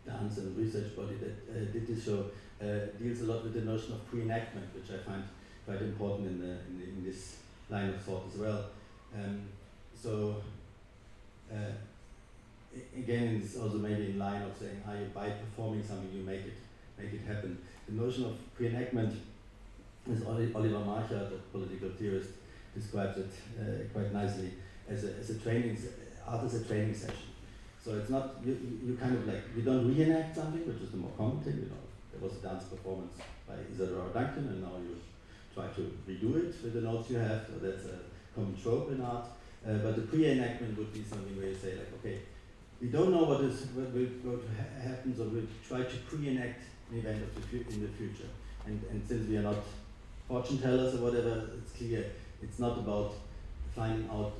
dance 0.07 0.39
and 0.39 0.57
research 0.57 0.95
body 0.95 1.15
that 1.15 1.37
uh, 1.51 1.73
did 1.73 1.87
this 1.87 2.05
show, 2.05 2.27
uh, 2.61 2.91
deals 3.01 3.21
a 3.23 3.25
lot 3.25 3.45
with 3.45 3.55
the 3.55 3.63
notion 3.63 3.93
of 3.93 4.07
pre-enactment, 4.11 4.67
which 4.75 4.91
I 4.91 5.03
find 5.03 5.23
quite 5.65 5.81
important 5.81 6.27
in, 6.27 6.41
the, 6.41 6.51
in, 6.69 6.79
the, 6.81 6.85
in 6.85 7.05
this 7.05 7.37
line 7.71 7.91
of 7.91 8.03
thought 8.03 8.25
as 8.33 8.39
well. 8.39 8.65
Um, 9.15 9.43
so 9.95 10.43
uh, 11.53 11.73
again, 12.97 13.41
it's 13.43 13.57
also 13.57 13.79
maybe 13.79 14.11
in 14.11 14.19
line 14.19 14.43
of 14.43 14.57
saying, 14.57 14.83
how 14.85 14.93
you, 14.93 15.07
by 15.15 15.31
performing 15.31 15.83
something, 15.83 16.11
you 16.13 16.23
make 16.23 16.41
it 16.41 16.55
make 16.99 17.13
it 17.13 17.21
happen. 17.27 17.59
The 17.87 17.95
notion 17.95 18.25
of 18.25 18.55
pre-enactment, 18.55 19.15
as 20.13 20.25
Oliver 20.25 20.85
Marchart, 20.85 21.31
the 21.31 21.39
political 21.53 21.91
theorist, 21.91 22.31
describes 22.75 23.19
it 23.19 23.31
uh, 23.59 23.89
quite 23.93 24.13
nicely 24.13 24.53
as 24.89 25.05
a, 25.05 25.15
as 25.15 25.31
a 25.31 25.39
training, 25.39 25.79
as 26.29 26.55
a 26.55 26.65
training 26.65 26.95
session. 26.95 27.29
So 27.83 27.97
it's 27.97 28.11
not, 28.11 28.35
you, 28.45 28.59
you 28.85 28.97
kind 28.97 29.15
of 29.15 29.27
like, 29.27 29.43
you 29.57 29.63
don't 29.63 29.87
reenact 29.89 30.35
something, 30.35 30.67
which 30.67 30.83
is 30.83 30.91
the 30.91 30.97
more 30.97 31.13
common 31.17 31.41
thing, 31.41 31.55
you 31.55 31.71
know. 31.71 31.85
There 32.13 32.21
was 32.29 32.39
a 32.39 32.49
dance 32.49 32.65
performance 32.65 33.15
by 33.47 33.55
Isadora 33.73 34.11
Duncan, 34.13 34.49
and 34.49 34.63
now 34.63 34.73
you 34.83 34.97
try 35.55 35.69
to 35.69 35.81
redo 36.07 36.37
it 36.37 36.55
with 36.63 36.75
the 36.75 36.81
notes 36.81 37.11
you 37.11 37.19
have, 37.19 37.47
so 37.47 37.55
that's 37.65 37.85
a 37.85 37.99
common 38.39 38.57
trope 38.63 38.91
in 38.93 39.01
art. 39.01 39.25
Uh, 39.67 39.75
but 39.85 39.97
the 39.97 40.03
pre-enactment 40.03 40.79
would 40.79 40.93
be 40.93 41.03
something 41.03 41.37
where 41.37 41.49
you 41.49 41.55
say 41.55 41.75
like, 41.75 41.93
okay, 41.99 42.21
we 42.81 42.89
don't 42.89 43.11
know 43.11 43.25
what 43.25 43.41
is 43.41 43.67
what 43.75 43.93
will 43.93 44.07
go 44.23 44.37
to 44.37 44.47
ha 44.57 44.89
happen, 44.89 45.15
so 45.17 45.25
we 45.25 45.47
try 45.67 45.83
to 45.83 45.97
pre-enact 46.09 46.63
an 46.91 46.99
event 46.99 47.23
of 47.23 47.35
the 47.35 47.59
in 47.59 47.83
the 47.83 47.89
future. 47.89 48.31
And, 48.67 48.81
and 48.91 49.07
since 49.07 49.29
we 49.29 49.37
are 49.37 49.43
not 49.43 49.65
fortune 50.29 50.59
tellers 50.59 50.95
or 50.95 50.99
whatever, 50.99 51.51
it's 51.59 51.73
clear 51.73 52.05
it's 52.41 52.59
not 52.59 52.79
about 52.79 53.15
finding 53.75 54.09
out 54.09 54.33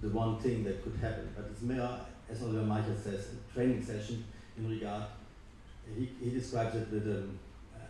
the 0.00 0.08
one 0.08 0.38
thing 0.38 0.64
that 0.64 0.82
could 0.84 0.96
happen, 1.00 1.32
but 1.36 1.46
it's 1.50 1.62
more, 1.62 1.98
as 2.30 2.42
Oliver 2.42 2.64
Marchart 2.64 3.02
says, 3.02 3.26
a 3.34 3.54
training 3.54 3.82
session 3.84 4.24
in 4.56 4.70
regard. 4.70 5.04
He, 5.98 6.08
he 6.22 6.30
describes 6.30 6.76
it 6.76 6.90
with, 6.90 7.06
um, 7.06 7.38
uh, 7.74 7.80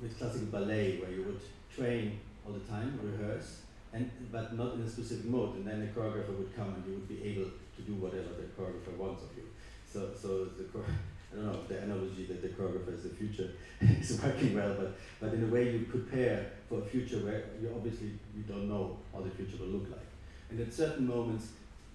with 0.00 0.18
classical 0.18 0.46
ballet, 0.46 0.96
where 0.96 1.10
you 1.10 1.24
would 1.24 1.40
train 1.74 2.18
all 2.44 2.52
the 2.54 2.60
time, 2.60 2.98
rehearse, 3.02 3.62
and 3.92 4.10
but 4.30 4.56
not 4.56 4.74
in 4.74 4.82
a 4.82 4.88
specific 4.88 5.26
mode, 5.26 5.56
and 5.56 5.66
then 5.66 5.80
the 5.80 5.86
choreographer 5.86 6.36
would 6.38 6.54
come 6.56 6.74
and 6.74 6.84
you 6.86 6.92
would 6.94 7.08
be 7.08 7.22
able 7.24 7.50
to 7.76 7.82
do 7.82 7.94
whatever 7.94 8.28
the 8.38 8.48
choreographer 8.56 8.96
wants 8.96 9.22
of 9.24 9.30
you. 9.36 9.44
So, 9.90 10.10
so 10.20 10.44
the 10.56 10.64
I 11.32 11.36
don't 11.36 11.46
know 11.46 11.60
the 11.66 11.78
analogy 11.78 12.26
that 12.26 12.42
the 12.42 12.48
choreographer 12.48 12.94
is 12.94 13.04
the 13.04 13.10
future 13.10 13.50
is 13.80 14.20
working 14.22 14.54
well, 14.54 14.74
but 14.78 14.94
but 15.20 15.34
in 15.34 15.44
a 15.44 15.46
way 15.46 15.72
you 15.72 15.86
prepare 15.86 16.50
for 16.68 16.80
a 16.80 16.84
future 16.84 17.18
where 17.18 17.44
you 17.60 17.70
obviously 17.74 18.12
you 18.36 18.42
don't 18.42 18.68
know 18.68 18.96
how 19.12 19.20
the 19.20 19.30
future 19.30 19.56
will 19.60 19.78
look 19.78 19.90
like, 19.90 20.08
and 20.50 20.60
at 20.60 20.72
certain 20.72 21.06
moments, 21.06 21.48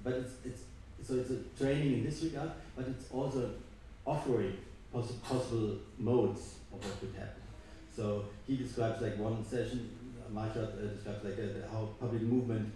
but 0.04 0.14
it's 0.14 0.34
it's 0.46 0.62
so 1.04 1.16
it's 1.16 1.32
a 1.32 1.40
training 1.58 1.94
in 1.94 2.06
this 2.06 2.24
regard, 2.24 2.52
but 2.76 2.88
it's 2.88 3.12
also 3.12 3.52
offering 4.06 4.58
poss 4.92 5.12
possible 5.24 5.78
modes 5.98 6.56
of 6.74 6.84
what 6.84 7.00
could 7.00 7.14
happen. 7.16 7.42
So 7.96 8.26
he 8.46 8.58
describes 8.58 9.02
like 9.02 9.18
one 9.18 9.44
session, 9.44 9.90
Marchart 10.32 10.76
uh, 10.78 10.88
describes 10.94 11.24
like 11.24 11.38
a, 11.38 11.68
how 11.72 11.90
public 12.00 12.22
movement 12.22 12.74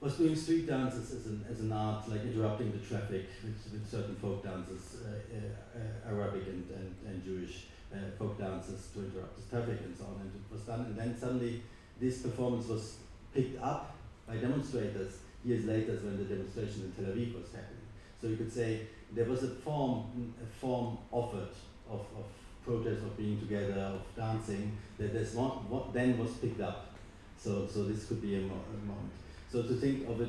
was 0.00 0.16
doing 0.16 0.36
street 0.36 0.66
dances 0.66 1.12
as 1.12 1.26
an, 1.26 1.44
as 1.50 1.60
an 1.60 1.72
art, 1.72 2.08
like 2.08 2.22
interrupting 2.22 2.70
the 2.70 2.78
traffic 2.78 3.26
with, 3.42 3.72
with 3.72 3.90
certain 3.90 4.14
folk 4.16 4.44
dances, 4.44 4.98
uh, 5.04 5.08
uh, 5.08 5.78
uh, 5.78 6.14
Arabic 6.14 6.46
and, 6.46 6.68
and, 6.70 6.94
and 7.06 7.24
Jewish 7.24 7.66
uh, 7.92 7.96
folk 8.18 8.38
dances 8.38 8.88
to 8.92 9.00
interrupt 9.00 9.36
the 9.36 9.56
traffic 9.56 9.80
and 9.84 9.96
so 9.96 10.04
on. 10.04 10.20
And 10.20 10.30
it 10.34 10.52
was 10.52 10.62
done, 10.62 10.80
and 10.80 10.96
then 10.96 11.18
suddenly 11.18 11.62
this 12.00 12.22
performance 12.22 12.68
was 12.68 12.96
picked 13.34 13.60
up 13.62 13.96
by 14.28 14.36
demonstrators 14.36 15.18
years 15.44 15.64
later 15.64 15.92
when 16.02 16.18
the 16.18 16.24
demonstration 16.24 16.82
in 16.84 16.92
Tel 16.92 17.12
Aviv 17.12 17.34
was 17.34 17.52
happening. 17.52 17.86
So 18.20 18.26
you 18.28 18.36
could 18.36 18.52
say 18.52 18.80
there 19.12 19.24
was 19.24 19.44
a 19.44 19.48
form, 19.48 20.34
a 20.42 20.46
form 20.60 20.98
offered 21.12 21.54
of, 21.88 22.00
of 22.00 22.24
protest, 22.66 23.02
of 23.02 23.16
being 23.16 23.38
together, 23.38 23.80
of 23.80 24.02
dancing, 24.16 24.76
that 24.98 25.12
this 25.12 25.34
one, 25.34 25.50
what 25.70 25.94
then 25.94 26.18
was 26.18 26.32
picked 26.32 26.60
up. 26.60 26.94
So, 27.38 27.66
so 27.72 27.84
this 27.84 28.06
could 28.06 28.20
be 28.20 28.34
a, 28.36 28.40
mo 28.40 28.54
a 28.54 28.86
moment. 28.86 29.12
So 29.50 29.62
to 29.62 29.74
think 29.74 30.08
of 30.08 30.20
it, 30.20 30.28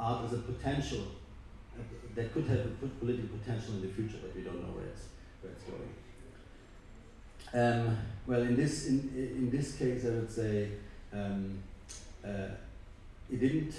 uh, 0.00 0.02
art 0.02 0.26
as 0.26 0.32
a 0.34 0.38
potential, 0.38 1.04
uh, 1.76 1.82
that 2.14 2.32
could 2.32 2.46
have 2.46 2.60
a 2.60 2.86
political 3.00 3.36
potential 3.38 3.74
in 3.74 3.82
the 3.82 3.88
future, 3.88 4.18
but 4.22 4.34
we 4.34 4.42
don't 4.42 4.62
know 4.62 4.72
where 4.72 4.86
it's, 4.86 5.06
where 5.42 5.52
it's 5.52 5.64
going. 5.64 5.94
Um, 7.52 7.98
well, 8.26 8.42
in 8.42 8.54
this, 8.54 8.86
in, 8.86 9.10
in 9.16 9.50
this 9.50 9.76
case, 9.76 10.04
I 10.04 10.10
would 10.10 10.30
say 10.30 10.68
um, 11.12 11.58
uh, 12.24 12.54
it 13.30 13.40
didn't 13.40 13.74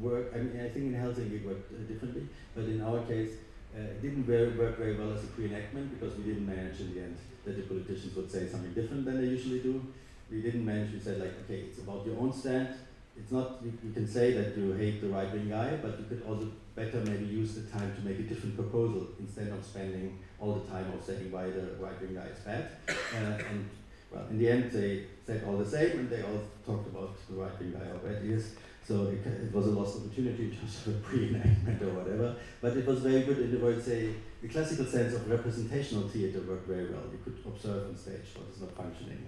work. 0.00 0.32
I 0.34 0.38
mean, 0.38 0.60
I 0.60 0.68
think 0.68 0.86
in 0.86 0.94
Helsinki 0.94 1.36
it 1.40 1.46
worked 1.46 1.88
differently, 1.88 2.28
but 2.54 2.64
in 2.64 2.80
our 2.82 3.00
case, 3.02 3.30
uh, 3.76 3.80
it 3.80 4.02
didn't 4.02 4.24
very, 4.24 4.50
work 4.56 4.78
very 4.78 4.96
well 4.96 5.12
as 5.12 5.24
a 5.24 5.26
pre-enactment 5.28 5.98
because 5.98 6.16
we 6.16 6.24
didn't 6.24 6.46
manage 6.46 6.80
in 6.80 6.94
the 6.94 7.00
end 7.00 7.16
that 7.44 7.56
the 7.56 7.62
politicians 7.62 8.14
would 8.14 8.30
say 8.30 8.46
something 8.46 8.72
different 8.72 9.04
than 9.04 9.20
they 9.20 9.28
usually 9.28 9.60
do. 9.60 9.84
We 10.30 10.42
didn't 10.42 10.64
manage. 10.64 10.92
We 10.92 11.00
said 11.00 11.18
like, 11.20 11.34
okay, 11.44 11.60
it's 11.68 11.78
about 11.78 12.06
your 12.06 12.18
own 12.18 12.32
stand. 12.32 12.68
It's 13.16 13.30
not. 13.30 13.60
You, 13.64 13.72
you 13.84 13.92
can 13.92 14.06
say 14.06 14.32
that 14.32 14.56
you 14.56 14.72
hate 14.72 15.00
the 15.00 15.08
right-wing 15.08 15.50
guy, 15.50 15.76
but 15.82 15.98
you 15.98 16.06
could 16.08 16.22
also 16.26 16.50
better 16.74 16.98
maybe 17.00 17.26
use 17.26 17.54
the 17.54 17.62
time 17.62 17.94
to 17.94 18.00
make 18.02 18.18
a 18.18 18.22
different 18.22 18.56
proposal 18.56 19.08
instead 19.20 19.48
of 19.48 19.64
spending 19.64 20.18
all 20.40 20.54
the 20.54 20.70
time 20.70 20.92
of 20.92 21.04
saying 21.04 21.30
why 21.30 21.44
the 21.44 21.76
right-wing 21.78 22.14
guy 22.14 22.26
is 22.26 22.38
bad. 22.38 22.70
Uh, 22.88 23.38
and 23.50 23.68
well, 24.10 24.24
in 24.30 24.38
the 24.38 24.48
end, 24.48 24.70
they 24.70 25.04
said 25.26 25.42
all 25.46 25.56
the 25.56 25.66
same, 25.66 25.98
and 25.98 26.10
they 26.10 26.22
all 26.22 26.40
talked 26.64 26.88
about 26.88 27.16
the 27.28 27.34
right-wing 27.34 27.72
guy 27.72 28.20
he 28.22 28.32
is. 28.32 28.54
So 28.86 29.06
it, 29.06 29.26
it 29.26 29.52
was 29.52 29.66
a 29.66 29.70
lost 29.70 29.96
opportunity 29.96 30.56
just 30.60 30.82
for 30.82 30.92
pre-enactment 30.92 31.82
or 31.82 31.94
whatever. 31.94 32.36
But 32.60 32.76
it 32.76 32.86
was 32.86 33.00
very 33.00 33.22
good 33.22 33.38
in 33.38 33.50
the 33.50 33.58
word 33.58 33.82
say 33.82 34.10
the 34.42 34.48
classical 34.48 34.84
sense 34.84 35.14
of 35.14 35.30
representational 35.30 36.08
theatre 36.08 36.40
worked 36.40 36.68
very 36.68 36.90
well. 36.90 37.04
You 37.10 37.18
could 37.24 37.38
observe 37.46 37.88
on 37.88 37.96
stage 37.96 38.28
what 38.36 38.54
is 38.54 38.60
not 38.60 38.72
functioning. 38.76 39.24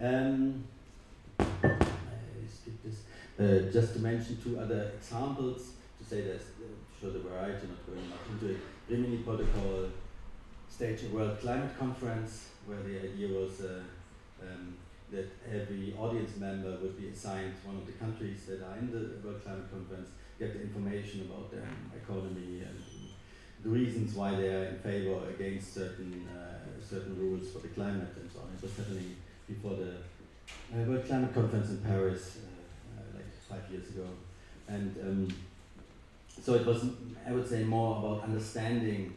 And, 0.00 0.64
uh, 1.38 1.44
um, 1.44 1.44
I. 1.62 1.74
Uh, 3.36 3.58
just 3.72 3.94
to 3.94 3.98
mention 3.98 4.38
two 4.40 4.60
other 4.60 4.92
examples 4.96 5.72
to 5.98 6.04
say 6.08 6.20
that 6.20 6.36
uh, 6.36 6.70
show 7.00 7.10
the 7.10 7.18
variety, 7.18 7.66
not 7.66 7.84
going 7.84 8.08
much 8.08 8.20
into 8.30 8.54
it. 8.54 8.60
Rimini 8.88 9.24
Protokoll 9.24 9.90
staged 10.70 11.06
a 11.06 11.08
World 11.08 11.40
Climate 11.40 11.76
Conference 11.76 12.50
where 12.64 12.80
the 12.82 12.96
idea 13.02 13.36
was 13.36 13.60
uh, 13.62 13.82
um, 14.40 14.76
that 15.14 15.30
every 15.48 15.94
audience 15.98 16.36
member 16.36 16.76
would 16.82 16.96
be 17.00 17.08
assigned 17.08 17.54
one 17.64 17.76
of 17.76 17.86
the 17.86 17.92
countries 17.92 18.46
that 18.46 18.62
are 18.62 18.76
in 18.78 18.90
the 18.90 19.26
World 19.26 19.42
Climate 19.42 19.70
Conference, 19.70 20.08
get 20.38 20.52
the 20.52 20.62
information 20.62 21.22
about 21.22 21.50
their 21.50 21.66
economy 21.94 22.62
and 22.62 22.78
the 23.62 23.70
reasons 23.70 24.14
why 24.14 24.34
they 24.34 24.48
are 24.48 24.64
in 24.66 24.78
favor 24.78 25.14
or 25.14 25.28
against 25.30 25.74
certain 25.74 26.28
uh, 26.28 26.58
certain 26.82 27.16
rules 27.18 27.50
for 27.50 27.60
the 27.60 27.68
climate 27.68 28.12
and 28.20 28.30
so 28.30 28.40
on. 28.40 28.48
It 28.56 28.62
was 28.62 28.76
happening 28.76 29.16
before 29.46 29.76
the 29.76 29.92
uh, 30.74 30.84
World 30.84 31.06
Climate 31.06 31.32
Conference 31.32 31.70
in 31.70 31.78
Paris, 31.78 32.38
uh, 32.38 33.00
uh 33.00 33.16
like 33.16 33.30
five 33.48 33.70
years 33.70 33.88
ago, 33.90 34.08
and 34.68 34.96
um, 35.02 35.28
so 36.42 36.54
it 36.54 36.66
was, 36.66 36.84
I 37.26 37.32
would 37.32 37.48
say, 37.48 37.62
more 37.62 37.98
about 37.98 38.24
understanding 38.24 39.14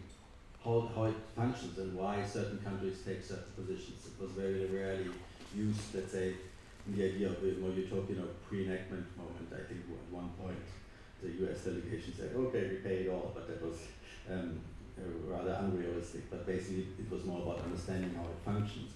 how, 0.63 0.89
how 0.93 1.05
it 1.05 1.15
functions 1.35 1.77
and 1.77 1.93
why 1.93 2.23
certain 2.23 2.59
countries 2.59 2.99
take 3.05 3.23
certain 3.23 3.51
positions. 3.55 4.05
It 4.05 4.21
was 4.21 4.31
very 4.31 4.65
rarely 4.65 5.09
used, 5.55 5.95
let's 5.95 6.11
say, 6.11 6.35
in 6.87 6.97
the 6.97 7.05
idea 7.05 7.29
of 7.29 7.43
a 7.43 7.51
more 7.59 7.71
utopian 7.71 8.19
or 8.19 8.31
pre-enactment 8.47 9.05
moment. 9.17 9.47
I 9.51 9.67
think 9.67 9.81
at 9.91 10.13
one 10.13 10.29
point 10.39 10.57
the 11.21 11.29
US 11.45 11.65
delegation 11.65 12.13
said, 12.15 12.31
okay, 12.35 12.69
we 12.69 12.75
pay 12.77 13.03
it 13.03 13.09
all, 13.09 13.31
but 13.33 13.47
that 13.47 13.61
was 13.61 13.77
um, 14.31 14.59
rather 15.25 15.57
unrealistic. 15.61 16.29
But 16.29 16.45
basically 16.45 16.87
it 16.97 17.11
was 17.11 17.25
more 17.25 17.41
about 17.41 17.63
understanding 17.63 18.13
how 18.15 18.23
it 18.23 18.39
functions. 18.45 18.91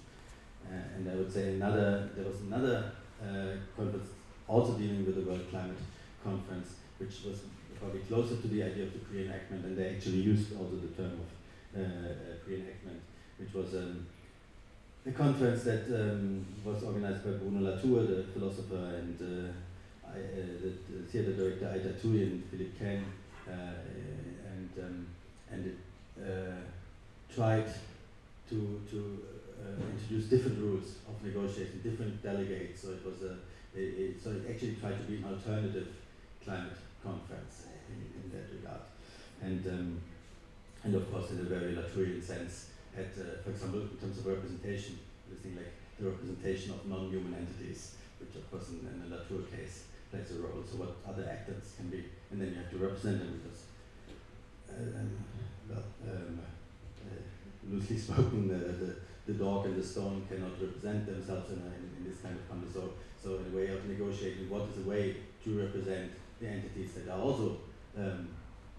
Uh, 0.66 0.95
and 0.95 1.10
I 1.10 1.16
would 1.16 1.32
say 1.32 1.56
another, 1.56 2.10
there 2.16 2.26
was 2.26 2.41
another 2.41 2.91
uh, 3.22 3.58
conference 3.76 4.10
also 4.47 4.74
dealing 4.74 5.06
with 5.06 5.16
the 5.16 5.30
World 5.30 5.49
Climate 5.49 5.78
Conference, 6.24 6.76
which 6.97 7.24
was 7.26 7.39
probably 7.80 8.02
closer 8.02 8.36
to 8.36 8.47
the 8.47 8.62
idea 8.64 8.84
of 8.84 8.93
the 8.93 8.99
pre-enactment, 8.99 9.66
and 9.66 9.78
they 9.78 9.95
actually 9.95 10.22
used 10.22 10.56
also 10.56 10.76
the 10.76 10.93
term 11.02 11.14
of 11.24 11.30
uh, 11.80 11.82
uh 11.82 12.36
pre-enactment, 12.43 13.02
which 13.38 13.54
was 13.54 13.74
um, 13.76 14.06
a 15.06 15.12
conference 15.12 15.64
that 15.64 15.86
um, 15.88 16.45
was 16.64 16.84
organized 16.84 17.24
by 17.26 17.32
Bruno 17.32 17.72
Latour, 17.72 18.04
the 18.04 18.24
philosopher, 18.24 19.02
and 19.02 19.18
uh, 19.20 19.52
I, 20.08 20.18
uh, 20.20 20.43
the, 20.62 20.74
the, 20.89 21.04
theater 21.10 21.34
director 21.34 21.66
Aït-Touati 21.66 22.22
and 22.22 22.43
Philippe 22.45 22.78
Quesne, 22.78 23.04
uh, 23.47 23.82
and 24.54 24.70
um, 24.78 25.08
and 25.52 25.66
it 25.66 25.78
uh, 26.22 27.34
tried 27.34 27.66
to 28.49 28.82
to 28.91 29.26
uh, 29.60 29.82
introduce 29.91 30.30
different 30.30 30.60
rules 30.60 30.97
of 31.10 31.26
negotiation, 31.26 31.82
different 31.82 32.22
delegates. 32.22 32.84
So 32.84 32.89
it 32.89 33.04
was 33.04 33.24
a, 33.24 33.34
it, 33.74 33.82
it, 33.97 34.24
so 34.24 34.32
it 34.32 34.43
actually 34.52 34.76
tried 34.76 34.97
to 34.97 35.04
be 35.10 35.18
an 35.18 35.26
alternative 35.26 35.88
climate 36.43 36.78
conference 37.04 37.66
in, 37.89 38.22
in 38.22 38.30
that 38.38 38.54
regard, 38.54 38.82
and 39.41 39.66
um, 39.66 40.02
and 40.84 40.93
of 40.93 41.12
course 41.12 41.32
in 41.32 41.39
a 41.39 41.43
very 41.43 41.74
Latourian 41.74 42.24
sense 42.24 42.71
at, 42.98 43.12
uh, 43.18 43.42
for 43.44 43.52
example, 43.52 43.82
in 43.82 43.98
terms 43.98 44.20
of 44.20 44.26
representation, 44.26 45.00
think 45.42 45.58
like 45.58 45.74
the 46.00 46.10
representation 46.10 46.72
of 46.72 46.86
non-human 46.86 47.34
entities, 47.34 47.96
which 48.20 48.36
of 48.36 48.50
course 48.52 48.70
in, 48.70 48.86
in 48.86 49.10
the 49.10 49.16
Latour 49.16 49.42
case 49.50 49.86
plays 50.10 50.32
a 50.32 50.42
role. 50.42 50.64
So 50.70 50.78
what 50.78 50.98
other 51.08 51.28
actors 51.30 51.74
can 51.78 51.89
be, 51.89 52.06
and 52.30 52.42
then 52.42 52.50
you 52.50 52.56
have 52.56 52.70
to 52.72 52.78
represent 52.78 53.20
them 53.20 53.42
because, 53.42 53.66
uh, 54.70 55.00
um, 55.00 55.12
well, 55.70 55.84
um, 56.06 56.39
uh, 57.02 57.22
loosely 57.70 57.98
spoken, 58.06 58.48
the, 58.48 58.56
the, 58.56 58.96
the 59.28 59.34
dog 59.34 59.66
and 59.66 59.76
the 59.76 59.86
stone 59.86 60.26
cannot 60.30 60.60
represent 60.62 61.06
themselves 61.06 61.52
in, 61.52 61.60
in, 61.60 61.84
in 61.98 62.04
this 62.10 62.22
kind 62.22 62.36
of 62.36 62.48
context. 62.50 62.76
So, 62.76 62.94
so 63.22 63.39
in 63.42 63.54
a 63.54 63.56
way 63.56 63.68
of 63.68 63.86
negotiating, 63.86 64.50
what 64.50 64.68
is 64.70 64.86
a 64.86 64.89
way 64.89 65.16
to 65.44 65.50
represent 65.60 66.12
the 66.39 66.48
entities 66.48 66.94
that 66.94 67.12
are 67.14 67.22
also 67.22 67.58
um, 67.98 68.30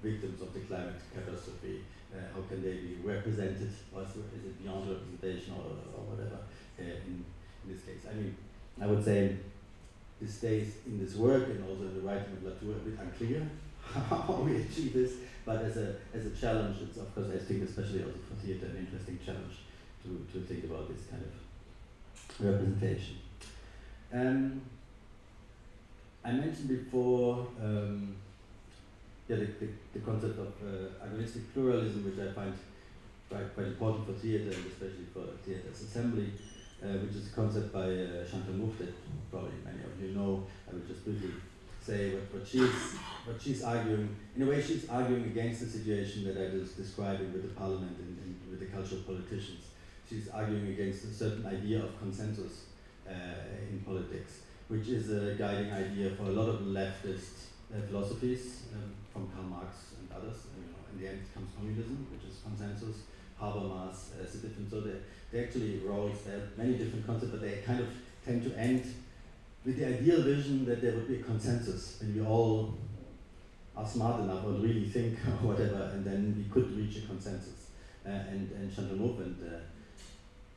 victims 0.03 0.43
of 0.43 0.53
the 0.53 0.61
climate 0.61 0.99
catastrophe 1.15 1.81
uh, 1.81 2.02
how 2.35 2.43
can 2.49 2.63
they 2.63 2.73
be 2.73 2.97
represented, 3.03 3.73
or 3.95 4.03
is 4.03 4.17
it 4.17 4.63
beyond 4.63 4.89
representation 4.91 5.55
or, 5.55 5.73
or 5.97 6.05
whatever 6.13 6.39
uh, 6.79 6.83
in, 6.83 7.25
in 7.65 7.73
this 7.73 7.83
case. 7.85 8.07
I 8.11 8.15
mean, 8.15 8.37
I 8.81 8.87
would 8.87 9.05
say 9.05 9.37
this 10.21 10.35
stays 10.35 10.75
in 10.87 10.99
this 11.05 11.17
work 11.17 11.45
and 11.49 11.65
also 11.69 11.83
in 11.83 11.95
the 11.95 12.01
writing 12.01 12.33
of 12.37 12.45
Latour 12.45 12.73
a 12.73 12.89
bit 12.89 12.99
unclear 12.99 13.49
how 13.93 14.43
we 14.45 14.57
achieve 14.57 14.93
this, 14.93 15.15
but 15.45 15.63
as 15.63 15.77
a, 15.77 15.97
as 16.15 16.27
a 16.27 16.31
challenge, 16.31 16.79
it's 16.83 16.99
of 16.99 17.15
course, 17.15 17.29
I 17.35 17.39
think 17.39 17.69
especially 17.69 18.05
also 18.05 18.19
for 18.29 18.47
theatre, 18.47 18.67
an 18.67 18.77
interesting 18.79 19.19
challenge 19.25 19.55
to, 20.05 20.27
to 20.33 20.45
think 20.47 20.65
about 20.65 20.89
this 20.89 21.07
kind 21.11 21.23
of 21.23 22.47
representation. 22.47 23.17
Um, 24.13 24.63
I 26.25 26.33
mentioned 26.33 26.69
before 26.69 27.49
um, 27.61 28.15
yeah, 29.33 29.39
the, 29.39 29.67
the, 29.67 29.73
the 29.95 30.01
concept 30.01 30.39
of 30.39 30.53
uh, 30.61 31.05
agonistic 31.05 31.53
pluralism, 31.55 32.05
which 32.05 32.21
I 32.21 32.33
find 32.33 32.53
quite, 33.31 33.55
quite 33.55 33.67
important 33.69 34.07
for 34.07 34.13
theatre 34.13 34.53
and 34.53 34.67
especially 34.67 35.09
for 35.13 35.25
theatre's 35.45 35.81
assembly, 35.81 36.33
uh, 36.83 37.01
which 37.01 37.17
is 37.17 37.33
a 37.33 37.35
concept 37.35 37.73
by 37.73 37.89
uh, 37.89 38.25
Chantal 38.29 38.55
Mouffe 38.55 38.79
that 38.79 38.93
probably 39.31 39.57
many 39.65 39.83
of 39.85 39.97
you 40.01 40.15
know. 40.15 40.45
I 40.69 40.75
will 40.75 40.85
just 40.87 41.05
briefly 41.05 41.31
say 41.81 42.15
what, 42.15 42.41
what 42.41 42.47
she's 42.47 42.77
what 43.25 43.41
she's 43.41 43.63
arguing. 43.63 44.15
In 44.37 44.43
a 44.43 44.47
way, 44.47 44.61
she's 44.61 44.89
arguing 44.89 45.25
against 45.25 45.61
the 45.61 45.67
situation 45.67 46.25
that 46.25 46.37
I 46.37 46.55
was 46.55 46.73
describing 46.73 47.33
with 47.33 47.43
the 47.43 47.55
parliament 47.55 47.97
and, 47.99 48.19
and 48.19 48.37
with 48.51 48.61
the 48.61 48.67
cultural 48.67 49.01
politicians. 49.03 49.65
She's 50.09 50.29
arguing 50.29 50.69
against 50.69 51.05
a 51.05 51.13
certain 51.13 51.47
idea 51.47 51.83
of 51.83 51.99
consensus 51.99 52.67
uh, 53.09 53.13
in 53.71 53.81
politics, 53.81 54.43
which 54.69 54.89
is 54.89 55.11
a 55.11 55.35
guiding 55.37 55.73
idea 55.73 56.11
for 56.11 56.25
a 56.25 56.35
lot 56.37 56.51
of 56.51 56.61
leftist 56.61 57.33
uh, 57.33 57.52
philosophies. 57.81 58.63
Um, 58.75 58.93
from 59.13 59.29
Karl 59.29 59.45
Marx 59.45 59.93
and 60.01 60.09
others. 60.11 60.49
And, 60.57 60.65
you 60.65 60.73
know, 60.73 60.81
in 60.93 60.97
the 61.01 61.09
end, 61.09 61.21
comes 61.35 61.51
communism, 61.57 62.07
which 62.11 62.25
is 62.25 62.41
consensus. 62.43 63.05
Habermas 63.41 64.17
as 64.23 64.35
a 64.37 64.39
different. 64.39 64.71
So 64.71 64.81
they, 64.81 64.97
they 65.31 65.45
actually 65.45 65.79
roles. 65.85 66.23
There 66.23 66.37
are 66.37 66.49
many 66.57 66.75
different 66.75 67.07
concepts, 67.07 67.33
but 67.33 67.41
they 67.41 67.59
kind 67.67 67.81
of 67.81 67.89
tend 68.25 68.43
to 68.45 68.57
end 68.57 68.95
with 69.65 69.79
the 69.79 69.87
ideal 69.87 70.23
vision 70.23 70.65
that 70.67 70.81
there 70.81 70.93
would 70.93 71.09
be 71.09 71.17
a 71.17 71.23
consensus, 71.23 72.01
and 72.01 72.15
we 72.15 72.23
all 72.25 72.75
are 73.77 73.87
smart 73.87 74.21
enough 74.21 74.45
or 74.45 74.51
really 74.51 74.85
think 74.85 75.19
or 75.27 75.49
whatever, 75.49 75.91
and 75.93 76.05
then 76.05 76.35
we 76.37 76.45
could 76.53 76.77
reach 76.77 76.99
a 76.99 77.07
consensus. 77.07 77.71
Uh, 78.07 78.11
and 78.11 78.51
and 78.53 78.71
Mouffe 78.71 79.23
and 79.23 79.37
uh, 79.43 79.59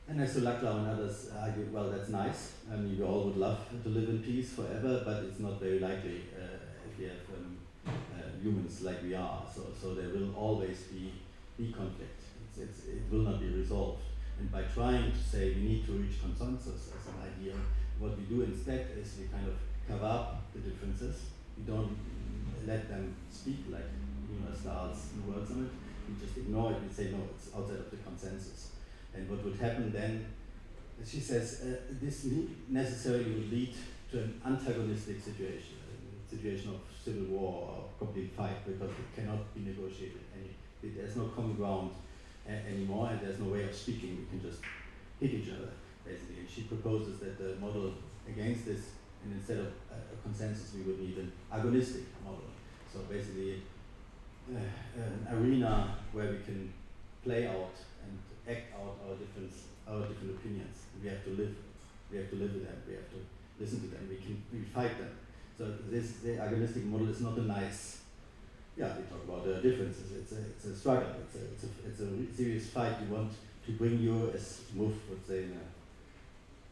and 0.07 0.19
Ernesto 0.19 0.41
Laclau 0.41 0.77
and 0.77 0.87
others 0.87 1.31
argue, 1.35 1.67
well, 1.71 1.89
that's 1.89 2.09
nice. 2.09 2.53
I 2.71 2.75
mean, 2.75 2.99
we 2.99 3.03
all 3.03 3.25
would 3.25 3.37
love 3.37 3.59
to 3.83 3.89
live 3.89 4.09
in 4.09 4.21
peace 4.21 4.53
forever, 4.53 5.01
but 5.03 5.23
it's 5.23 5.39
not 5.39 5.59
very 5.59 5.79
likely 5.79 6.21
uh, 6.95 6.99
we 6.99 7.05
have 7.05 7.27
um, 7.37 8.41
humans 8.41 8.81
like 8.81 9.01
we 9.03 9.13
are. 9.13 9.43
So, 9.53 9.61
so 9.79 9.93
there 9.93 10.09
will 10.09 10.33
always 10.35 10.83
be, 10.83 11.11
be 11.57 11.71
conflict. 11.71 12.21
It's, 12.47 12.59
it's, 12.59 12.87
it 12.87 13.01
will 13.11 13.23
not 13.23 13.39
be 13.39 13.47
resolved. 13.47 14.03
And 14.39 14.51
by 14.51 14.63
trying 14.63 15.11
to 15.11 15.17
say 15.17 15.53
we 15.55 15.61
need 15.61 15.85
to 15.85 15.93
reach 15.93 16.21
consensus 16.21 16.91
as 16.91 17.07
an 17.07 17.19
idea, 17.23 17.55
what 17.99 18.17
we 18.17 18.23
do 18.23 18.43
instead 18.43 18.87
is 18.99 19.17
we 19.19 19.27
kind 19.27 19.47
of 19.47 19.55
cover 19.87 20.05
up 20.05 20.41
the 20.53 20.59
differences. 20.59 21.21
We 21.57 21.63
don't 21.63 21.97
let 22.67 22.89
them 22.89 23.15
speak 23.31 23.65
like 23.69 23.87
you 24.29 24.39
know 24.39 24.53
stars 24.53 24.97
in 25.13 25.21
the 25.21 25.31
World 25.31 25.47
Summit. 25.47 25.71
You 26.07 26.15
just 26.19 26.37
ignore 26.37 26.71
it 26.71 26.77
We 26.85 26.93
say 26.93 27.11
no, 27.11 27.19
it's 27.33 27.55
outside 27.55 27.79
of 27.79 27.91
the 27.91 27.97
consensus. 27.97 28.71
And 29.13 29.29
what 29.29 29.43
would 29.45 29.55
happen 29.55 29.91
then? 29.91 30.25
She 31.05 31.19
says 31.19 31.61
uh, 31.63 31.93
this 32.01 32.27
necessarily 32.69 33.31
would 33.31 33.51
lead 33.51 33.73
to 34.11 34.19
an 34.19 34.41
antagonistic 34.45 35.21
situation, 35.21 35.75
situation 36.29 36.69
of 36.69 36.81
civil 37.03 37.25
war 37.37 37.69
or 37.69 38.05
complete 38.05 38.31
fight 38.35 38.65
because 38.65 38.91
it 38.91 39.15
cannot 39.15 39.53
be 39.53 39.61
negotiated. 39.61 40.21
Any, 40.35 40.51
there's 40.93 41.15
no 41.15 41.25
common 41.25 41.55
ground 41.55 41.91
anymore, 42.47 43.09
and 43.09 43.19
there's 43.21 43.39
no 43.39 43.51
way 43.51 43.63
of 43.63 43.73
speaking. 43.73 44.17
We 44.17 44.37
can 44.37 44.49
just 44.49 44.61
hit 45.19 45.31
each 45.31 45.49
other 45.49 45.69
basically. 46.05 46.39
And 46.39 46.49
she 46.49 46.61
proposes 46.61 47.19
that 47.19 47.37
the 47.37 47.55
model 47.59 47.93
against 48.27 48.65
this, 48.65 48.93
and 49.23 49.33
instead 49.33 49.57
of 49.57 49.67
a, 49.89 49.97
a 49.97 50.17
consensus, 50.23 50.73
we 50.75 50.81
would 50.81 50.99
need 50.99 51.17
an 51.17 51.31
agonistic 51.51 52.05
model. 52.23 52.45
So 52.93 52.99
basically, 53.09 53.63
uh, 54.53 54.59
an 55.01 55.27
arena 55.31 55.97
where 56.13 56.31
we 56.31 56.37
can 56.45 56.71
play 57.23 57.47
out 57.47 57.73
and 58.05 58.13
act 58.47 58.73
out 58.75 58.97
our 59.07 59.15
different 59.15 59.51
our 59.89 60.01
different 60.07 60.37
opinions. 60.37 60.77
We 61.01 61.09
have 61.09 61.23
to 61.25 61.31
live. 61.31 61.55
We 62.11 62.17
have 62.17 62.29
to 62.29 62.35
live 62.35 62.53
with 62.53 62.65
them. 62.65 62.77
We 62.87 62.93
have 62.93 63.09
to 63.09 63.19
listen 63.59 63.81
to 63.81 63.87
them. 63.87 64.07
We 64.09 64.17
can 64.17 64.41
we 64.53 64.61
fight 64.61 64.97
them. 64.97 65.09
So 65.57 65.71
this 65.89 66.17
the 66.23 66.31
agonistic 66.31 66.83
model 66.85 67.09
is 67.09 67.21
not 67.21 67.37
a 67.37 67.41
nice. 67.43 67.99
Yeah, 68.77 68.91
we 68.97 69.03
talk 69.03 69.23
about 69.23 69.45
the 69.45 69.53
differences. 69.61 70.11
It's 70.11 70.31
a 70.33 70.41
it's 70.41 70.65
a 70.65 70.75
struggle. 70.75 71.15
It's 71.23 71.35
a 71.35 71.45
it's 71.45 71.63
a 71.63 71.67
it's 71.87 71.99
a 72.01 72.35
serious 72.35 72.69
fight. 72.69 72.95
You 73.01 73.15
want 73.15 73.31
to 73.65 73.71
bring 73.71 73.99
your 73.99 74.31
as 74.33 74.61
Mouffe 74.75 74.99
would 75.09 75.25
say 75.25 75.45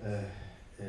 a 0.03 0.07
uh, 0.09 0.21
uh, 0.79 0.85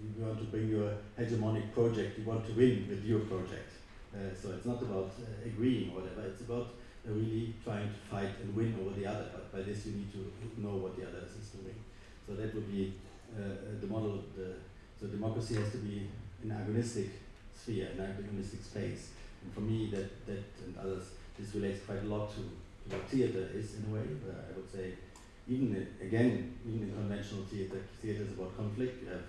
you 0.00 0.24
want 0.24 0.38
to 0.38 0.44
bring 0.44 0.68
your 0.68 0.90
hegemonic 1.18 1.74
project, 1.74 2.18
you 2.18 2.24
want 2.24 2.46
to 2.46 2.52
win 2.52 2.86
with 2.88 3.04
your 3.04 3.20
project. 3.20 3.70
Uh, 4.14 4.32
so 4.40 4.52
it's 4.52 4.64
not 4.64 4.80
about 4.80 5.10
agreeing 5.44 5.90
or 5.90 6.00
whatever, 6.00 6.22
it's 6.26 6.42
about 6.42 6.68
really 7.04 7.54
trying 7.64 7.88
to 7.88 7.98
fight 8.10 8.30
and 8.42 8.54
win 8.56 8.74
over 8.80 8.98
the 8.98 9.04
other. 9.04 9.26
But 9.32 9.52
by 9.52 9.62
this, 9.62 9.86
you 9.86 9.92
need 9.92 10.12
to 10.12 10.32
know 10.56 10.76
what 10.76 10.96
the 10.96 11.02
other 11.02 11.26
is 11.26 11.48
doing. 11.48 11.74
So 12.26 12.34
that 12.34 12.54
would 12.54 12.70
be 12.70 12.94
the 13.80 13.86
model. 13.86 14.22
The, 14.36 14.54
so 15.00 15.08
democracy 15.08 15.56
has 15.56 15.72
to 15.72 15.78
be 15.78 16.08
an 16.44 16.50
agonistic 16.50 17.10
sphere, 17.56 17.88
an 17.96 18.00
agonistic 18.00 18.62
space. 18.62 19.10
And 19.42 19.52
for 19.52 19.60
me, 19.60 19.90
that, 19.90 20.26
that 20.26 20.44
and 20.64 20.76
others, 20.80 21.04
this 21.38 21.54
relates 21.54 21.84
quite 21.84 22.02
a 22.02 22.06
lot 22.06 22.30
to, 22.30 22.36
to 22.40 22.96
what 22.96 23.08
theater 23.08 23.48
is 23.54 23.74
in 23.76 23.90
a 23.90 23.94
way, 23.94 24.02
I 24.30 24.56
would 24.56 24.70
say 24.70 24.92
even 25.48 25.86
again, 26.00 26.54
even 26.66 26.88
in 26.88 26.94
conventional 26.94 27.44
theater, 27.44 27.78
theater 28.00 28.22
is 28.22 28.32
about 28.32 28.56
conflict. 28.56 29.02
You 29.02 29.10
have 29.10 29.22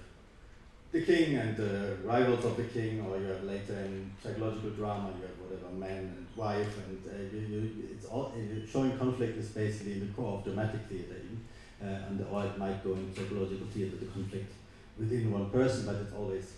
the 0.92 1.02
king 1.02 1.36
and 1.36 1.58
the 1.58 1.98
rivals 2.04 2.46
of 2.46 2.56
the 2.56 2.64
king, 2.64 3.02
or 3.02 3.18
you 3.18 3.26
have 3.26 3.44
later 3.44 3.74
in 3.74 4.12
psychological 4.22 4.70
drama, 4.72 5.10
you 5.18 5.24
have 5.24 5.38
whatever 5.42 5.74
man 5.74 6.14
and 6.16 6.28
wife, 6.36 6.78
and 6.86 7.02
uh, 7.08 7.36
you, 7.36 7.40
you, 7.42 7.90
it's 7.92 8.06
all 8.06 8.32
uh, 8.36 8.72
showing 8.72 8.96
conflict 8.98 9.38
is 9.38 9.50
basically 9.50 9.94
in 9.94 10.08
the 10.08 10.14
core 10.14 10.38
of 10.38 10.44
dramatic 10.44 10.82
theater, 10.82 11.16
even, 11.16 11.42
uh, 11.82 12.08
and 12.10 12.26
or 12.32 12.46
it 12.46 12.58
might 12.60 12.84
go 12.84 12.94
in 12.94 13.14
psychological 13.16 13.66
theater, 13.74 13.96
the 13.98 14.06
conflict 14.06 14.54
within 15.00 15.32
one 15.32 15.50
person, 15.50 15.88
but 15.88 15.96
it's 15.96 16.14
always 16.14 16.54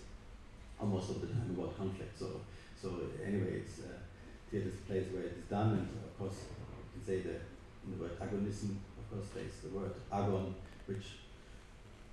almost 0.80 1.10
of 1.10 1.20
the 1.20 1.28
time 1.28 1.54
about 1.56 1.76
conflict. 1.76 2.18
So, 2.18 2.40
so 2.80 2.88
anyway, 3.24 3.62
it's 3.64 3.80
uh, 3.80 3.98
theater 4.50 4.68
is 4.68 4.74
a 4.74 4.86
place 4.88 5.06
where 5.12 5.24
it 5.24 5.36
is 5.38 5.44
done, 5.48 5.70
and 5.70 5.88
of 6.04 6.18
course, 6.18 6.44
you 6.50 7.00
can 7.00 7.04
say 7.04 7.20
the 7.20 7.36
in 7.86 7.96
the 7.96 8.02
word 8.02 8.18
agonism 8.18 8.76
of 8.98 9.10
course, 9.10 9.28
place, 9.30 9.62
the 9.62 9.68
word 9.68 9.92
agon, 10.12 10.54
which 10.86 11.22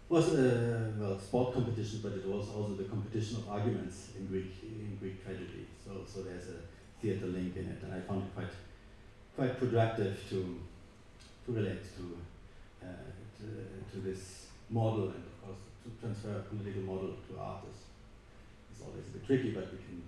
was 0.09 0.33
a 0.35 0.93
well 0.99 1.17
sport 1.19 1.53
competition, 1.53 1.99
but 2.03 2.13
it 2.13 2.25
was 2.25 2.49
also 2.49 2.75
the 2.75 2.83
competition 2.83 3.37
of 3.37 3.49
arguments 3.49 4.09
in 4.17 4.27
Greek 4.27 4.51
in 4.61 4.97
Greek 4.99 5.23
tragedy. 5.23 5.65
So 5.83 6.05
so 6.05 6.23
there's 6.23 6.49
a 6.49 6.59
theatre 7.01 7.27
link 7.27 7.55
in 7.55 7.65
it, 7.65 7.79
and 7.83 7.93
I 7.93 7.99
found 8.01 8.23
it 8.23 8.35
quite 8.35 8.53
quite 9.35 9.57
productive 9.57 10.17
to 10.29 10.59
to 11.45 11.51
relate 11.51 11.83
to 11.97 12.17
uh, 12.85 13.09
to, 13.37 13.45
to 13.91 14.01
this 14.01 14.47
model 14.69 15.05
and 15.05 15.23
of 15.23 15.35
course 15.43 15.61
to 15.83 15.89
transfer 15.99 16.37
a 16.37 16.41
political 16.41 16.81
model 16.81 17.13
to 17.27 17.39
artists. 17.39 17.92
Always 18.85 19.07
a 19.09 19.17
bit 19.17 19.25
tricky, 19.25 19.51
but 19.51 19.69
can 19.69 20.03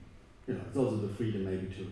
you 0.48 0.54
know 0.54 0.62
it's 0.68 0.78
also 0.78 0.98
the 0.98 1.14
freedom 1.14 1.46
maybe 1.46 1.68
to 1.68 1.92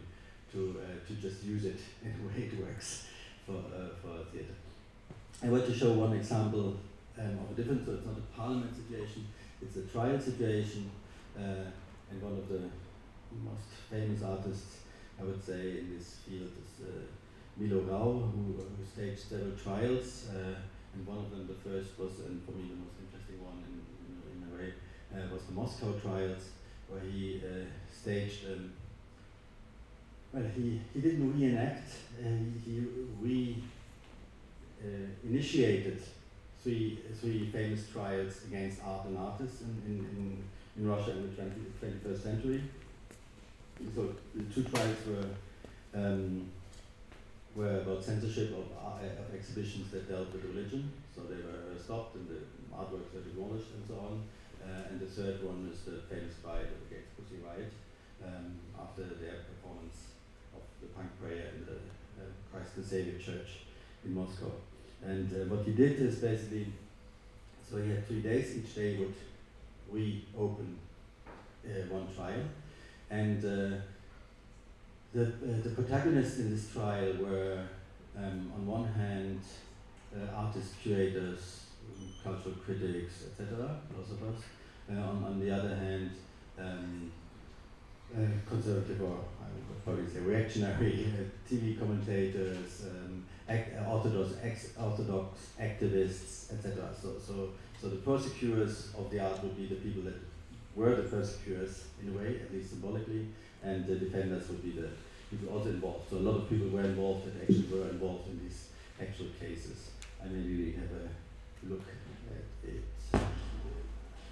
to 0.52 0.80
uh, 0.82 1.08
to 1.08 1.14
just 1.16 1.44
use 1.44 1.66
it 1.66 1.80
in 2.04 2.12
a 2.12 2.28
way 2.28 2.48
it 2.48 2.60
works 2.60 3.08
for 3.46 3.58
uh, 3.58 3.90
for 4.02 4.24
theatre. 4.32 4.56
I 5.44 5.50
want 5.50 5.66
to 5.66 5.74
show 5.74 5.94
one 5.94 6.14
example 6.14 6.78
um, 7.20 7.40
of 7.40 7.52
a 7.52 7.54
difference. 7.56 7.86
So 7.86 7.94
it's 7.94 8.06
not 8.06 8.18
a 8.18 8.38
parliament 8.38 8.74
situation, 8.76 9.28
it's 9.62 9.78
a 9.78 9.82
trial 9.82 10.20
situation. 10.20 10.90
Uh, 11.38 11.72
and 12.12 12.22
one 12.22 12.34
of 12.34 12.48
the 12.48 12.62
most 13.42 13.66
famous 13.90 14.22
artists, 14.22 14.86
I 15.20 15.24
would 15.24 15.44
say, 15.44 15.82
in 15.82 15.98
this 15.98 16.22
field 16.28 16.52
is 16.54 16.86
uh, 16.86 17.02
Milo 17.58 17.82
Rau, 17.82 18.30
who, 18.30 18.62
who 18.62 18.86
staged 18.86 19.30
several 19.30 19.58
trials. 19.58 20.30
Uh, 20.30 20.56
and 20.94 21.08
one 21.08 21.18
of 21.18 21.32
them, 21.32 21.48
the 21.48 21.58
first 21.58 21.98
was, 21.98 22.22
and 22.30 22.38
for 22.46 22.52
me 22.52 22.70
the 22.70 22.78
most 22.78 23.02
interesting 23.02 23.42
one 23.42 23.66
in, 23.66 23.82
in, 24.06 24.14
in 24.30 24.40
a 24.46 24.52
way, 24.54 24.70
uh, 25.10 25.34
was 25.34 25.42
the 25.50 25.54
Moscow 25.54 25.98
trials, 25.98 26.54
where 26.94 27.12
he 27.12 27.42
uh, 27.44 27.66
staged 27.92 28.46
um, 28.46 28.72
well, 30.32 30.44
he, 30.56 30.82
he 30.94 31.00
didn't 31.00 31.40
reenact, 31.40 31.90
uh, 32.20 32.28
he, 32.66 32.84
re 33.22 33.64
uh, 34.84 35.08
initiated 35.24 36.02
three, 36.62 37.00
three 37.20 37.50
famous 37.52 37.88
trials 37.90 38.44
against 38.46 38.82
art 38.84 39.06
and 39.06 39.18
artists 39.18 39.62
in, 39.62 39.82
in, 39.86 40.00
in, 40.18 40.44
in 40.78 40.90
Russia 40.90 41.12
in 41.12 41.30
the 41.30 41.36
20, 41.36 41.52
21st 41.82 42.24
century. 42.24 42.64
So 43.96 44.16
the 44.34 44.44
two 44.54 44.64
trials 44.64 44.98
were 45.08 45.30
um, 45.96 46.50
were 47.56 47.82
about 47.82 48.04
censorship 48.04 48.50
of, 48.52 48.66
uh, 48.76 49.22
of 49.22 49.36
exhibitions 49.36 49.92
that 49.92 50.10
dealt 50.10 50.34
with 50.34 50.44
religion. 50.46 50.92
So 51.16 51.22
they 51.30 51.36
were 51.36 51.78
stopped 51.78 52.16
and 52.16 52.28
the 52.28 52.76
artworks 52.76 53.14
were 53.14 53.22
demolished 53.22 53.70
and 53.76 53.88
so 53.88 53.94
on. 53.96 54.24
Uh, 54.64 54.90
and 54.90 55.00
the 55.00 55.06
third 55.06 55.44
one 55.44 55.70
is 55.72 55.82
the 55.82 56.00
famous 56.08 56.36
riot 56.44 56.72
against 56.88 57.18
Pussy 57.18 57.44
Riot 57.44 57.72
um, 58.24 58.56
after 58.80 59.04
their 59.04 59.44
performance 59.44 60.16
of 60.56 60.62
the 60.82 60.88
punk 60.88 61.10
prayer 61.20 61.52
in 61.56 61.66
the 61.66 61.76
uh, 62.22 62.32
Christ 62.52 62.76
the 62.78 62.84
Savior 62.84 63.20
Church 63.20 63.68
in 64.06 64.16
Moscow. 64.16 64.52
And 65.04 65.30
uh, 65.34 65.54
what 65.54 65.66
he 65.66 65.74
did 65.74 66.00
is 66.00 66.16
basically, 66.16 66.68
so 67.70 67.78
he 67.78 67.90
had 67.90 68.08
three 68.08 68.22
days, 68.22 68.58
each 68.58 68.74
day 68.74 68.98
would 68.98 69.14
reopen 69.92 70.78
uh, 71.66 71.70
one 71.90 72.08
trial. 72.16 72.44
And 73.10 73.44
uh, 73.44 73.78
the, 75.14 75.24
uh, 75.24 75.62
the 75.64 75.70
protagonists 75.70 76.40
in 76.40 76.52
this 76.52 76.72
trial 76.72 77.14
were, 77.20 77.64
um, 78.18 78.52
on 78.56 78.66
one 78.66 78.86
hand, 78.86 79.42
artists, 80.34 80.76
curators, 80.82 81.63
cultural 82.24 82.56
critics, 82.66 83.26
etc., 83.28 83.78
philosophers. 83.92 84.44
Uh, 84.90 85.00
on, 85.00 85.24
on 85.24 85.40
the 85.40 85.50
other 85.50 85.76
hand, 85.76 86.12
um, 86.60 87.12
conservative 88.48 89.02
or 89.02 89.18
I 89.42 89.48
would 89.56 89.84
probably 89.84 90.08
say 90.12 90.20
reactionary 90.20 91.10
TV 91.50 91.78
commentators, 91.80 92.86
um, 92.86 93.26
act, 93.50 93.74
uh, 93.76 93.90
orthodox, 93.90 94.36
ex, 94.42 94.70
orthodox 94.80 95.40
activists, 95.60 96.54
etc. 96.54 96.90
So, 97.00 97.14
so, 97.20 97.50
so 97.82 97.90
the 97.90 97.98
persecutors 97.98 98.94
of 98.98 99.10
the 99.10 99.20
art 99.20 99.42
would 99.44 99.58
be 99.58 99.66
the 99.66 99.76
people 99.76 100.04
that 100.04 100.16
were 100.76 100.96
the 100.96 101.04
persecutors 101.04 101.86
in 102.02 102.14
a 102.14 102.18
way, 102.18 102.40
at 102.42 102.54
least 102.54 102.72
symbolically, 102.72 103.28
and 103.64 103.86
the 103.86 103.96
defenders 103.96 104.48
would 104.50 104.64
be 104.64 104.72
the 104.72 104.90
people 105.30 105.56
also 105.56 105.70
involved. 105.70 106.10
So 106.10 106.18
a 106.18 106.20
lot 106.20 106.36
of 106.36 106.50
people 106.50 106.70
were 106.70 106.84
involved 106.84 107.28
and 107.28 107.42
actually 107.42 107.68
were 107.68 107.90
involved 107.90 108.30
in 108.30 108.40
these 108.44 108.70
actual 109.02 109.28
cases. 109.40 109.92
I 110.24 110.28
maybe 110.28 110.58
we 110.58 110.72
have 110.74 110.92
a. 110.92 111.10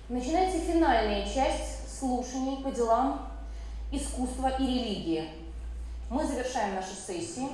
Начинается 0.09 0.59
финальная 0.59 1.25
часть 1.25 1.99
слушаний 1.99 2.61
по 2.63 2.71
делам 2.71 3.29
искусства 3.91 4.57
и 4.59 4.63
религии. 4.63 5.29
Мы 6.09 6.25
завершаем 6.27 6.75
наши 6.75 6.93
сессии. 6.93 7.47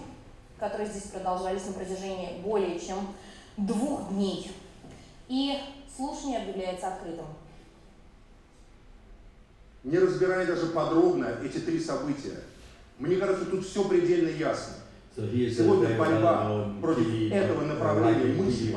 которые 0.59 0.89
здесь 0.89 1.03
продолжались 1.03 1.65
на 1.65 1.73
протяжении 1.73 2.41
более 2.41 2.79
чем 2.79 3.15
двух 3.57 4.09
дней. 4.09 4.51
И 5.27 5.57
слушание 5.95 6.39
объявляется 6.39 6.87
открытым. 6.87 7.25
Не 9.83 9.99
разбирая 9.99 10.45
даже 10.45 10.67
подробно 10.67 11.25
эти 11.43 11.59
три 11.59 11.79
события, 11.79 12.39
мне 12.97 13.17
кажется, 13.17 13.45
тут 13.45 13.65
все 13.65 13.87
предельно 13.87 14.29
ясно. 14.29 14.73
Сегодня 15.17 15.97
борьба 15.97 16.71
против 16.79 17.31
этого 17.31 17.65
направления 17.65 18.33
мысли 18.33 18.73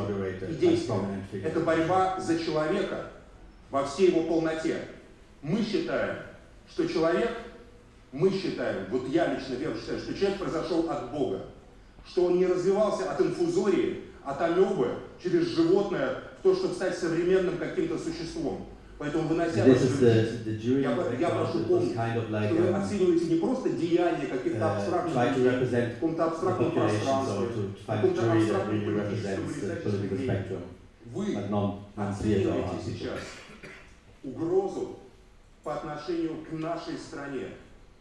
и 0.50 0.54
действия. 0.54 1.24
Это 1.44 1.60
борьба 1.60 2.18
за 2.18 2.38
человека 2.38 3.10
во 3.70 3.84
всей 3.84 4.08
его 4.08 4.24
полноте. 4.24 4.88
Мы 5.42 5.62
считаем, 5.62 6.16
что 6.68 6.88
человек, 6.88 7.30
мы 8.12 8.30
считаем, 8.30 8.86
вот 8.90 9.08
я 9.08 9.34
лично 9.34 9.54
верю, 9.54 9.76
считаю, 9.76 10.00
что 10.00 10.14
человек 10.14 10.38
произошел 10.38 10.90
от 10.90 11.12
Бога 11.12 11.44
что 12.06 12.26
он 12.26 12.38
не 12.38 12.46
развивался 12.46 13.10
от 13.10 13.20
инфузории, 13.20 14.04
от 14.24 14.40
амебы 14.40 14.94
через 15.22 15.48
животное 15.48 16.22
в 16.38 16.42
то, 16.42 16.54
чтобы 16.54 16.74
стать 16.74 16.98
современным 16.98 17.58
каким-то 17.58 17.98
существом. 17.98 18.66
Поэтому 19.00 19.28
вынося 19.28 19.64
this 19.64 19.80
is 19.80 19.98
the, 19.98 20.44
the 20.44 20.60
jury 20.60 20.82
я, 20.82 20.90
я 21.18 21.30
прошу 21.30 21.60
помнить, 21.60 21.94
kind 21.94 22.16
of 22.18 22.28
like, 22.28 22.52
что 22.52 22.62
вы 22.62 22.68
оцениваете 22.68 23.24
не 23.32 23.40
просто 23.40 23.70
деяния 23.70 24.26
каких-то 24.26 24.58
uh, 24.58 24.76
абстрактных 24.76 25.36
людей, 25.38 25.86
в 25.86 25.94
каком-то 25.94 26.24
абстрактном 26.26 26.72
пространстве, 26.72 27.46
в 27.82 27.86
каком-то 27.86 28.32
абстрактном 28.32 28.84
политическом 28.84 29.46
Вы 31.14 31.34
оцениваете 31.96 32.76
сейчас 32.84 33.20
угрозу 34.22 34.98
по 35.64 35.76
отношению 35.76 36.44
к 36.44 36.52
нашей 36.52 36.98
стране. 36.98 37.48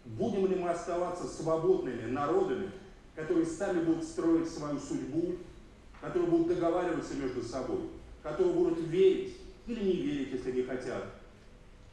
Будем 0.04 0.48
ли 0.48 0.56
мы 0.56 0.70
оставаться 0.70 1.28
свободными 1.28 2.12
народами, 2.12 2.72
которые 3.16 3.46
сами 3.46 3.86
будут 3.86 4.04
строить 4.04 4.50
свою 4.50 4.78
судьбу, 4.78 5.36
которые 6.02 6.30
будут 6.30 6.50
договариваться 6.50 7.14
между 7.14 7.42
собой, 7.42 7.84
которые 8.22 8.54
будут 8.54 8.80
верить 8.80 9.38
или 9.70 9.84
не 9.84 9.94
верить, 9.94 10.34
если 10.34 10.52
не 10.52 10.64
хотят. 10.64 11.06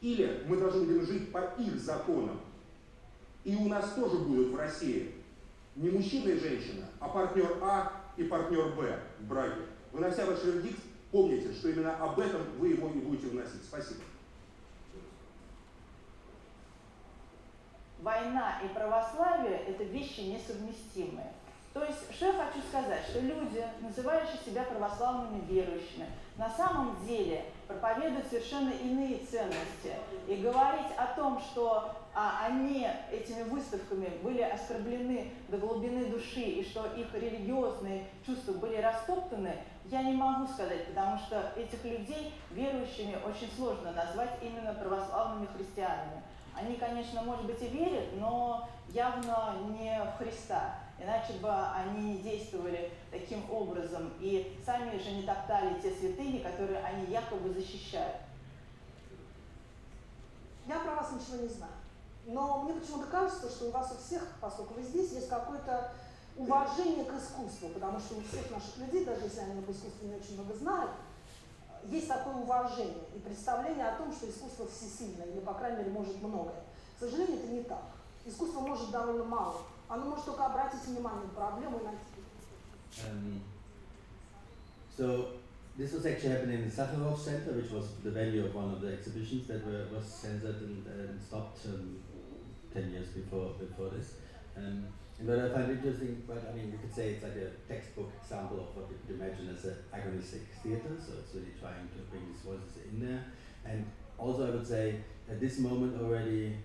Или 0.00 0.42
мы 0.48 0.56
должны 0.56 0.84
будем 0.84 1.06
жить 1.06 1.30
по 1.30 1.54
их 1.58 1.78
законам. 1.78 2.40
И 3.44 3.54
у 3.54 3.68
нас 3.68 3.92
тоже 3.92 4.16
будут 4.18 4.48
в 4.48 4.56
России 4.56 5.12
не 5.76 5.90
мужчина 5.90 6.30
и 6.30 6.38
женщина, 6.38 6.86
а 7.00 7.08
партнер 7.08 7.58
А 7.62 7.92
и 8.16 8.24
партнер 8.24 8.74
Б 8.74 8.98
в 9.20 9.24
браке. 9.24 9.60
Вынося 9.92 10.24
ваш 10.24 10.42
вердикт, 10.42 10.80
помните, 11.12 11.52
что 11.52 11.68
именно 11.68 11.94
об 11.96 12.18
этом 12.18 12.42
вы 12.58 12.68
его 12.68 12.88
и 12.88 12.98
будете 12.98 13.28
вносить. 13.28 13.62
Спасибо. 13.64 14.00
Война 18.00 18.60
и 18.64 18.68
православие– 18.68 19.58
это 19.68 19.84
вещи 19.84 20.20
несовместимые. 20.20 21.32
То 21.74 21.84
есть, 21.84 22.10
что 22.14 22.26
я 22.26 22.32
хочу 22.32 22.66
сказать, 22.66 23.04
что 23.06 23.20
люди, 23.20 23.62
называющие 23.82 24.38
себя 24.46 24.62
православными 24.62 25.44
верующими, 25.46 26.06
на 26.38 26.48
самом 26.48 27.04
деле 27.06 27.44
проповедуют 27.66 28.26
совершенно 28.28 28.70
иные 28.70 29.18
ценности. 29.18 29.94
И 30.28 30.36
говорить 30.36 30.92
о 30.96 31.06
том, 31.16 31.40
что 31.40 31.92
а, 32.14 32.46
они 32.46 32.86
этими 33.10 33.42
выставками 33.42 34.08
были 34.22 34.42
оскорблены 34.42 35.32
до 35.48 35.58
глубины 35.58 36.06
души 36.06 36.40
и 36.40 36.64
что 36.64 36.86
их 36.94 37.12
религиозные 37.14 38.06
чувства 38.24 38.52
были 38.52 38.76
растоптаны, 38.76 39.54
я 39.86 40.02
не 40.02 40.14
могу 40.14 40.46
сказать, 40.46 40.86
потому 40.86 41.18
что 41.18 41.52
этих 41.56 41.84
людей 41.84 42.34
верующими 42.50 43.18
очень 43.24 43.50
сложно 43.56 43.92
назвать 43.92 44.30
именно 44.42 44.74
православными 44.74 45.46
христианами. 45.56 46.22
Они, 46.54 46.76
конечно, 46.76 47.22
может 47.22 47.44
быть 47.44 47.60
и 47.62 47.68
верят, 47.68 48.06
но 48.18 48.68
явно 48.88 49.56
не 49.68 50.00
в 50.02 50.18
Христа. 50.18 50.85
Иначе 50.98 51.34
бы 51.34 51.50
они 51.50 52.14
не 52.14 52.18
действовали 52.18 52.90
таким 53.10 53.50
образом 53.50 54.12
и 54.18 54.58
сами 54.64 54.98
же 54.98 55.10
не 55.10 55.22
топтали 55.22 55.80
те 55.80 55.94
святыни, 55.94 56.38
которые 56.38 56.78
они 56.78 57.06
якобы 57.06 57.52
защищают. 57.52 58.16
Я 60.66 60.80
про 60.80 60.94
вас 60.94 61.12
ничего 61.12 61.42
не 61.42 61.48
знаю. 61.48 61.72
Но 62.26 62.62
мне 62.62 62.74
почему-то 62.74 63.06
кажется, 63.06 63.48
что 63.48 63.66
у 63.66 63.70
вас 63.70 63.92
у 63.92 64.02
всех, 64.02 64.26
поскольку 64.40 64.74
вы 64.74 64.82
здесь, 64.82 65.12
есть 65.12 65.28
какое-то 65.28 65.92
уважение 66.36 67.04
к 67.04 67.14
искусству, 67.14 67.68
потому 67.68 68.00
что 68.00 68.16
у 68.16 68.22
всех 68.22 68.50
наших 68.50 68.76
людей, 68.78 69.04
даже 69.04 69.24
если 69.24 69.40
они 69.40 69.58
об 69.60 69.70
искусстве 69.70 70.08
не 70.08 70.16
очень 70.16 70.34
много 70.34 70.54
знают, 70.54 70.90
есть 71.84 72.08
такое 72.08 72.34
уважение 72.34 73.04
и 73.14 73.18
представление 73.20 73.86
о 73.86 73.96
том, 73.96 74.12
что 74.12 74.28
искусство 74.28 74.66
всесильное, 74.66 75.26
или, 75.26 75.40
по 75.40 75.54
крайней 75.54 75.78
мере, 75.78 75.90
может 75.90 76.20
многое. 76.20 76.64
К 76.96 77.00
сожалению, 77.00 77.38
это 77.38 77.46
не 77.48 77.62
так. 77.62 77.84
Искусство 78.24 78.60
может 78.60 78.90
довольно 78.90 79.24
мало. 79.24 79.60
Оно 79.87 80.05
может 80.05 80.25
только 80.25 80.45
обратить 80.45 80.85
внимание 80.85 81.23
на 81.23 81.29
проблему 81.29 81.79
и 81.79 81.83
найти. 81.83 82.21
Um, 83.07 83.41
so 84.97 85.27
this 85.77 85.93
was 85.93 86.05
actually 86.05 86.31
happening 86.31 86.63
in 86.63 86.69
the 86.69 86.75
Sakharov 86.75 87.17
Center, 87.17 87.53
which 87.53 87.71
was 87.71 87.95
the 88.03 88.11
venue 88.11 88.45
of 88.45 88.53
one 88.53 88.71
of 88.71 88.81
the 88.81 88.91
exhibitions 88.91 89.47
that 89.47 89.65
were, 89.65 89.87
was 89.93 90.05
censored 90.05 90.61
and, 90.61 90.85
and 90.87 91.21
stopped 91.21 91.65
um, 91.65 91.97
10 92.73 92.91
years 92.91 93.07
before, 93.07 93.51
before 93.59 93.89
this. 93.89 94.15
Um, 94.57 94.87
and 95.19 95.29
what 95.29 95.39
I 95.39 95.49
find 95.49 95.71
interesting, 95.71 96.23
but 96.27 96.49
I 96.51 96.55
mean, 96.55 96.71
you 96.71 96.79
could 96.79 96.93
say 96.93 97.13
it's 97.13 97.23
like 97.23 97.37
a 97.37 97.51
textbook 97.71 98.11
example 98.21 98.59
of 98.59 98.75
what 98.75 98.89
you 98.89 98.97
could 99.05 99.21
imagine 99.21 99.53
as 99.53 99.65
an 99.65 99.75
agonistic 99.93 100.49
theater, 100.63 100.97
so 100.97 101.13
it's 101.19 101.33
really 101.35 101.53
trying 101.59 101.87
to 101.93 101.99
bring 102.09 102.25
these 102.25 102.41
voices 102.41 102.89
in 102.91 103.05
there. 103.05 103.25
And 103.63 103.85
also, 104.17 104.47
I 104.47 104.51
would 104.51 104.67
say, 104.67 104.95
at 105.29 105.39
this 105.39 105.59
moment 105.59 106.01
already, 106.01 106.57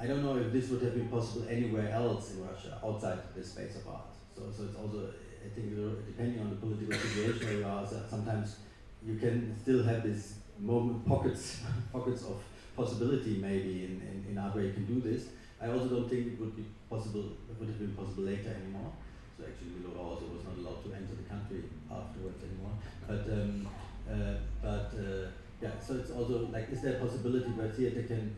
I 0.00 0.06
don't 0.06 0.24
know 0.24 0.36
if 0.36 0.50
this 0.50 0.70
would 0.70 0.80
have 0.80 0.94
been 0.94 1.08
possible 1.08 1.46
anywhere 1.50 1.90
else 1.92 2.32
in 2.32 2.46
Russia 2.46 2.80
outside 2.82 3.18
the 3.36 3.44
space 3.44 3.76
of 3.76 3.86
art. 3.86 4.08
So, 4.34 4.44
so 4.50 4.64
it's 4.64 4.76
also, 4.76 5.12
I 5.44 5.48
think, 5.54 5.76
depending 6.06 6.40
on 6.40 6.48
the 6.48 6.56
political 6.56 6.96
situation 6.96 7.46
where 7.46 7.58
you 7.58 7.66
are, 7.66 7.86
sometimes 8.08 8.56
you 9.04 9.16
can 9.16 9.54
still 9.60 9.82
have 9.84 10.02
this 10.02 10.36
moment 10.58 11.06
pockets 11.06 11.60
pockets 11.92 12.22
of 12.22 12.42
possibility 12.76 13.36
maybe 13.36 13.84
in, 13.84 13.92
in, 14.08 14.26
in 14.30 14.38
art 14.38 14.54
where 14.54 14.64
you 14.64 14.72
can 14.72 14.86
do 14.86 15.00
this. 15.02 15.28
I 15.60 15.68
also 15.68 15.88
don't 15.88 16.08
think 16.08 16.28
it 16.28 16.40
would 16.40 16.56
be 16.56 16.64
possible, 16.88 17.36
it 17.50 17.60
would 17.60 17.68
have 17.68 17.78
been 17.78 17.92
possible 17.92 18.24
later 18.24 18.56
anymore. 18.56 18.92
So 19.36 19.44
actually, 19.44 19.84
Milo 19.84 20.00
also 20.00 20.24
was 20.32 20.44
not 20.48 20.56
allowed 20.56 20.82
to 20.84 20.96
enter 20.96 21.12
the 21.12 21.28
country 21.28 21.64
afterwards 21.92 22.40
anymore. 22.40 22.72
But 23.06 23.28
um, 23.28 23.68
uh, 24.08 24.40
but 24.62 24.96
uh, 24.96 25.28
yeah, 25.60 25.78
so 25.78 25.96
it's 25.96 26.10
also 26.10 26.48
like, 26.50 26.70
is 26.72 26.80
there 26.80 26.96
a 26.96 27.00
possibility 27.00 27.50
where 27.50 27.68
theater 27.68 28.02
can 28.02 28.34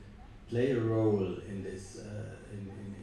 play 0.53 0.71
a 0.73 0.81
role 0.81 1.33
in 1.51 1.65
this, 1.69 1.85
uh, 2.01 2.37
in, 2.53 2.61
in, 2.69 2.95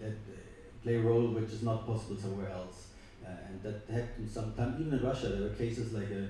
that 0.00 0.16
uh, 0.32 0.40
play 0.82 0.96
a 0.96 1.00
role 1.00 1.26
which 1.36 1.50
is 1.56 1.62
not 1.62 1.86
possible 1.86 2.16
somewhere 2.16 2.50
else, 2.60 2.78
uh, 3.22 3.46
and 3.46 3.62
that 3.62 3.78
happened 3.92 4.30
sometimes. 4.38 4.80
Even 4.80 4.98
in 4.98 5.04
Russia, 5.04 5.28
there 5.28 5.42
were 5.48 5.56
cases 5.64 5.92
like 5.92 6.10
a, 6.20 6.24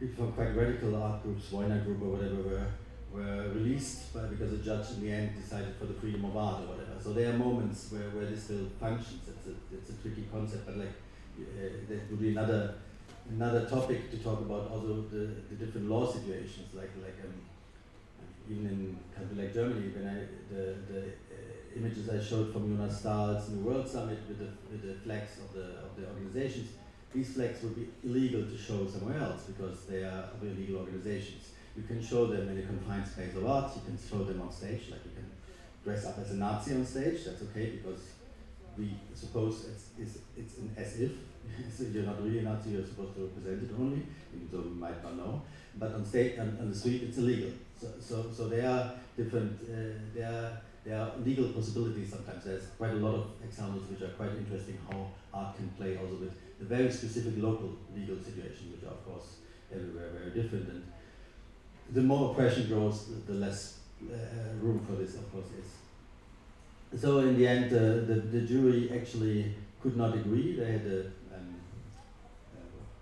people 0.00 0.24
from 0.24 0.32
quite 0.32 0.56
radical 0.56 0.96
art 0.96 1.22
groups, 1.22 1.50
Voina 1.50 1.84
group 1.84 2.00
or 2.02 2.10
whatever, 2.16 2.40
were 2.50 2.68
were 3.12 3.42
released 3.58 4.14
by, 4.14 4.22
because 4.32 4.50
the 4.56 4.62
judge 4.68 4.86
in 4.94 5.02
the 5.04 5.10
end 5.12 5.28
decided 5.36 5.74
for 5.78 5.84
the 5.84 5.92
freedom 6.00 6.24
of 6.24 6.34
art 6.34 6.62
or 6.62 6.68
whatever. 6.72 6.96
So 7.04 7.12
there 7.12 7.28
are 7.30 7.36
moments 7.36 7.92
where, 7.92 8.08
where 8.14 8.24
this 8.24 8.44
still 8.44 8.66
functions. 8.80 9.28
It's 9.28 9.46
a, 9.52 9.54
it's 9.76 9.90
a 9.90 9.96
tricky 10.00 10.24
concept, 10.32 10.64
but 10.64 10.78
like 10.78 10.96
uh, 11.38 11.68
that 11.88 12.10
would 12.10 12.22
be 12.26 12.30
another 12.30 12.62
another 13.28 13.62
topic 13.66 14.10
to 14.12 14.16
talk 14.16 14.40
about. 14.40 14.70
Also 14.72 15.04
the, 15.12 15.24
the 15.50 15.56
different 15.62 15.90
law 15.90 16.10
situations, 16.10 16.68
like 16.80 16.92
like 17.06 17.18
um, 17.26 17.36
even 18.52 18.66
in 18.66 18.98
country 19.14 19.36
like 19.42 19.54
Germany, 19.54 19.88
when 19.94 20.06
I 20.06 20.18
the 20.52 20.64
the 20.90 21.00
uh, 21.00 21.76
images 21.76 22.08
I 22.08 22.20
showed 22.20 22.52
from 22.52 22.76
Jonas 22.76 22.98
Staal's 23.00 23.48
New 23.50 23.64
World 23.64 23.88
Summit 23.88 24.18
with 24.28 24.38
the 24.38 24.50
with 24.70 24.82
the 24.82 24.94
flags 25.04 25.38
of 25.38 25.52
the 25.56 25.66
of 25.86 25.90
the 25.96 26.06
organizations, 26.06 26.70
these 27.14 27.34
flags 27.34 27.62
would 27.62 27.76
be 27.76 27.88
illegal 28.04 28.42
to 28.42 28.56
show 28.56 28.86
somewhere 28.86 29.18
else 29.18 29.42
because 29.44 29.84
they 29.86 30.02
are 30.02 30.30
illegal 30.42 30.80
organizations. 30.80 31.50
You 31.76 31.84
can 31.84 32.02
show 32.02 32.26
them 32.26 32.48
in 32.50 32.58
a 32.58 32.62
confined 32.62 33.08
space 33.08 33.34
of 33.36 33.46
art. 33.46 33.72
You 33.76 33.82
can 33.88 33.98
show 33.98 34.24
them 34.24 34.42
on 34.42 34.52
stage, 34.52 34.90
like 34.90 35.04
you 35.04 35.14
can 35.16 35.28
dress 35.84 36.04
up 36.04 36.18
as 36.18 36.32
a 36.32 36.34
Nazi 36.34 36.74
on 36.74 36.84
stage. 36.84 37.24
That's 37.24 37.42
okay 37.42 37.80
because 37.80 38.02
we 38.76 38.94
suppose 39.14 39.66
it's 39.70 39.86
it's, 39.98 40.18
it's 40.36 40.58
an 40.58 40.70
as 40.76 41.00
if. 41.00 41.12
so 41.76 41.84
you're 41.84 42.04
not 42.04 42.22
really 42.22 42.40
a 42.40 42.42
Nazi. 42.42 42.70
You're 42.70 42.86
supposed 42.86 43.14
to 43.16 43.22
represent 43.22 43.62
it 43.64 43.74
only, 43.78 44.02
even 44.34 44.48
though 44.52 44.64
we 44.68 44.76
might 44.86 45.02
not 45.02 45.16
know. 45.16 45.42
But 45.78 45.94
on 45.94 46.04
stage, 46.04 46.38
on, 46.38 46.56
on 46.60 46.68
the 46.68 46.76
street, 46.76 47.02
it's 47.04 47.18
illegal. 47.18 47.50
So, 47.82 47.88
so, 47.98 48.30
so 48.30 48.48
there 48.48 48.70
are 48.70 48.92
different, 49.16 49.58
uh, 49.62 49.98
there, 50.14 50.28
are, 50.28 50.60
there 50.84 51.00
are 51.00 51.10
legal 51.24 51.48
possibilities 51.48 52.10
sometimes. 52.10 52.44
There's 52.44 52.66
quite 52.78 52.92
a 52.92 53.02
lot 53.02 53.14
of 53.14 53.26
examples 53.42 53.90
which 53.90 54.02
are 54.02 54.14
quite 54.14 54.30
interesting 54.38 54.78
how 54.88 55.08
art 55.34 55.56
can 55.56 55.68
play 55.70 55.96
also 55.96 56.14
with 56.14 56.32
the 56.60 56.64
very 56.64 56.92
specific 56.92 57.42
local 57.42 57.74
legal 57.92 58.16
situation, 58.22 58.70
which 58.70 58.84
are 58.84 58.94
of 58.94 59.04
course 59.04 59.38
everywhere 59.74 60.10
very 60.10 60.30
different. 60.30 60.68
And 60.68 60.84
the 61.90 62.02
more 62.02 62.30
oppression 62.30 62.68
grows, 62.68 63.08
the, 63.26 63.32
less 63.32 63.80
uh, 64.00 64.54
room 64.60 64.86
for 64.86 64.92
this, 64.92 65.16
of 65.16 65.32
course, 65.32 65.46
is. 65.58 67.02
So 67.02 67.18
in 67.18 67.36
the 67.36 67.48
end, 67.48 67.72
uh, 67.72 68.06
the, 68.06 68.22
the 68.30 68.42
jury 68.42 68.92
actually 68.94 69.56
could 69.82 69.96
not 69.96 70.14
agree. 70.14 70.54
They 70.54 70.70
had 70.70 70.86
a 70.86 71.00
um, 71.34 71.56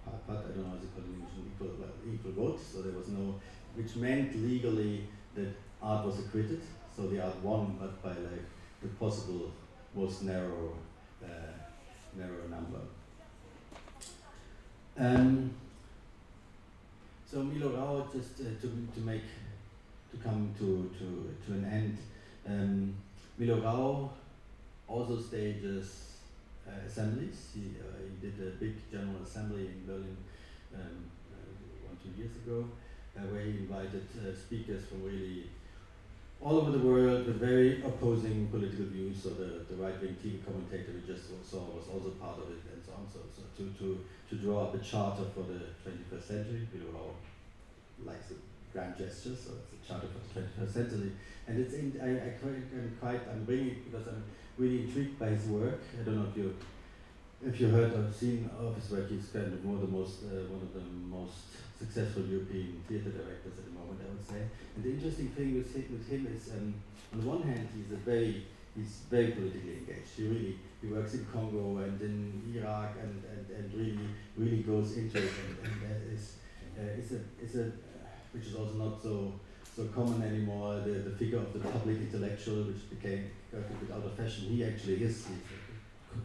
uh, 0.06 0.10
part, 0.26 0.38
I 0.38 0.52
don't 0.56 0.64
know 0.64 0.70
how 0.70 0.80
to 0.80 0.86
call 0.86 1.04
it, 1.04 1.20
equal, 1.52 1.68
equal 2.14 2.32
vote, 2.32 2.58
so 2.58 2.80
there 2.80 2.96
was 2.96 3.08
no 3.08 3.34
which 3.80 3.96
meant 3.96 4.36
legally 4.36 5.06
that 5.34 5.48
art 5.82 6.04
was 6.04 6.18
acquitted, 6.18 6.60
so 6.94 7.06
the 7.06 7.22
art 7.22 7.36
won, 7.42 7.76
but 7.80 8.02
by 8.02 8.10
like 8.10 8.44
the 8.82 8.88
possible 8.88 9.50
most 9.94 10.22
narrow, 10.22 10.74
uh, 11.24 11.28
narrow 12.14 12.46
number. 12.48 12.80
Um, 14.98 15.54
so 17.26 17.42
Milo 17.42 17.70
Rau, 17.70 18.06
just 18.12 18.40
uh, 18.40 18.44
to, 18.60 18.88
to 18.94 19.00
make, 19.00 19.22
to 20.10 20.16
come 20.18 20.54
to, 20.58 20.90
to, 20.98 21.34
to 21.46 21.52
an 21.58 21.64
end, 21.64 21.98
um, 22.46 22.94
Milo 23.38 23.62
Rau 23.62 24.10
also 24.88 25.18
stages 25.18 26.18
uh, 26.68 26.86
assemblies. 26.86 27.48
He, 27.54 27.76
uh, 27.80 27.96
he 28.02 28.28
did 28.28 28.46
a 28.46 28.50
big 28.56 28.74
general 28.90 29.22
assembly 29.24 29.68
in 29.68 29.86
Berlin 29.86 30.16
um, 30.74 31.04
uh, 31.32 31.88
one, 31.88 31.96
two 32.02 32.20
years 32.20 32.36
ago 32.36 32.68
uh, 33.16 33.22
where 33.30 33.42
he 33.42 33.50
invited 33.50 34.06
uh, 34.18 34.34
speakers 34.34 34.84
from 34.86 35.04
really 35.04 35.50
all 36.40 36.56
over 36.56 36.70
the 36.70 36.78
world 36.78 37.26
with 37.26 37.36
very 37.36 37.82
opposing 37.82 38.48
political 38.48 38.86
views. 38.86 39.22
So 39.22 39.30
the, 39.30 39.64
the 39.68 39.76
right-wing 39.76 40.16
TV 40.24 40.44
commentator 40.44 40.92
we 40.96 41.06
just 41.06 41.28
saw 41.44 41.68
was 41.76 41.84
also 41.92 42.10
part 42.16 42.38
of 42.38 42.48
it 42.48 42.64
and 42.72 42.80
so 42.84 42.92
on. 42.96 43.04
So, 43.12 43.20
so 43.28 43.42
to, 43.58 43.70
to, 43.78 44.04
to 44.30 44.34
draw 44.36 44.64
up 44.64 44.74
a 44.74 44.78
charter 44.78 45.24
for 45.34 45.44
the 45.44 45.60
21st 45.84 46.22
century, 46.22 46.68
we 46.72 46.80
were 46.80 46.96
all 46.96 47.16
like 48.04 48.24
it 48.30 48.38
grand 48.72 48.96
gesture, 48.96 49.34
so 49.34 49.52
it's 49.58 49.74
a 49.74 49.88
charter 49.88 50.06
for 50.08 50.40
the 50.40 50.46
21st 50.46 50.72
century. 50.72 51.12
And 51.46 51.60
it's 51.60 51.74
in, 51.74 51.98
I, 52.00 52.26
I 52.26 52.30
quite, 52.38 52.54
I'm 52.72 52.96
quite, 53.00 53.20
I'm 53.30 53.44
bringing 53.44 53.68
it 53.68 53.90
because 53.90 54.06
I'm 54.06 54.22
really 54.58 54.84
intrigued 54.84 55.18
by 55.18 55.28
his 55.28 55.46
work. 55.46 55.80
I 55.98 56.04
don't 56.04 56.16
know 56.16 56.28
if 56.30 56.36
you 56.36 56.54
if 57.46 57.60
you 57.60 57.68
heard 57.68 57.92
or 57.92 58.12
seen 58.12 58.50
of 58.58 58.74
his 58.76 58.90
work, 58.90 59.08
he's 59.08 59.28
kind 59.32 59.46
of 59.46 59.64
one 59.64 59.76
of 59.76 59.80
the 59.80 59.96
most, 59.96 60.24
uh, 60.24 60.44
one 60.52 60.60
of 60.60 60.74
the 60.74 60.84
most 61.08 61.56
successful 61.78 62.22
European 62.22 62.82
theatre 62.86 63.10
directors 63.10 63.56
at 63.56 63.64
the 63.64 63.72
moment, 63.72 64.00
I 64.04 64.12
would 64.12 64.26
say. 64.26 64.44
And 64.76 64.84
the 64.84 64.90
interesting 64.90 65.28
thing 65.28 65.56
with, 65.56 65.72
with 65.72 66.08
him 66.08 66.28
is, 66.28 66.52
um, 66.52 66.74
on 67.12 67.20
the 67.20 67.26
one 67.26 67.42
hand, 67.42 67.68
he's 67.74 67.90
a 67.92 67.96
very, 67.96 68.44
he's 68.76 69.08
very 69.08 69.32
politically 69.32 69.80
engaged. 69.80 70.12
He 70.16 70.28
really, 70.28 70.58
he 70.82 70.88
works 70.88 71.14
in 71.14 71.24
Congo 71.32 71.78
and 71.78 72.00
in 72.00 72.52
Iraq 72.54 72.96
and, 73.00 73.24
and, 73.24 73.44
and 73.56 73.72
really, 73.72 74.08
really 74.36 74.62
goes 74.62 74.96
into 74.98 75.16
it 75.16 75.32
and, 75.64 75.72
and 75.72 76.12
is, 76.12 76.36
uh, 76.76 77.00
is 77.00 77.12
a, 77.12 77.20
is 77.42 77.56
a, 77.56 77.72
which 78.32 78.46
is 78.46 78.54
also 78.54 78.74
not 78.74 79.02
so, 79.02 79.32
so 79.74 79.84
common 79.94 80.20
anymore, 80.22 80.80
the, 80.84 81.08
the 81.08 81.16
figure 81.16 81.38
of 81.38 81.52
the 81.54 81.60
public 81.60 81.96
intellectual, 81.96 82.64
which 82.64 82.90
became 82.90 83.30
a 83.52 83.56
bit 83.56 83.90
out 83.94 84.04
of 84.04 84.12
fashion. 84.14 84.44
He 84.44 84.62
actually 84.62 85.02
is, 85.02 85.26
he's 85.26 85.38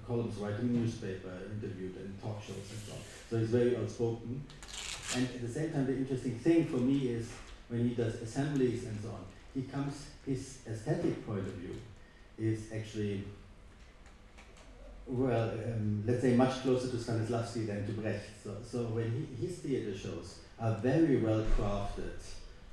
columns 0.07 0.38
writing 0.38 0.73
newspaper, 0.73 1.31
interviewed 1.51 1.95
and 1.97 2.21
talk 2.21 2.41
shows 2.41 2.55
and 2.71 2.79
so 2.88 2.93
on. 2.93 2.99
So 3.29 3.39
he's 3.39 3.49
very 3.49 3.77
outspoken. 3.77 4.43
And 5.15 5.25
at 5.25 5.41
the 5.41 5.47
same 5.47 5.71
time, 5.71 5.86
the 5.86 5.93
interesting 5.93 6.38
thing 6.39 6.65
for 6.65 6.77
me 6.77 7.09
is 7.09 7.31
when 7.69 7.88
he 7.88 7.95
does 7.95 8.15
assemblies 8.15 8.86
and 8.86 8.99
so 9.01 9.09
on, 9.09 9.25
he 9.53 9.63
comes, 9.63 10.07
his 10.25 10.59
aesthetic 10.67 11.25
point 11.25 11.39
of 11.39 11.53
view 11.53 11.75
is 12.38 12.71
actually, 12.73 13.23
well, 15.07 15.49
um, 15.49 16.03
let's 16.05 16.21
say 16.21 16.36
much 16.36 16.61
closer 16.61 16.89
to 16.89 16.97
Stanislavski 16.97 17.67
than 17.67 17.86
to 17.86 17.93
Brecht. 17.93 18.29
So, 18.43 18.55
so 18.65 18.79
when 18.86 19.11
he, 19.11 19.47
his 19.47 19.57
theater 19.59 19.97
shows 19.97 20.39
are 20.59 20.75
very 20.75 21.17
well 21.17 21.45
crafted, 21.57 22.19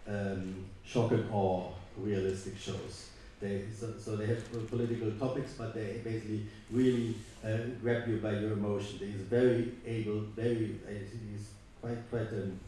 um, 0.08 0.64
shock 0.84 1.12
and 1.12 1.28
awe 1.30 1.70
realistic 1.96 2.58
shows 2.58 3.10
they, 3.42 3.64
so, 3.78 3.92
so 3.98 4.16
they 4.16 4.26
have 4.26 4.68
political 4.70 5.10
topics, 5.12 5.52
but 5.58 5.74
they 5.74 6.00
basically 6.02 6.46
really 6.70 7.16
uh, 7.44 7.56
grab 7.82 8.08
you 8.08 8.18
by 8.18 8.30
your 8.30 8.52
emotion. 8.52 8.98
He's 9.00 9.22
very 9.22 9.72
able, 9.84 10.20
very, 10.36 10.76
uh, 10.86 10.90
he's 10.90 11.48
quite, 11.80 12.08
quite, 12.08 12.28
um, 12.28 12.58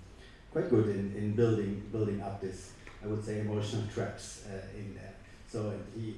quite 0.53 0.69
good 0.69 0.89
in, 0.89 1.15
in 1.17 1.33
building, 1.35 1.83
building 1.93 2.21
up 2.21 2.41
this, 2.41 2.73
I 3.03 3.07
would 3.07 3.25
say, 3.25 3.41
emotional 3.41 3.85
traps 3.95 4.45
uh, 4.51 4.77
in 4.77 4.95
there. 4.95 5.15
So 5.49 5.73
he, 5.95 6.17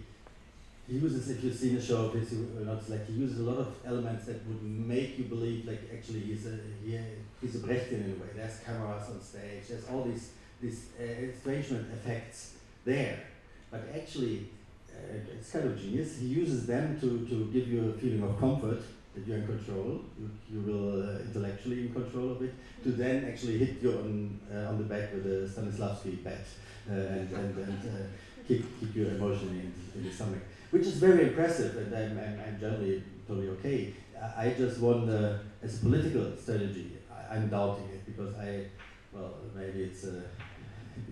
he 0.88 0.94
uses, 0.94 1.28
if 1.28 1.44
you've 1.44 1.54
seen 1.54 1.76
a 1.76 1.82
show 1.82 2.06
of 2.06 2.14
his, 2.14 2.32
not 2.32 2.88
like 2.88 3.06
he 3.06 3.12
uses 3.12 3.40
a 3.40 3.42
lot 3.42 3.58
of 3.58 3.74
elements 3.84 4.24
that 4.24 4.44
would 4.46 4.62
make 4.62 5.18
you 5.18 5.24
believe 5.24 5.66
like 5.66 5.82
actually 5.92 6.20
he's 6.20 6.46
a 6.46 6.56
he, 6.84 6.98
he's 7.40 7.56
a 7.56 7.58
Brechtian 7.58 8.04
in 8.04 8.16
a 8.16 8.22
way. 8.22 8.30
There's 8.36 8.60
cameras 8.60 9.10
on 9.10 9.20
stage. 9.20 9.68
There's 9.68 9.88
all 9.88 10.04
these 10.04 10.30
these 10.62 10.86
uh, 10.98 11.02
estrangement 11.02 11.88
effects 11.92 12.54
there 12.84 13.18
but 13.70 13.88
actually 13.94 14.48
uh, 14.90 15.36
it's 15.36 15.50
kind 15.50 15.66
of 15.66 15.80
genius. 15.80 16.18
He 16.18 16.26
uses 16.26 16.66
them 16.66 16.98
to, 17.00 17.26
to 17.26 17.50
give 17.52 17.68
you 17.68 17.90
a 17.90 17.92
feeling 17.92 18.22
of 18.22 18.38
comfort 18.38 18.82
that 19.16 19.26
you're 19.26 19.38
in 19.38 19.46
control, 19.46 20.00
you, 20.20 20.30
you 20.50 20.60
will 20.60 21.02
uh, 21.02 21.18
intellectually 21.20 21.86
in 21.86 21.92
control 21.92 22.32
of 22.32 22.42
it, 22.42 22.54
to 22.82 22.92
then 22.92 23.24
actually 23.24 23.58
hit 23.58 23.82
you 23.82 23.92
on, 23.92 24.40
uh, 24.52 24.68
on 24.68 24.78
the 24.78 24.84
back 24.84 25.12
with 25.14 25.26
a 25.26 25.48
Stanislavski 25.48 26.22
bat 26.22 26.44
uh, 26.90 26.92
and, 26.92 27.32
and, 27.32 27.58
and 27.58 27.78
uh, 27.88 28.06
kick 28.46 28.62
you 28.94 29.08
emotionally 29.08 29.60
in, 29.60 29.74
in, 29.94 30.04
the 30.04 30.12
stomach, 30.12 30.40
which 30.70 30.82
is 30.82 30.94
very 30.94 31.28
impressive 31.28 31.76
and 31.78 31.94
I'm, 31.94 32.18
I'm, 32.18 32.40
I'm 32.46 32.60
generally 32.60 33.02
totally 33.26 33.48
okay. 33.48 33.94
I, 34.36 34.50
just 34.50 34.80
wonder, 34.80 35.40
as 35.62 35.80
a 35.80 35.86
political 35.86 36.36
strategy, 36.36 36.92
I, 37.30 37.36
am 37.36 37.48
doubting 37.48 37.88
it 37.88 38.04
because 38.06 38.34
I, 38.36 38.66
well, 39.12 39.34
maybe 39.54 39.84
it's 39.84 40.04
a 40.04 40.22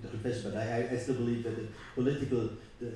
confession, 0.08 0.52
but 0.52 0.60
I, 0.60 0.88
I, 0.92 0.96
still 0.96 1.16
believe 1.16 1.42
that 1.44 1.56
the 1.56 1.68
political, 1.94 2.50
the, 2.80 2.88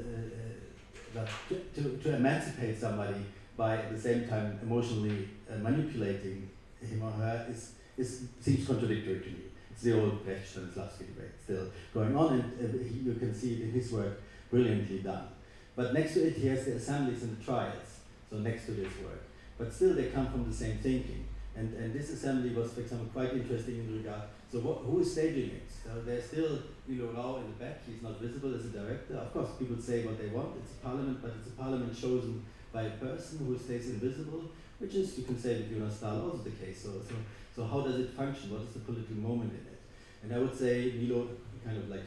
uh, 1.17 1.27
to, 1.49 1.55
to, 1.75 1.97
to, 1.99 2.17
emancipate 2.17 2.79
somebody 2.79 3.25
by 3.57 3.77
at 3.77 3.93
the 3.93 4.01
same 4.01 4.29
time 4.29 4.59
emotionally 4.63 5.29
uh, 5.51 5.57
manipulating 5.59 6.49
him 6.81 7.03
or 7.03 7.11
her 7.11 7.47
is, 7.51 7.73
is 7.97 8.29
seems 8.41 8.67
contradictory 8.67 9.21
to 9.21 9.29
me. 9.29 9.45
It's 9.71 9.83
the 9.83 10.01
old 10.01 10.25
Brecht 10.25 10.47
Stanislavski 10.55 11.07
debate 11.15 11.35
still 11.43 11.71
going 11.95 12.17
on, 12.17 12.33
and 12.35 12.75
uh, 12.75 13.11
you 13.11 13.15
can 13.15 13.35
see 13.35 13.55
it 13.55 13.61
in 13.63 13.71
his 13.73 13.93
work 13.93 14.21
brilliantly 14.51 14.99
done. 14.99 15.29
But 15.77 15.95
next 15.95 16.15
to 16.15 16.27
it, 16.27 16.35
he 16.35 16.49
has 16.49 16.65
the 16.65 16.73
assemblies 16.73 17.23
and 17.23 17.39
the 17.39 17.45
trials, 17.45 18.01
so 18.31 18.37
next 18.39 18.67
to 18.67 18.73
this 18.73 18.93
work. 19.05 19.23
But 19.57 19.73
still, 19.73 19.95
they 19.95 20.07
come 20.07 20.27
from 20.31 20.49
the 20.49 20.57
same 20.57 20.79
thinking. 20.79 21.25
And, 21.57 21.75
and 21.75 21.93
this 21.93 22.11
assembly 22.11 22.51
was, 22.51 22.73
for 22.73 22.81
example, 22.81 23.09
quite 23.13 23.33
interesting 23.33 23.77
in 23.77 23.99
regard 23.99 24.23
so 24.51 24.61
what, 24.61 24.79
who 24.79 25.01
is 25.01 25.13
staging 25.13 25.51
it? 25.51 25.69
So 25.69 26.01
there's 26.07 26.25
still 26.25 26.59
Milo 26.87 27.13
Rau 27.13 27.37
in 27.37 27.53
the 27.53 27.65
back. 27.65 27.85
He's 27.85 28.03
not 28.03 28.19
visible 28.19 28.55
as 28.55 28.65
a 28.65 28.69
director. 28.69 29.15
Of 29.15 29.33
course, 29.33 29.51
people 29.59 29.77
say 29.77 30.05
what 30.05 30.19
they 30.19 30.29
want. 30.29 30.57
It's 30.57 30.73
a 30.73 30.87
parliament, 30.87 31.21
but 31.21 31.33
it's 31.39 31.49
a 31.49 31.57
parliament 31.57 31.93
chosen 31.93 32.45
by 32.73 32.83
a 32.83 32.91
person 32.97 33.45
who 33.45 33.59
stays 33.59 33.91
invisible, 33.91 34.45
which 34.79 34.95
is, 34.95 35.19
you 35.19 35.25
can 35.25 35.39
say, 35.39 35.57
with 35.57 35.71
Jonas 35.71 35.97
Staal 35.97 36.23
also 36.23 36.45
the 36.45 36.51
case. 36.51 36.83
So, 36.83 36.93
so, 37.07 37.15
so 37.55 37.65
how 37.65 37.81
does 37.83 38.01
it 38.01 38.11
function? 38.11 38.51
What 38.51 38.63
is 38.63 38.73
the 38.73 38.81
political 38.81 39.17
moment 39.17 39.53
in 39.53 39.67
it? 39.69 39.81
And 40.23 40.35
I 40.35 40.39
would 40.39 40.57
say 40.57 40.93
Milo 40.97 41.29
kind 41.65 41.77
of 41.77 41.91
like 41.91 42.05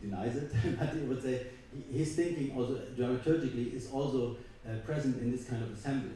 denies 0.00 0.36
it, 0.36 0.52
but 0.78 0.88
I 0.88 1.02
would 1.02 1.22
say 1.22 1.46
his 1.92 2.14
thinking 2.14 2.56
also 2.56 2.80
dramaturgically 2.96 3.74
is 3.74 3.90
also 3.90 4.36
uh, 4.64 4.76
present 4.84 5.20
in 5.20 5.32
this 5.32 5.44
kind 5.44 5.62
of 5.62 5.72
assembly. 5.72 6.14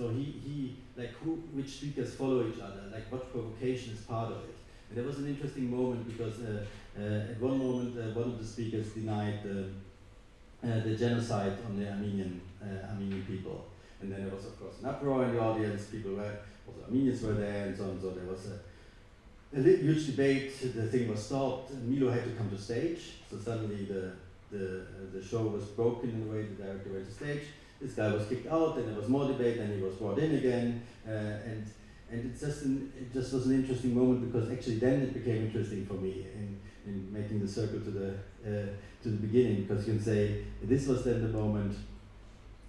So 0.00 0.08
he, 0.08 0.24
he 0.24 0.76
like 0.96 1.12
who, 1.22 1.32
which 1.52 1.68
speakers 1.68 2.14
follow 2.14 2.48
each 2.48 2.58
other, 2.58 2.84
like 2.90 3.12
what 3.12 3.30
provocation 3.30 3.92
is 3.92 4.00
part 4.00 4.32
of 4.32 4.38
it. 4.44 4.56
And 4.88 4.96
there 4.96 5.04
was 5.04 5.18
an 5.18 5.26
interesting 5.26 5.70
moment 5.70 6.08
because 6.08 6.40
uh, 6.40 6.64
uh, 6.98 7.32
at 7.32 7.38
one 7.38 7.58
moment 7.58 7.98
uh, 7.98 8.18
one 8.18 8.30
of 8.30 8.38
the 8.38 8.46
speakers 8.46 8.88
denied 8.94 9.40
uh, 9.44 10.66
uh, 10.66 10.80
the 10.80 10.96
genocide 10.96 11.58
on 11.66 11.78
the 11.78 11.86
Armenian 11.86 12.40
uh, 12.62 12.90
Armenian 12.90 13.26
people, 13.26 13.66
and 14.00 14.10
then 14.10 14.24
there 14.24 14.34
was 14.34 14.46
of 14.46 14.58
course 14.58 14.76
an 14.80 14.88
uproar 14.88 15.24
in 15.24 15.34
the 15.34 15.40
audience. 15.42 15.84
People 15.88 16.12
were 16.12 16.34
also 16.66 16.80
Armenians 16.86 17.20
were 17.20 17.34
there 17.34 17.66
and 17.66 17.76
so 17.76 17.84
on. 17.84 18.00
So 18.00 18.12
there 18.12 18.24
was 18.24 18.46
a, 18.46 19.60
a 19.60 19.62
huge 19.62 20.06
debate. 20.06 20.58
The 20.62 20.86
thing 20.86 21.10
was 21.10 21.26
stopped. 21.26 21.74
Milo 21.74 22.10
had 22.10 22.24
to 22.24 22.30
come 22.30 22.48
to 22.48 22.56
stage. 22.56 23.02
So 23.30 23.36
suddenly 23.36 23.84
the 23.84 24.12
the 24.50 24.86
the 25.12 25.22
show 25.22 25.42
was 25.42 25.64
broken 25.64 26.08
in 26.08 26.22
a 26.26 26.32
way. 26.32 26.44
The 26.44 26.62
director 26.62 26.88
went 26.88 27.06
to 27.06 27.12
stage 27.12 27.42
this 27.80 27.94
guy 27.94 28.12
was 28.12 28.26
kicked 28.26 28.46
out, 28.46 28.76
and 28.76 28.88
there 28.88 28.96
was 28.96 29.08
more 29.08 29.26
debate, 29.26 29.58
and 29.58 29.74
he 29.74 29.82
was 29.82 29.94
brought 29.94 30.18
in 30.18 30.34
again, 30.34 30.82
uh, 31.06 31.10
and 31.10 31.66
and 32.10 32.26
it 32.26 32.38
just 32.38 32.62
an, 32.62 32.92
it 32.98 33.12
just 33.12 33.32
was 33.32 33.46
an 33.46 33.54
interesting 33.54 33.94
moment 33.94 34.32
because 34.32 34.50
actually 34.50 34.76
then 34.76 35.02
it 35.02 35.14
became 35.14 35.46
interesting 35.46 35.86
for 35.86 35.94
me 35.94 36.26
in, 36.34 36.60
in 36.86 37.12
making 37.12 37.40
the 37.40 37.46
circle 37.46 37.80
to 37.80 37.90
the 37.90 38.10
uh, 38.44 38.66
to 39.02 39.08
the 39.08 39.26
beginning 39.26 39.62
because 39.62 39.86
you 39.86 39.94
can 39.94 40.02
say 40.02 40.44
this 40.62 40.86
was 40.88 41.04
then 41.04 41.22
the 41.22 41.28
moment 41.28 41.76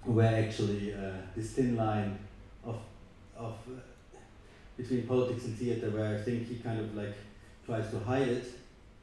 where 0.04 0.44
actually 0.44 0.94
uh, 0.94 1.14
this 1.36 1.52
thin 1.52 1.76
line 1.76 2.20
of 2.64 2.80
of 3.36 3.56
uh, 3.68 4.18
between 4.78 5.08
politics 5.08 5.46
and 5.46 5.58
theater 5.58 5.90
where 5.90 6.16
I 6.16 6.22
think 6.22 6.48
he 6.48 6.56
kind 6.56 6.80
of 6.80 6.96
like 6.96 7.16
tries 7.66 7.90
to 7.92 8.00
hide 8.00 8.28
it 8.28 8.46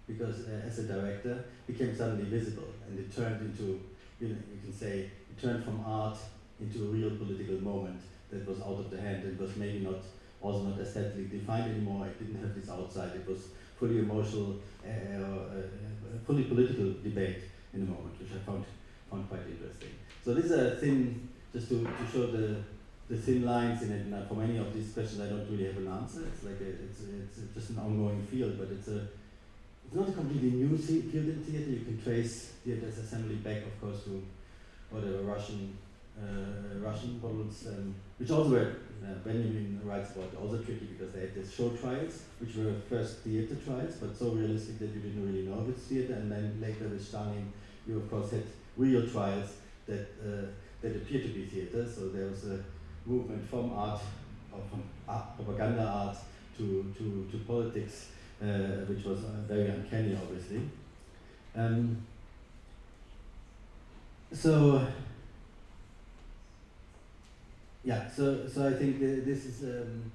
because 0.07 0.47
uh, 0.47 0.67
as 0.67 0.79
a 0.79 0.85
director 0.85 1.45
became 1.67 1.97
suddenly 1.97 2.25
visible 2.25 2.69
and 2.87 2.99
it 2.99 3.15
turned 3.15 3.41
into 3.41 3.81
you 4.21 4.29
know 4.29 4.37
you 4.53 4.61
can 4.63 4.73
say 4.73 5.11
turned 5.41 5.64
from 5.64 5.82
art 5.86 6.18
into 6.61 6.84
a 6.84 6.89
real 6.89 7.11
political 7.11 7.61
moment 7.61 8.01
that 8.30 8.47
was 8.47 8.61
out 8.61 8.78
of 8.78 8.91
the 8.91 9.01
hand. 9.01 9.24
and 9.24 9.39
was 9.39 9.57
maybe 9.57 9.80
not 9.80 10.03
also 10.41 10.64
not 10.64 10.78
aesthetically 10.80 11.24
defined 11.24 11.70
anymore. 11.70 12.07
It 12.07 12.18
didn't 12.18 12.41
have 12.43 12.55
this 12.55 12.70
outside. 12.70 13.12
It 13.14 13.26
was 13.28 13.49
fully 13.78 13.99
emotional, 13.99 14.57
uh, 14.86 14.89
uh, 14.89 15.62
fully 16.26 16.45
political 16.45 16.95
debate 17.03 17.43
in 17.74 17.80
the 17.80 17.91
moment, 17.91 18.18
which 18.18 18.30
I 18.32 18.39
found 18.45 18.64
found 19.11 19.28
quite 19.28 19.47
interesting. 19.49 19.91
So 20.24 20.34
this 20.34 20.47
is 20.47 20.53
a 20.53 20.76
thin, 20.76 21.28
just 21.53 21.68
to, 21.68 21.82
to 21.84 22.05
show 22.12 22.26
the 22.26 22.57
the 23.09 23.16
thin 23.16 23.45
lines 23.45 23.82
in 23.82 23.91
it. 23.93 24.07
And 24.07 24.28
for 24.28 24.34
many 24.34 24.59
of 24.59 24.72
these 24.74 24.93
questions, 24.93 25.20
I 25.20 25.28
don't 25.28 25.49
really 25.51 25.64
have 25.64 25.78
an 25.78 25.89
answer. 25.89 26.24
It's 26.26 26.45
like 26.45 26.61
a, 26.61 26.68
it's 26.68 27.01
it's 27.01 27.55
just 27.55 27.70
an 27.70 27.78
ongoing 27.78 28.22
field, 28.26 28.59
but 28.59 28.68
it's 28.70 28.89
a 28.89 29.09
it's 29.86 29.95
not 29.95 30.09
a 30.09 30.12
completely 30.12 30.51
new 30.51 30.76
field 30.76 31.14
in 31.14 31.43
theater. 31.43 31.70
You 31.70 31.84
can 31.84 32.03
trace 32.03 32.53
theater's 32.64 32.99
assembly 32.99 33.36
back, 33.36 33.62
of 33.64 33.80
course, 33.80 34.05
to 34.05 34.22
whatever 34.91 35.22
Russian 35.22 35.76
uh, 36.18 36.78
Russian 36.80 37.20
models, 37.22 37.66
um, 37.68 37.95
which 38.18 38.30
also 38.30 38.51
were 38.51 38.76
uh, 39.05 39.14
Benjamin 39.24 39.80
writes 39.84 40.11
about 40.16 40.34
also 40.41 40.59
tricky 40.59 40.86
because 40.86 41.12
they 41.14 41.20
had 41.20 41.34
these 41.34 41.53
show 41.53 41.70
trials, 41.70 42.22
which 42.41 42.57
were 42.57 42.74
first 42.89 43.18
theater 43.18 43.55
trials, 43.55 43.95
but 43.97 44.16
so 44.16 44.30
realistic 44.30 44.78
that 44.80 44.91
you 44.91 45.01
didn't 45.01 45.24
really 45.24 45.47
know 45.47 45.62
if 45.62 45.76
it's 45.76 45.86
theater, 45.86 46.14
and 46.14 46.30
then 46.30 46.59
later 46.61 46.89
with 46.89 47.05
Stalin, 47.05 47.53
you 47.86 47.99
of 47.99 48.11
course 48.11 48.32
had 48.32 48.43
real 48.76 49.07
trials 49.07 49.57
that 49.86 50.09
uh, 50.20 50.47
that 50.80 50.97
appeared 50.97 51.24
to 51.24 51.28
be 51.28 51.45
theater. 51.47 51.86
So 51.89 52.09
there 52.09 52.26
was 52.26 52.45
a 52.47 52.64
movement 53.07 53.49
from 53.49 53.72
art, 53.72 54.01
or 54.53 54.61
from 54.68 54.82
art, 55.07 55.36
propaganda 55.36 55.84
art 55.84 56.16
to 56.57 56.93
to 56.99 57.28
to 57.30 57.39
politics, 57.47 58.11
uh, 58.43 58.84
which 58.89 59.05
was 59.05 59.24
uh, 59.24 59.47
very 59.47 59.68
uncanny, 59.68 60.16
obviously. 60.20 60.62
Um, 61.55 61.97
so 64.33 64.87
yeah, 67.85 68.09
so 68.09 68.47
so 68.47 68.68
I 68.68 68.72
think 68.72 69.01
this 69.01 69.47
is 69.47 69.62
um, 69.64 70.11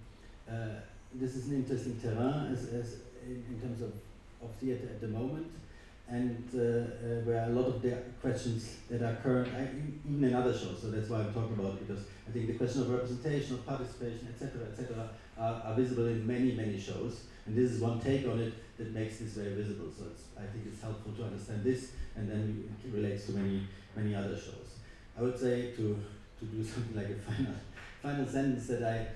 uh, 0.50 0.80
this 1.14 1.36
is 1.36 1.48
an 1.48 1.56
interesting 1.56 2.00
terrain 2.00 2.52
as, 2.52 2.66
as 2.66 2.98
in, 3.26 3.44
in, 3.50 3.60
terms 3.62 3.82
of 3.82 3.94
of 4.42 4.52
theater 4.60 4.86
at 4.86 5.02
the 5.02 5.08
moment 5.08 5.48
and 6.10 6.44
uh, 6.54 6.60
uh, 6.60 7.22
where 7.24 7.46
a 7.46 7.50
lot 7.50 7.66
of 7.66 7.82
the 7.82 7.98
questions 8.22 8.78
that 8.90 9.02
are 9.02 9.16
current, 9.24 9.48
even 10.06 10.24
in 10.24 10.34
other 10.34 10.52
shows, 10.54 10.80
so 10.82 10.92
that's 10.92 11.10
why 11.10 11.20
I'm 11.20 11.34
talking 11.34 11.58
about 11.58 11.74
it, 11.74 11.88
because 11.88 12.04
I 12.28 12.32
think 12.32 12.48
the 12.48 12.54
question 12.54 12.82
of 12.82 12.90
representation, 12.90 13.56
of 13.56 13.66
participation, 13.66 14.28
etc., 14.30 14.68
etc., 14.68 15.10
are, 15.40 15.62
are 15.66 15.76
visible 15.76 16.08
in 16.08 16.28
many, 16.28 16.52
many 16.52 16.80
shows, 16.80 17.22
and 17.46 17.56
this 17.56 17.72
is 17.72 17.82
one 17.82 18.00
take 18.02 18.28
on 18.28 18.40
it 18.40 18.54
that 18.78 18.94
makes 18.94 19.18
this 19.20 19.32
very 19.32 19.54
visible. 19.54 19.88
So 19.98 20.06
I 20.38 20.46
think 20.48 20.66
it's 20.68 20.82
helpful 20.82 21.14
to 21.14 21.24
understand 21.24 21.64
this, 21.64 21.92
and 22.16 22.30
then 22.30 22.76
it 22.84 22.94
relates 22.94 23.26
to 23.28 23.34
many, 23.34 23.68
many 23.96 24.16
other 24.16 24.36
shows. 24.36 24.80
I 25.18 25.22
would 25.22 25.40
say 25.40 25.72
to 25.72 26.00
to 26.40 26.46
do 26.46 26.64
something 26.72 26.96
like 26.96 27.10
a 27.10 27.32
final, 27.32 27.54
final 28.02 28.28
sentence 28.28 28.68
that 28.68 28.84
I, 28.84 29.08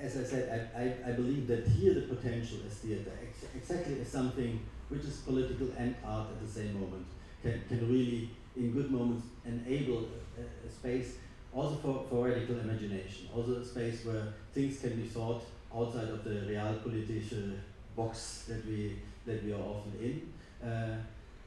as 0.00 0.16
I 0.16 0.24
said, 0.24 0.70
I, 0.74 0.82
I, 0.82 1.10
I 1.10 1.12
believe 1.12 1.46
that 1.48 1.66
here 1.66 1.94
the 1.94 2.02
potential 2.02 2.58
as 2.66 2.74
theater, 2.74 3.12
ex 3.22 3.44
exactly 3.54 4.00
as 4.00 4.08
something 4.08 4.60
which 4.88 5.04
is 5.04 5.18
political 5.18 5.68
and 5.76 5.94
art 6.04 6.28
at 6.30 6.40
the 6.40 6.48
same 6.48 6.74
moment, 6.80 7.06
can, 7.42 7.62
can 7.68 7.88
really, 7.88 8.30
in 8.56 8.72
good 8.72 8.90
moments, 8.90 9.26
enable 9.44 10.08
a, 10.38 10.66
a 10.66 10.70
space 10.70 11.16
also 11.52 11.76
for, 11.76 12.04
for 12.08 12.28
radical 12.28 12.58
imagination, 12.58 13.28
also 13.34 13.56
a 13.56 13.64
space 13.64 14.04
where 14.04 14.34
things 14.52 14.80
can 14.80 14.96
be 14.96 15.06
thought 15.06 15.42
outside 15.74 16.08
of 16.08 16.24
the 16.24 16.30
real 16.46 16.60
realpolitische 16.60 17.58
box 17.96 18.44
that 18.48 18.64
we, 18.66 18.98
that 19.26 19.44
we 19.44 19.52
are 19.52 19.60
often 19.60 19.92
in. 20.00 20.66
Uh, 20.66 20.96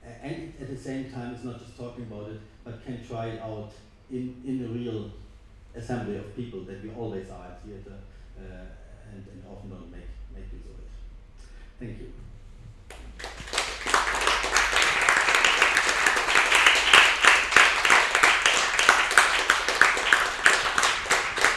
and 0.04 0.54
at 0.60 0.70
the 0.70 0.78
same 0.78 1.12
time, 1.12 1.34
it's 1.34 1.44
not 1.44 1.60
just 1.60 1.78
talking 1.78 2.04
about 2.04 2.30
it, 2.32 2.40
but 2.64 2.84
can 2.86 3.06
try 3.06 3.28
it 3.28 3.42
out 3.42 3.72
in, 4.10 4.42
in 4.46 4.60
the 4.62 4.68
real 4.68 5.12
assembly 5.76 6.18
of 6.18 6.36
people 6.36 6.62
that 6.62 6.84
we 6.84 6.92
always 6.92 7.30
are 7.30 7.46
at 7.46 7.62
theatre 7.64 8.00
uh, 8.38 8.42
and, 9.12 9.26
and 9.32 9.44
often 9.50 9.70
don't 9.70 9.92
make, 9.92 10.10
make 10.34 10.52
use 10.52 10.66
of 10.66 10.80
it. 10.80 10.90
Thank 11.80 12.00
you. 12.00 12.12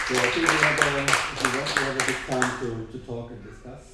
So 0.07 0.21
I 0.21 0.27
think 0.31 0.47
we 0.47 0.55
have 0.55 0.79
a, 0.79 0.91
we 1.43 1.85
have 1.85 1.97
a 1.97 2.05
bit 2.07 2.17
time 2.29 2.61
to, 2.61 2.69
to 2.93 2.99
talk 3.07 3.31
and 3.31 3.43
discuss. 3.43 3.85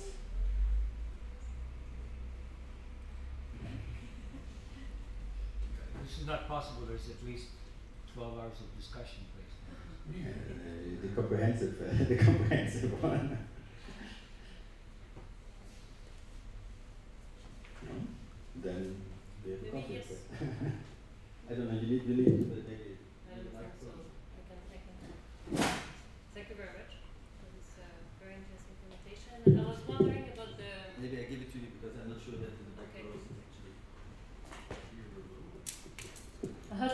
This 6.03 6.19
is 6.19 6.20
not 6.31 6.47
possible, 6.47 6.87
there's 6.87 7.11
at 7.11 7.27
least 7.27 7.47
12 8.15 8.39
hours 8.39 8.61
of 8.61 8.79
discussion, 8.79 9.27
please. 9.35 9.55
Yeah, 10.15 10.31
the, 11.03 11.09
the 11.09 11.15
comprehensive, 11.15 11.75
uh, 11.83 12.05
the 12.09 12.17
comprehensive 12.17 13.03
one. 13.03 13.39
Then 18.63 19.01
we 19.45 19.53
have 19.53 19.63
a 19.63 19.71
coffee. 19.71 19.95
Yes. 19.95 20.05
I 21.51 21.55
don't 21.55 21.73
know, 21.73 21.81
you 21.81 21.87
need, 21.97 22.05
you 22.05 22.15
need, 22.15 22.51
but 22.53 22.69
maybe. 22.69 23.01
Thank 26.35 26.47
you 26.51 26.57
very 26.61 26.73
much 26.77 26.93
for 27.41 27.49
this 27.57 27.73
uh, 27.81 27.89
very 28.21 28.37
interesting 28.37 28.77
presentation. 28.85 29.33
And 29.49 29.57
I 29.59 29.63
was 29.65 29.81
wondering 29.89 30.29
about 30.37 30.61
the. 30.61 30.71
Maybe 31.01 31.17
I 31.19 31.27
give 31.27 31.41
it 31.41 31.51
to 31.53 31.59
you 31.59 31.73
because 31.81 31.97
I'm 31.97 32.13
not 32.13 32.21
sure 32.21 32.37
that 32.37 32.53
the 32.53 32.65
back 32.77 32.93
okay. 32.93 33.09
row 33.09 33.17
is 33.17 33.33
actually. 33.41 33.75
I 36.71 36.77
had 36.77 36.93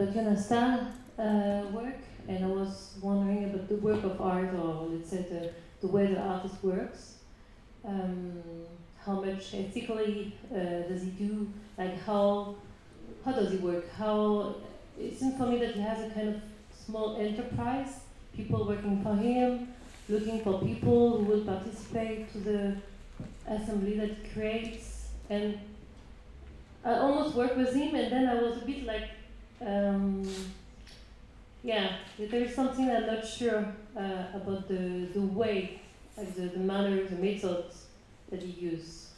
Staal 0.00 0.86
uh, 1.18 1.66
work, 1.72 1.98
and 2.26 2.44
I 2.44 2.48
was 2.48 2.96
wondering 3.02 3.44
about 3.44 3.68
the 3.68 3.76
work 3.76 4.02
of 4.02 4.18
art, 4.20 4.54
or 4.54 4.88
let's 4.90 5.10
say 5.10 5.26
the, 5.28 5.50
the 5.80 5.88
way 5.92 6.06
the 6.06 6.18
artist 6.18 6.54
works. 6.62 7.18
Um, 7.84 8.42
how 9.04 9.20
much 9.20 9.54
ethically 9.54 10.34
uh, 10.50 10.88
does 10.88 11.02
he 11.02 11.10
do? 11.10 11.48
Like 11.76 12.02
how 12.02 12.56
how 13.24 13.32
does 13.32 13.50
he 13.52 13.58
work? 13.58 13.92
How 13.92 14.56
it 14.98 15.18
seems 15.18 15.36
for 15.36 15.46
me 15.46 15.58
that 15.58 15.74
he 15.74 15.80
has 15.82 16.10
a 16.10 16.14
kind 16.14 16.28
of 16.30 16.36
small 16.86 17.16
enterprise, 17.16 18.00
people 18.34 18.66
working 18.66 19.02
for 19.02 19.14
him, 19.16 19.68
looking 20.08 20.40
for 20.42 20.60
people 20.60 21.18
who 21.18 21.24
will 21.24 21.44
participate 21.44 22.32
to 22.32 22.38
the 22.38 22.76
assembly 23.46 23.98
that 23.98 24.08
he 24.08 24.28
creates, 24.32 25.08
and 25.28 25.58
I 26.84 26.94
almost 26.94 27.36
worked 27.36 27.58
with 27.58 27.74
him, 27.74 27.94
and 27.94 28.10
then 28.10 28.26
I 28.26 28.40
was 28.40 28.62
a 28.62 28.64
bit 28.64 28.84
like, 28.84 29.10
um, 29.64 30.28
yeah, 31.62 31.96
there 32.18 32.42
is 32.42 32.54
something 32.54 32.90
I'm 32.90 33.06
not 33.06 33.26
sure 33.26 33.74
uh, 33.96 34.24
about 34.34 34.68
the, 34.68 35.08
the 35.12 35.20
way, 35.20 35.80
like 36.16 36.34
the, 36.34 36.42
the 36.42 36.58
manner, 36.58 37.04
the 37.04 37.16
methods 37.16 37.86
that 38.30 38.42
he 38.42 38.66
uses. 38.66 39.10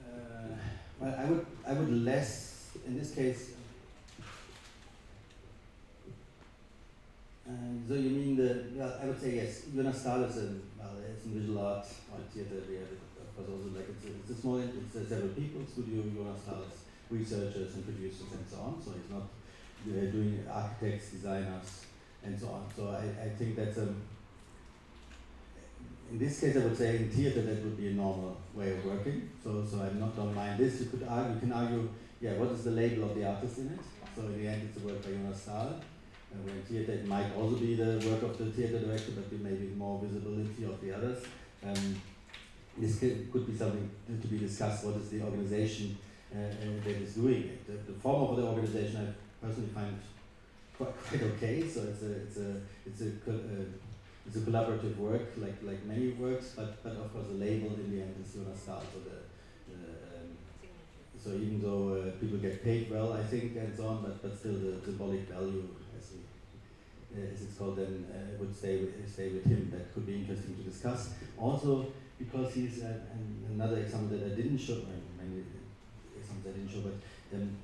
Uh, 0.00 0.54
well, 1.00 1.14
I 1.18 1.24
would, 1.24 1.46
I 1.66 1.72
would 1.72 2.04
less, 2.04 2.70
in 2.86 2.98
this 2.98 3.14
case, 3.14 3.52
uh, 7.48 7.52
so 7.88 7.94
you 7.94 8.10
mean 8.10 8.36
the, 8.36 8.66
well, 8.74 8.96
I 9.02 9.06
would 9.06 9.20
say 9.20 9.36
yes, 9.36 9.62
Jonas 9.74 10.00
Staal 10.00 10.24
is 10.24 10.36
a, 10.36 10.54
well, 10.78 10.92
it's 11.10 11.24
in 11.24 11.40
visual 11.40 11.66
art, 11.66 11.86
art 12.12 12.22
theater, 12.32 12.62
we 12.68 12.76
have 12.76 12.86
but 13.36 13.46
also 13.52 13.70
like 13.70 13.86
it's 13.88 14.04
a, 14.04 14.08
it's 14.08 14.30
a 14.30 14.40
small, 14.40 14.58
it's 14.58 14.96
a 14.96 15.06
several 15.06 15.28
people, 15.28 15.62
studio 15.64 16.02
Jonas 16.02 16.42
has 16.46 16.87
researchers 17.10 17.74
and 17.74 17.84
producers 17.84 18.32
and 18.32 18.46
so 18.48 18.56
on, 18.56 18.82
so 18.82 18.92
he's 18.92 19.10
not 19.10 19.22
uh, 19.22 20.10
doing 20.10 20.44
architects, 20.50 21.10
designers, 21.10 21.84
and 22.24 22.38
so 22.38 22.48
on. 22.48 22.66
So 22.74 22.88
I, 22.88 23.24
I 23.24 23.28
think 23.30 23.56
that's 23.56 23.78
a, 23.78 23.88
in 26.10 26.18
this 26.18 26.40
case 26.40 26.56
I 26.56 26.60
would 26.60 26.76
say 26.76 26.96
in 26.96 27.10
theater 27.10 27.42
that 27.42 27.62
would 27.62 27.76
be 27.76 27.88
a 27.88 27.92
normal 27.92 28.36
way 28.54 28.72
of 28.72 28.84
working, 28.84 29.30
so, 29.42 29.64
so 29.64 29.80
I 29.80 29.98
not, 29.98 30.16
don't 30.16 30.34
mind 30.34 30.58
this. 30.58 30.80
You 30.80 30.86
could 30.86 31.06
argue, 31.08 31.34
you 31.34 31.40
can 31.40 31.52
argue, 31.52 31.88
yeah, 32.20 32.32
what 32.32 32.50
is 32.50 32.64
the 32.64 32.72
label 32.72 33.04
of 33.04 33.14
the 33.14 33.26
artist 33.26 33.58
in 33.58 33.68
it? 33.68 33.80
So 34.14 34.22
in 34.22 34.42
the 34.42 34.48
end 34.48 34.68
it's 34.68 34.82
a 34.82 34.86
work 34.86 35.02
by 35.02 35.10
Jonas 35.10 35.42
Staal. 35.42 35.80
And 36.30 36.44
when 36.44 36.60
theater 36.62 36.92
it 36.92 37.06
might 37.06 37.34
also 37.34 37.56
be 37.56 37.74
the 37.74 38.04
work 38.10 38.22
of 38.22 38.36
the 38.36 38.46
theater 38.46 38.80
director, 38.80 39.12
but 39.12 39.30
there 39.30 39.38
may 39.38 39.56
be 39.56 39.68
more 39.68 39.98
visibility 40.02 40.64
of 40.64 40.78
the 40.80 40.92
others. 40.94 41.24
Um, 41.64 41.96
this 42.76 42.98
could, 42.98 43.32
could 43.32 43.46
be 43.46 43.56
something 43.56 43.90
to 44.06 44.28
be 44.28 44.38
discussed. 44.38 44.84
What 44.84 44.96
is 44.96 45.08
the 45.08 45.22
organization 45.22 45.96
that 46.32 46.86
is 46.86 47.14
doing 47.14 47.44
it? 47.44 47.66
The, 47.66 47.92
the, 47.92 47.98
form 47.98 48.30
of 48.30 48.36
the 48.36 48.42
organization 48.42 49.14
I 49.42 49.46
personally 49.46 49.70
find 49.70 49.98
quite, 50.76 50.96
quite 51.08 51.22
okay. 51.22 51.66
So 51.66 51.82
it's 51.82 52.02
a 52.02 52.12
it's 52.12 52.36
a 52.36 52.60
it's 52.86 53.00
a 53.00 53.30
uh, 53.30 53.64
it's 54.26 54.36
a 54.36 54.40
collaborative 54.40 54.96
work 54.96 55.32
like 55.38 55.56
like 55.62 55.84
many 55.84 56.10
works, 56.10 56.52
but 56.56 56.82
but 56.82 56.92
of 56.92 57.12
course 57.12 57.26
the 57.28 57.34
label 57.34 57.74
in 57.74 57.90
the 57.90 58.02
end 58.02 58.14
is 58.24 58.34
Jonas 58.34 58.60
Staal. 58.60 58.82
So 58.92 59.00
the, 59.08 59.16
um, 59.74 60.36
so 61.18 61.30
even 61.30 61.60
though 61.62 61.94
uh, 61.94 62.10
people 62.20 62.38
get 62.38 62.62
paid 62.62 62.90
well, 62.90 63.12
I 63.14 63.22
think 63.22 63.56
and 63.56 63.74
so 63.76 63.88
on, 63.88 64.02
but 64.02 64.22
but 64.22 64.38
still 64.38 64.52
the 64.52 64.80
symbolic 64.84 65.28
value 65.28 65.66
as 65.98 66.12
we 66.12 67.20
uh, 67.20 67.32
as 67.32 67.42
it's 67.42 67.56
called 67.56 67.76
then 67.76 68.06
uh, 68.12 68.38
would 68.38 68.54
stay 68.54 68.78
with, 68.78 69.10
stay 69.10 69.30
with 69.30 69.46
him. 69.46 69.70
That 69.72 69.94
could 69.94 70.06
be 70.06 70.16
interesting 70.16 70.56
to 70.56 70.62
discuss. 70.62 71.14
Also 71.38 71.86
because 72.18 72.52
he's 72.52 72.82
uh, 72.82 72.92
another 73.48 73.78
example 73.78 74.18
that 74.18 74.32
I 74.32 74.34
didn't 74.34 74.58
show, 74.58 74.82
examples 76.38 76.46
I 76.46 76.58
didn't 76.58 76.70
show, 76.70 76.88
but 76.88 77.36
um, 77.36 77.56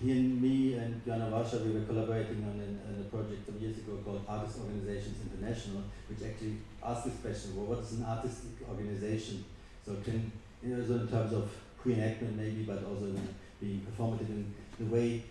he 0.00 0.12
and 0.12 0.40
me 0.40 0.74
and 0.74 1.04
Joanna 1.04 1.30
Warsza, 1.30 1.64
we 1.64 1.72
were 1.72 1.84
collaborating 1.84 2.42
on, 2.44 2.56
on, 2.88 3.00
a 3.00 3.04
project 3.04 3.44
some 3.46 3.58
years 3.60 3.78
ago 3.78 3.98
called 4.04 4.24
Artist 4.26 4.58
Organizations 4.60 5.18
International, 5.30 5.82
which 6.08 6.22
actually 6.22 6.56
asked 6.82 7.04
this 7.04 7.20
question, 7.20 7.56
well, 7.56 7.66
what 7.66 7.80
is 7.80 7.92
an 7.92 8.04
artistic 8.04 8.66
organization? 8.68 9.44
So 9.84 9.96
can, 10.02 10.32
you 10.62 10.74
know, 10.74 10.86
so 10.86 10.94
in 10.94 11.08
terms 11.08 11.32
of 11.34 11.50
reenactment 11.84 12.36
maybe, 12.36 12.62
but 12.62 12.82
also 12.84 13.06
in 13.06 13.28
being 13.60 13.86
performative 13.86 14.28
in 14.28 14.54
the 14.78 14.86
way 14.86 15.22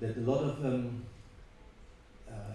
that 0.00 0.16
a 0.16 0.20
lot 0.20 0.42
of, 0.42 0.64
um, 0.64 1.04
uh, 2.30 2.54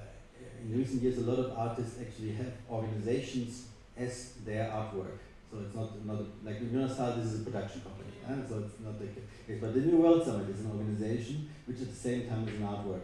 in 0.63 0.77
recent 0.77 1.01
years, 1.01 1.17
a 1.17 1.21
lot 1.21 1.39
of 1.39 1.57
artists 1.57 1.99
actually 1.99 2.31
have 2.33 2.53
organizations 2.69 3.67
as 3.97 4.33
their 4.45 4.69
artwork. 4.69 5.17
So 5.51 5.57
it's 5.59 5.75
not, 5.75 6.05
not 6.05 6.15
a, 6.15 6.25
like 6.47 6.57
Staal, 6.89 7.17
this 7.17 7.25
is 7.25 7.41
a 7.41 7.43
production 7.43 7.81
company, 7.81 8.15
eh? 8.25 8.47
so 8.47 8.63
it's 8.63 8.79
not 8.79 8.97
the 8.97 9.07
case. 9.07 9.59
But 9.59 9.73
the 9.73 9.81
New 9.81 9.97
World 9.97 10.23
Summit 10.23 10.49
is 10.49 10.61
an 10.61 10.71
organization 10.71 11.49
which 11.65 11.81
at 11.81 11.89
the 11.89 11.95
same 11.95 12.29
time 12.29 12.47
is 12.47 12.55
an 12.55 12.61
artwork. 12.61 13.03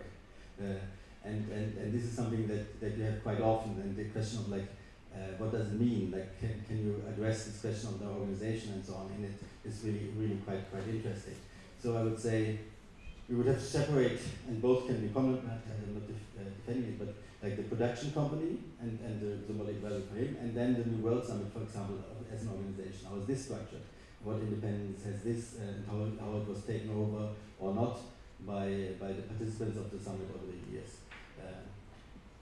Uh, 0.58 0.80
and, 1.26 1.52
and, 1.52 1.78
and 1.78 1.94
this 1.94 2.06
is 2.06 2.14
something 2.16 2.48
that, 2.48 2.80
that 2.80 2.98
you 2.98 3.04
have 3.04 3.22
quite 3.22 3.42
often, 3.42 3.72
and 3.82 3.98
the 3.98 4.06
question 4.06 4.40
of 4.40 4.50
like, 4.50 4.70
uh, 5.14 5.36
what 5.38 5.52
does 5.52 5.68
it 5.68 5.74
mean? 5.74 6.10
Like, 6.10 6.40
can, 6.40 6.64
can 6.66 6.78
you 6.78 7.04
address 7.10 7.46
this 7.46 7.60
question 7.60 7.90
of 7.90 8.00
the 8.00 8.06
organization 8.06 8.74
and 8.74 8.86
so 8.86 8.94
on? 8.94 9.12
And 9.12 9.26
it 9.26 9.68
is 9.68 9.82
really, 9.84 10.10
really 10.16 10.38
quite, 10.38 10.72
quite 10.72 10.88
interesting. 10.88 11.36
So 11.84 11.98
I 11.98 12.04
would 12.04 12.20
say 12.20 12.60
we 13.28 13.36
would 13.36 13.48
have 13.48 13.60
to 13.60 13.64
separate, 13.64 14.20
and 14.48 14.62
both 14.62 14.88
can 14.88 15.06
be 15.06 15.14
common, 15.14 15.40
I'm 15.40 15.94
not 15.94 16.08
def, 16.08 16.16
uh, 16.40 16.50
defending 16.66 16.92
it, 16.92 17.00
but 17.00 17.14
like 17.48 17.58
the 17.58 17.64
production 17.64 18.12
company 18.12 18.60
and, 18.82 19.00
and 19.00 19.22
the 19.22 19.48
symbolic 19.48 19.76
value 19.76 20.04
for 20.12 20.16
him, 20.20 20.36
and 20.42 20.54
then 20.56 20.76
the 20.76 20.84
New 20.84 21.04
World 21.04 21.26
Summit, 21.26 21.48
for 21.54 21.62
example, 21.64 21.96
as 22.34 22.42
an 22.44 22.50
organization. 22.50 23.08
How 23.10 23.16
is 23.18 23.26
this 23.26 23.46
structured? 23.46 23.86
What 24.24 24.38
independence 24.44 25.04
has 25.06 25.24
this, 25.24 25.56
and 25.56 25.86
how, 25.88 26.04
how 26.20 26.38
it 26.38 26.48
was 26.48 26.64
taken 26.64 26.92
over 26.92 27.30
or 27.60 27.74
not 27.74 28.00
by, 28.46 28.92
by 29.00 29.16
the 29.16 29.24
participants 29.24 29.78
of 29.78 29.90
the 29.92 30.00
summit 30.00 30.28
over 30.36 30.52
the 30.52 30.60
years. 30.72 31.08
Uh, 31.40 31.64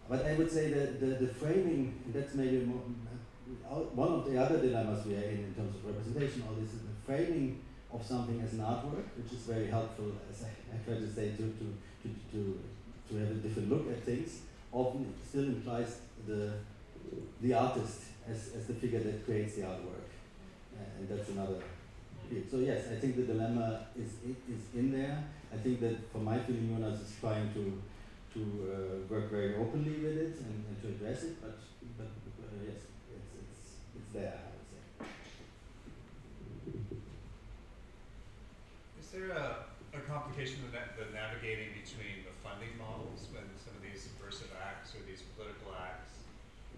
but 0.10 0.26
I 0.26 0.34
would 0.34 0.52
say 0.52 0.74
that 0.74 1.00
the, 1.00 1.26
the 1.26 1.32
framing, 1.34 2.02
that's 2.14 2.34
maybe 2.34 2.66
more, 2.66 2.82
uh, 2.82 3.76
uh, 3.76 3.80
one 3.94 4.10
of 4.10 4.26
the 4.26 4.42
other 4.42 4.58
dilemmas 4.58 5.06
we 5.06 5.14
are 5.16 5.30
in 5.30 5.46
in 5.46 5.54
terms 5.54 5.76
of 5.76 5.86
representation, 5.86 6.44
all 6.48 6.56
this 6.56 6.74
is 6.74 6.82
the 6.82 6.98
framing 7.06 7.62
of 7.94 8.04
something 8.04 8.42
as 8.42 8.54
an 8.54 8.60
artwork, 8.60 9.06
which 9.18 9.32
is 9.32 9.46
very 9.46 9.68
helpful, 9.68 10.12
as 10.32 10.44
I, 10.44 10.50
I 10.74 10.96
to 10.98 11.14
say, 11.14 11.30
to, 11.38 11.46
to, 11.60 11.66
to, 12.02 12.08
to, 12.32 12.60
to 13.10 13.16
have 13.22 13.30
a 13.30 13.36
different 13.36 13.70
look 13.70 13.88
at 13.92 14.04
things, 14.04 14.42
often 14.76 15.14
still 15.28 15.46
implies 15.46 16.00
the, 16.28 16.52
the 17.42 17.54
artist 17.54 18.02
as, 18.30 18.52
as 18.58 18.68
the 18.68 18.74
figure 18.74 19.00
that 19.00 19.26
creates 19.26 19.56
the 19.56 19.62
artwork. 19.62 20.10
Uh, 20.76 21.00
and 21.00 21.08
that's 21.10 21.30
another 21.30 21.62
field. 22.30 22.44
So 22.52 22.58
yes, 22.58 22.88
I 22.92 22.96
think 22.96 23.16
the 23.16 23.24
dilemma 23.24 23.88
is, 23.98 24.12
is 24.50 24.64
in 24.76 24.92
there. 24.92 25.24
I 25.54 25.58
think 25.58 25.80
that 25.80 26.12
for 26.12 26.18
my 26.18 26.38
feeling, 26.40 26.70
Jonas 26.76 27.00
is 27.00 27.14
trying 27.22 27.54
to, 27.54 27.82
to 28.34 28.42
uh, 28.42 29.14
work 29.14 29.32
very 29.32 29.56
openly 29.56 29.94
with 30.04 30.18
it 30.18 30.36
and, 30.44 30.66
and 30.68 30.82
to 30.82 30.88
address 30.90 31.24
it, 31.24 31.42
but, 31.42 31.58
but 31.98 32.08
uh, 32.08 32.66
yes, 32.68 32.84
it's, 33.16 33.32
it's, 33.40 33.70
it's 33.96 34.14
there, 34.14 34.36
I 34.36 34.52
would 34.52 34.68
say. 34.68 35.08
Is 39.00 39.08
there 39.12 39.32
a, 39.32 39.66
a 39.96 40.02
complication 40.04 40.68
in 40.68 40.72
the, 40.76 40.84
the 41.00 41.08
navigating 41.16 41.72
between 41.72 42.28
the 42.28 42.36
funding 42.44 42.76
models 42.76 43.32
when 43.32 43.48
some 43.56 43.72
of 43.80 43.82
these 43.82 44.04
subversive 44.04 44.52
acts 44.60 44.92
or 44.92 45.02
these 45.08 45.24
political 45.40 45.72
acts, 45.72 46.28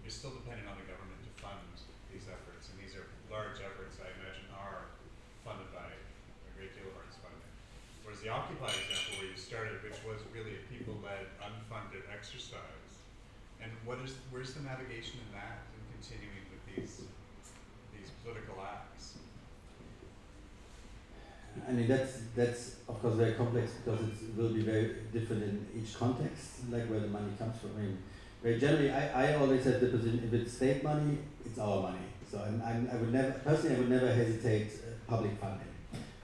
you're 0.08 0.16
still 0.24 0.32
depending 0.40 0.64
on 0.64 0.72
the 0.80 0.88
government 0.88 1.20
to 1.20 1.28
fund 1.36 1.60
these 2.08 2.24
efforts, 2.32 2.72
and 2.72 2.80
these 2.80 2.96
are 2.96 3.04
large 3.28 3.60
efforts, 3.60 4.00
I 4.00 4.08
imagine, 4.16 4.48
are 4.56 4.88
funded 5.44 5.68
by 5.68 5.84
a 5.84 6.50
great 6.56 6.72
deal 6.72 6.88
of 6.88 6.96
arts 6.96 7.20
funding. 7.20 7.52
Whereas 8.00 8.24
the 8.24 8.32
Occupy 8.32 8.72
example, 8.72 9.20
where 9.20 9.28
you 9.28 9.36
started, 9.36 9.84
which 9.84 10.00
was 10.08 10.24
really 10.32 10.56
a 10.56 10.64
people-led, 10.72 11.28
unfunded 11.44 12.08
exercise, 12.08 13.04
and 13.60 13.68
what 13.84 14.00
is 14.00 14.16
where's 14.32 14.56
the 14.56 14.64
navigation 14.64 15.20
in 15.20 15.28
that 15.36 15.68
and 15.76 15.84
continuing 16.00 16.40
with 16.48 16.64
these 16.72 17.04
these 17.92 18.08
political 18.24 18.56
acts? 18.64 19.20
I 21.68 21.76
mean 21.76 21.84
that's 21.84 22.32
that's 22.32 22.80
of 22.88 22.96
course 23.04 23.20
very 23.20 23.36
complex 23.36 23.76
because 23.84 24.00
it 24.24 24.32
will 24.40 24.56
be 24.56 24.64
very 24.64 25.04
different 25.12 25.44
in 25.44 25.68
each 25.76 25.92
context, 26.00 26.64
like 26.72 26.88
where 26.88 27.04
the 27.04 27.12
money 27.12 27.28
comes 27.36 27.60
from. 27.60 27.76
I 27.76 27.92
mean, 27.92 27.98
generally, 28.44 28.90
I, 28.90 29.32
I 29.32 29.34
always 29.36 29.64
have 29.64 29.80
the 29.80 29.88
position 29.88 30.22
if 30.24 30.32
it's 30.32 30.52
state 30.52 30.82
money, 30.82 31.18
it's 31.44 31.58
our 31.58 31.82
money. 31.82 31.98
So 32.30 32.38
I'm, 32.38 32.62
I'm, 32.64 32.88
i 32.92 32.96
would 32.96 33.12
never 33.12 33.32
personally 33.44 33.76
I 33.76 33.78
would 33.78 33.90
never 33.90 34.12
hesitate 34.12 34.72
uh, 34.74 35.10
public 35.10 35.32
funding. 35.40 35.66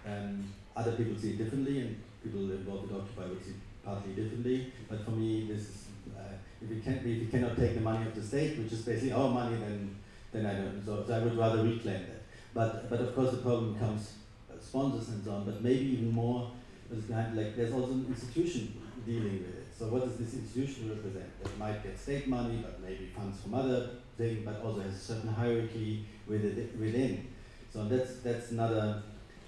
Um, 0.06 0.52
other 0.76 0.92
people 0.92 1.16
see 1.16 1.30
it 1.30 1.38
differently, 1.38 1.80
and 1.80 2.02
people 2.22 2.40
involved 2.40 2.90
with 2.90 3.00
Occupy 3.00 3.26
would 3.28 3.42
see 3.42 3.50
it 3.50 3.56
partly 3.84 4.12
differently. 4.12 4.72
But 4.88 5.04
for 5.04 5.12
me, 5.12 5.46
this 5.46 5.62
is 5.62 5.86
uh, 6.16 6.34
if 6.62 6.70
you 6.70 6.80
can 6.82 6.98
if 6.98 7.06
you 7.06 7.28
cannot 7.28 7.56
take 7.56 7.74
the 7.74 7.80
money 7.80 8.06
of 8.06 8.14
the 8.14 8.22
state, 8.22 8.58
which 8.58 8.72
is 8.72 8.82
basically 8.82 9.12
our 9.12 9.30
money, 9.30 9.56
then 9.56 9.96
then 10.32 10.46
I 10.46 10.54
don't. 10.54 10.82
So, 10.84 11.04
so 11.06 11.14
I 11.14 11.20
would 11.20 11.36
rather 11.36 11.62
reclaim 11.62 12.02
that. 12.10 12.22
But 12.52 12.90
but 12.90 13.00
of 13.00 13.14
course 13.14 13.30
the 13.30 13.38
problem 13.38 13.78
comes 13.78 14.14
sponsors 14.60 15.08
and 15.08 15.24
so 15.24 15.32
on, 15.32 15.44
but 15.44 15.62
maybe 15.62 15.84
even 15.92 16.12
more 16.12 16.50
like 16.90 17.56
there's 17.56 17.72
also 17.72 17.92
an 17.92 18.06
institution 18.08 18.80
dealing 19.04 19.32
with 19.32 19.56
it. 19.56 19.63
So 19.76 19.86
what 19.86 20.04
does 20.04 20.16
this 20.16 20.34
institution 20.34 20.90
represent? 20.90 21.42
That 21.42 21.58
might 21.58 21.82
get 21.82 21.98
state 21.98 22.28
money, 22.28 22.62
but 22.62 22.80
maybe 22.80 23.10
funds 23.16 23.40
from 23.40 23.54
other 23.54 23.90
things, 24.16 24.44
but 24.44 24.62
also 24.62 24.80
has 24.82 24.94
a 24.94 24.98
certain 24.98 25.28
hierarchy 25.28 26.06
within. 26.28 27.26
So 27.72 27.84
that's 27.86 28.20
that's 28.20 28.52
another. 28.52 29.02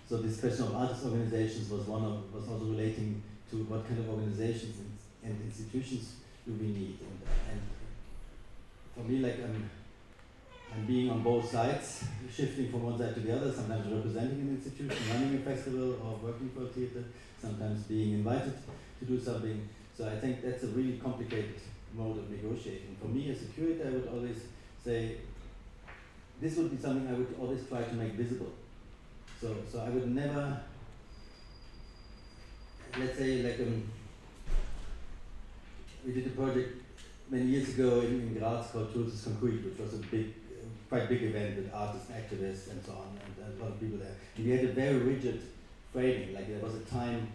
So 0.08 0.18
this 0.18 0.40
question 0.40 0.66
of 0.66 0.74
artist 0.74 1.04
organizations 1.04 1.70
was 1.70 1.86
one 1.86 2.04
of 2.04 2.34
was 2.34 2.48
also 2.48 2.64
relating 2.64 3.22
to 3.50 3.56
what 3.64 3.86
kind 3.86 4.00
of 4.00 4.08
organizations 4.08 4.78
and, 4.78 5.30
and 5.30 5.42
institutions 5.46 6.16
do 6.44 6.52
we 6.52 6.66
need. 6.66 6.98
And, 7.00 7.18
and 7.50 7.60
for 8.94 9.02
me, 9.08 9.18
like 9.18 9.38
I'm, 9.42 9.70
I'm 10.74 10.86
being 10.86 11.10
on 11.10 11.22
both 11.22 11.50
sides, 11.50 12.04
shifting 12.32 12.70
from 12.70 12.82
one 12.84 12.98
side 12.98 13.14
to 13.14 13.20
the 13.20 13.36
other, 13.36 13.52
sometimes 13.52 13.92
representing 13.92 14.40
an 14.40 14.60
institution, 14.60 14.96
running 15.12 15.36
a 15.36 15.38
festival 15.38 15.98
or 16.02 16.18
working 16.22 16.50
for 16.50 16.64
a 16.64 16.66
theater, 16.66 17.04
sometimes 17.40 17.84
being 17.84 18.14
invited 18.14 18.54
to 18.98 19.04
do 19.04 19.20
something. 19.20 19.68
So 19.96 20.06
I 20.06 20.16
think 20.16 20.42
that's 20.42 20.62
a 20.62 20.68
really 20.68 20.98
complicated 20.98 21.54
mode 21.94 22.18
of 22.18 22.30
negotiating. 22.30 22.96
For 23.00 23.08
me 23.08 23.30
as 23.30 23.42
a 23.42 23.46
curator, 23.46 23.88
I 23.88 23.90
would 23.92 24.08
always 24.08 24.36
say, 24.84 25.16
this 26.40 26.56
would 26.56 26.70
be 26.70 26.76
something 26.76 27.08
I 27.08 27.14
would 27.14 27.34
always 27.40 27.66
try 27.66 27.82
to 27.82 27.94
make 27.94 28.12
visible. 28.12 28.52
So, 29.40 29.56
so 29.70 29.80
I 29.80 29.88
would 29.88 30.14
never, 30.14 30.60
let's 32.98 33.18
say 33.18 33.42
like 33.42 33.60
um, 33.60 33.90
we 36.04 36.12
did 36.12 36.26
a 36.26 36.30
project 36.30 36.82
many 37.30 37.46
years 37.46 37.70
ago 37.70 38.00
in, 38.00 38.20
in 38.20 38.34
Graz 38.38 38.66
called 38.70 38.92
Truth 38.92 39.14
is 39.14 39.22
Concrete, 39.24 39.64
which 39.64 39.78
was 39.78 39.94
a 39.94 39.98
big 39.98 40.34
quite 40.88 41.08
big 41.08 41.22
event 41.22 41.56
with 41.56 41.72
artists 41.74 42.10
and 42.10 42.22
activists 42.22 42.70
and 42.70 42.84
so 42.84 42.92
on, 42.92 43.18
and 43.24 43.60
a 43.60 43.62
lot 43.62 43.72
of 43.72 43.80
people 43.80 43.98
there. 43.98 44.14
And 44.36 44.44
we 44.44 44.52
had 44.52 44.64
a 44.64 44.72
very 44.72 44.98
rigid 44.98 45.42
framing, 45.92 46.34
like 46.34 46.48
there 46.48 46.60
was 46.60 46.74
a 46.74 46.80
time 46.80 47.28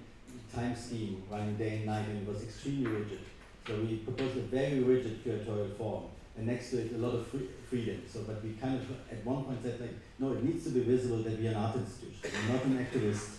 time 0.53 0.75
scheme 0.75 1.23
running 1.29 1.55
day 1.55 1.77
and 1.77 1.85
night, 1.85 2.07
and 2.07 2.21
it 2.21 2.27
was 2.31 2.43
extremely 2.43 2.89
rigid. 2.89 3.19
So 3.67 3.75
we 3.75 3.97
proposed 3.97 4.37
a 4.37 4.41
very 4.41 4.79
rigid 4.79 5.23
curatorial 5.23 5.77
form, 5.77 6.05
and 6.37 6.47
next 6.47 6.71
to 6.71 6.81
it 6.81 6.93
a 6.93 6.97
lot 6.97 7.13
of 7.13 7.27
free, 7.27 7.47
freedom. 7.69 8.01
So, 8.11 8.23
but 8.23 8.43
we 8.43 8.53
kind 8.53 8.75
of 8.75 8.89
at 9.11 9.25
one 9.25 9.43
point 9.43 9.61
said 9.63 9.79
like, 9.79 9.95
no, 10.19 10.33
it 10.33 10.43
needs 10.43 10.63
to 10.65 10.71
be 10.71 10.81
visible 10.81 11.17
that 11.17 11.39
we 11.39 11.47
are 11.47 11.51
an 11.51 11.57
art 11.57 11.75
institution. 11.75 12.29
We're 12.47 12.53
not 12.53 12.65
an 12.65 12.85
activist. 12.85 13.29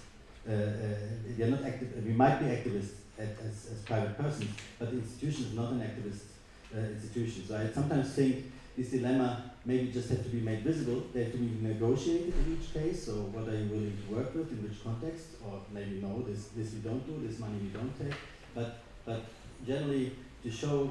Uh, 0.49 0.53
uh, 0.53 0.95
we 1.37 1.45
are 1.45 1.49
not 1.49 1.63
active. 1.65 2.05
We 2.05 2.13
might 2.13 2.39
be 2.41 2.47
activists 2.47 2.95
at, 3.19 3.29
as, 3.47 3.69
as 3.73 3.79
private 3.85 4.17
persons, 4.19 4.51
but 4.79 4.91
the 4.91 4.99
institution 4.99 5.45
is 5.47 5.55
not 5.55 5.73
an 5.73 5.81
activist 5.81 6.23
uh, 6.75 6.81
institution. 6.81 7.47
So 7.47 7.57
I 7.57 7.73
sometimes 7.73 8.13
think 8.15 8.51
this 8.77 8.91
dilemma 8.91 9.52
maybe 9.65 9.93
just 9.93 10.09
have 10.11 10.23
to 10.23 10.29
be 10.29 10.41
made 10.41 10.61
visible. 10.61 11.03
They 11.13 11.25
have 11.25 11.33
to 11.33 11.39
be 11.39 11.67
negotiated 11.67 12.35
in 12.35 12.59
each 12.59 12.73
case. 12.73 13.07
So 13.07 13.13
what 13.13 13.49
are 13.49 13.57
you 13.57 13.67
willing 13.71 13.97
to 13.97 14.15
work 14.15 14.35
with 14.35 14.51
in 14.51 14.63
which 14.63 14.83
context? 14.83 15.39
Or 15.47 15.61
maybe 15.73 16.01
no, 16.03 16.23
this 16.23 16.49
this 16.57 16.73
we 16.75 16.81
don't 16.81 17.07
do, 17.07 17.27
this 17.27 17.39
money 17.39 17.59
we 17.63 17.69
don't 17.69 17.95
take. 17.99 18.15
But 18.55 18.79
but 19.05 19.23
generally 19.67 20.13
to 20.43 20.51
show 20.51 20.91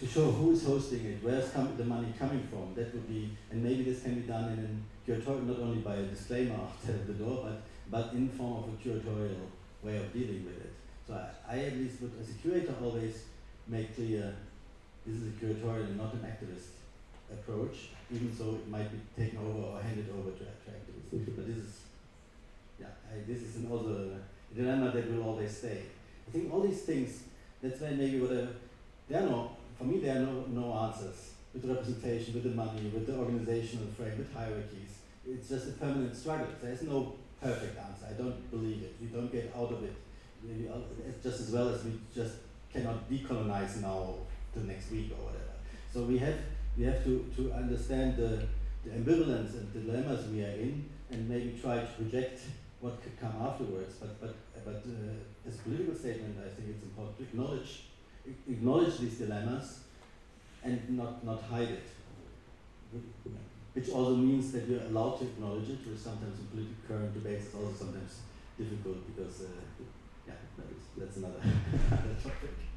to 0.00 0.06
show 0.06 0.30
who 0.32 0.52
is 0.52 0.66
hosting 0.66 1.04
it, 1.04 1.18
where's 1.22 1.50
the 1.50 1.84
money 1.84 2.12
coming 2.18 2.46
from. 2.50 2.74
That 2.74 2.92
would 2.92 3.08
be, 3.08 3.30
and 3.50 3.62
maybe 3.62 3.84
this 3.84 4.02
can 4.02 4.16
be 4.16 4.26
done 4.26 4.52
in 4.52 4.58
a 4.58 5.10
curatorial, 5.10 5.46
not 5.46 5.60
only 5.60 5.78
by 5.78 5.94
a 5.96 6.02
disclaimer 6.02 6.54
outside 6.62 7.06
the 7.06 7.14
door, 7.14 7.44
but 7.44 7.62
but 7.90 8.12
in 8.14 8.28
form 8.28 8.64
of 8.64 8.70
a 8.70 8.76
curatorial 8.82 9.46
way 9.82 9.96
of 9.98 10.12
dealing 10.12 10.44
with 10.44 10.58
it. 10.58 10.72
So 11.06 11.14
I, 11.14 11.56
I 11.56 11.58
at 11.64 11.76
least 11.76 12.00
would, 12.00 12.12
as 12.20 12.30
a 12.30 12.34
curator, 12.34 12.74
always 12.82 13.24
make 13.68 13.94
clear 13.94 14.34
this 15.06 15.16
is 15.16 15.28
a 15.28 15.44
curatorial 15.44 15.84
and 15.84 15.98
not 15.98 16.12
an 16.14 16.20
activist 16.20 16.81
approach, 17.32 17.90
even 18.10 18.32
though 18.38 18.54
it 18.54 18.68
might 18.68 18.90
be 18.90 18.98
taken 19.16 19.38
over 19.38 19.76
or 19.76 19.80
handed 19.80 20.08
over 20.10 20.30
to, 20.30 20.44
activists. 20.44 21.36
But 21.36 21.46
this 21.46 21.56
is, 21.56 21.80
yeah, 22.80 22.86
I, 23.10 23.20
this 23.26 23.42
is 23.42 23.64
also 23.70 24.10
a 24.16 24.54
dilemma 24.54 24.90
that 24.92 25.10
will 25.10 25.24
always 25.24 25.56
stay. 25.56 25.82
I 26.26 26.30
think 26.30 26.52
all 26.52 26.60
these 26.60 26.82
things, 26.82 27.24
that's 27.62 27.80
why 27.80 27.90
maybe 27.90 28.20
what 28.20 28.32
a, 28.32 28.48
there 29.08 29.22
are 29.22 29.26
no, 29.26 29.50
for 29.76 29.84
me 29.84 29.98
there 29.98 30.16
are 30.16 30.20
no, 30.20 30.44
no 30.48 30.72
answers 30.74 31.32
with 31.52 31.64
representation, 31.64 32.34
with 32.34 32.44
the 32.44 32.50
money, 32.50 32.90
with 32.94 33.06
the 33.06 33.16
organizational 33.16 33.88
frame, 33.88 34.16
with 34.18 34.32
hierarchies. 34.32 35.00
It's 35.28 35.48
just 35.48 35.68
a 35.68 35.72
permanent 35.72 36.16
struggle. 36.16 36.46
There's 36.60 36.82
no 36.82 37.14
perfect 37.40 37.78
answer. 37.78 38.06
I 38.08 38.14
don't 38.14 38.50
believe 38.50 38.82
it. 38.82 38.94
We 39.00 39.08
don't 39.08 39.30
get 39.30 39.52
out 39.56 39.70
of 39.70 39.84
it. 39.84 39.94
Maybe 40.42 40.68
just 41.22 41.40
as 41.40 41.50
well 41.50 41.68
as 41.68 41.84
we 41.84 41.92
just 42.14 42.36
cannot 42.72 43.08
decolonize 43.08 43.80
now 43.80 44.14
the 44.54 44.60
next 44.60 44.90
week 44.90 45.12
or 45.12 45.26
whatever. 45.26 45.52
So 45.92 46.02
we 46.04 46.18
have 46.18 46.34
we 46.76 46.84
have 46.84 47.04
to, 47.04 47.30
to 47.36 47.52
understand 47.52 48.16
the, 48.16 48.46
the 48.84 48.90
ambivalence 48.90 49.54
and 49.54 49.72
dilemmas 49.72 50.26
we 50.28 50.42
are 50.42 50.56
in 50.66 50.88
and 51.10 51.28
maybe 51.28 51.58
try 51.60 51.78
to 51.80 51.86
project 51.86 52.40
what 52.80 53.02
could 53.02 53.18
come 53.20 53.34
afterwards. 53.40 53.94
But 54.00 54.20
but 54.20 54.34
but 54.64 54.82
uh, 54.86 55.48
as 55.48 55.58
a 55.58 55.62
political 55.62 55.94
statement, 55.94 56.36
I 56.38 56.48
think 56.54 56.70
it's 56.70 56.82
important 56.82 57.18
to 57.18 57.22
acknowledge 57.24 57.84
acknowledge 58.48 58.98
these 58.98 59.18
dilemmas 59.18 59.80
and 60.64 60.78
not 60.90 61.24
not 61.24 61.42
hide 61.42 61.68
it. 61.68 61.88
Which 63.74 63.88
also 63.88 64.16
means 64.16 64.52
that 64.52 64.68
you're 64.68 64.82
allowed 64.82 65.18
to 65.20 65.24
acknowledge 65.24 65.70
it, 65.70 65.78
which 65.86 65.98
sometimes 65.98 66.38
in 66.38 66.46
political 66.46 66.76
current 66.86 67.14
debates 67.14 67.46
is 67.46 67.54
also 67.54 67.72
sometimes 67.72 68.20
difficult 68.58 68.98
because 69.06 69.42
uh, 69.42 69.84
yeah, 70.26 70.34
that's, 70.58 70.84
that's 70.98 71.16
another 71.16 71.40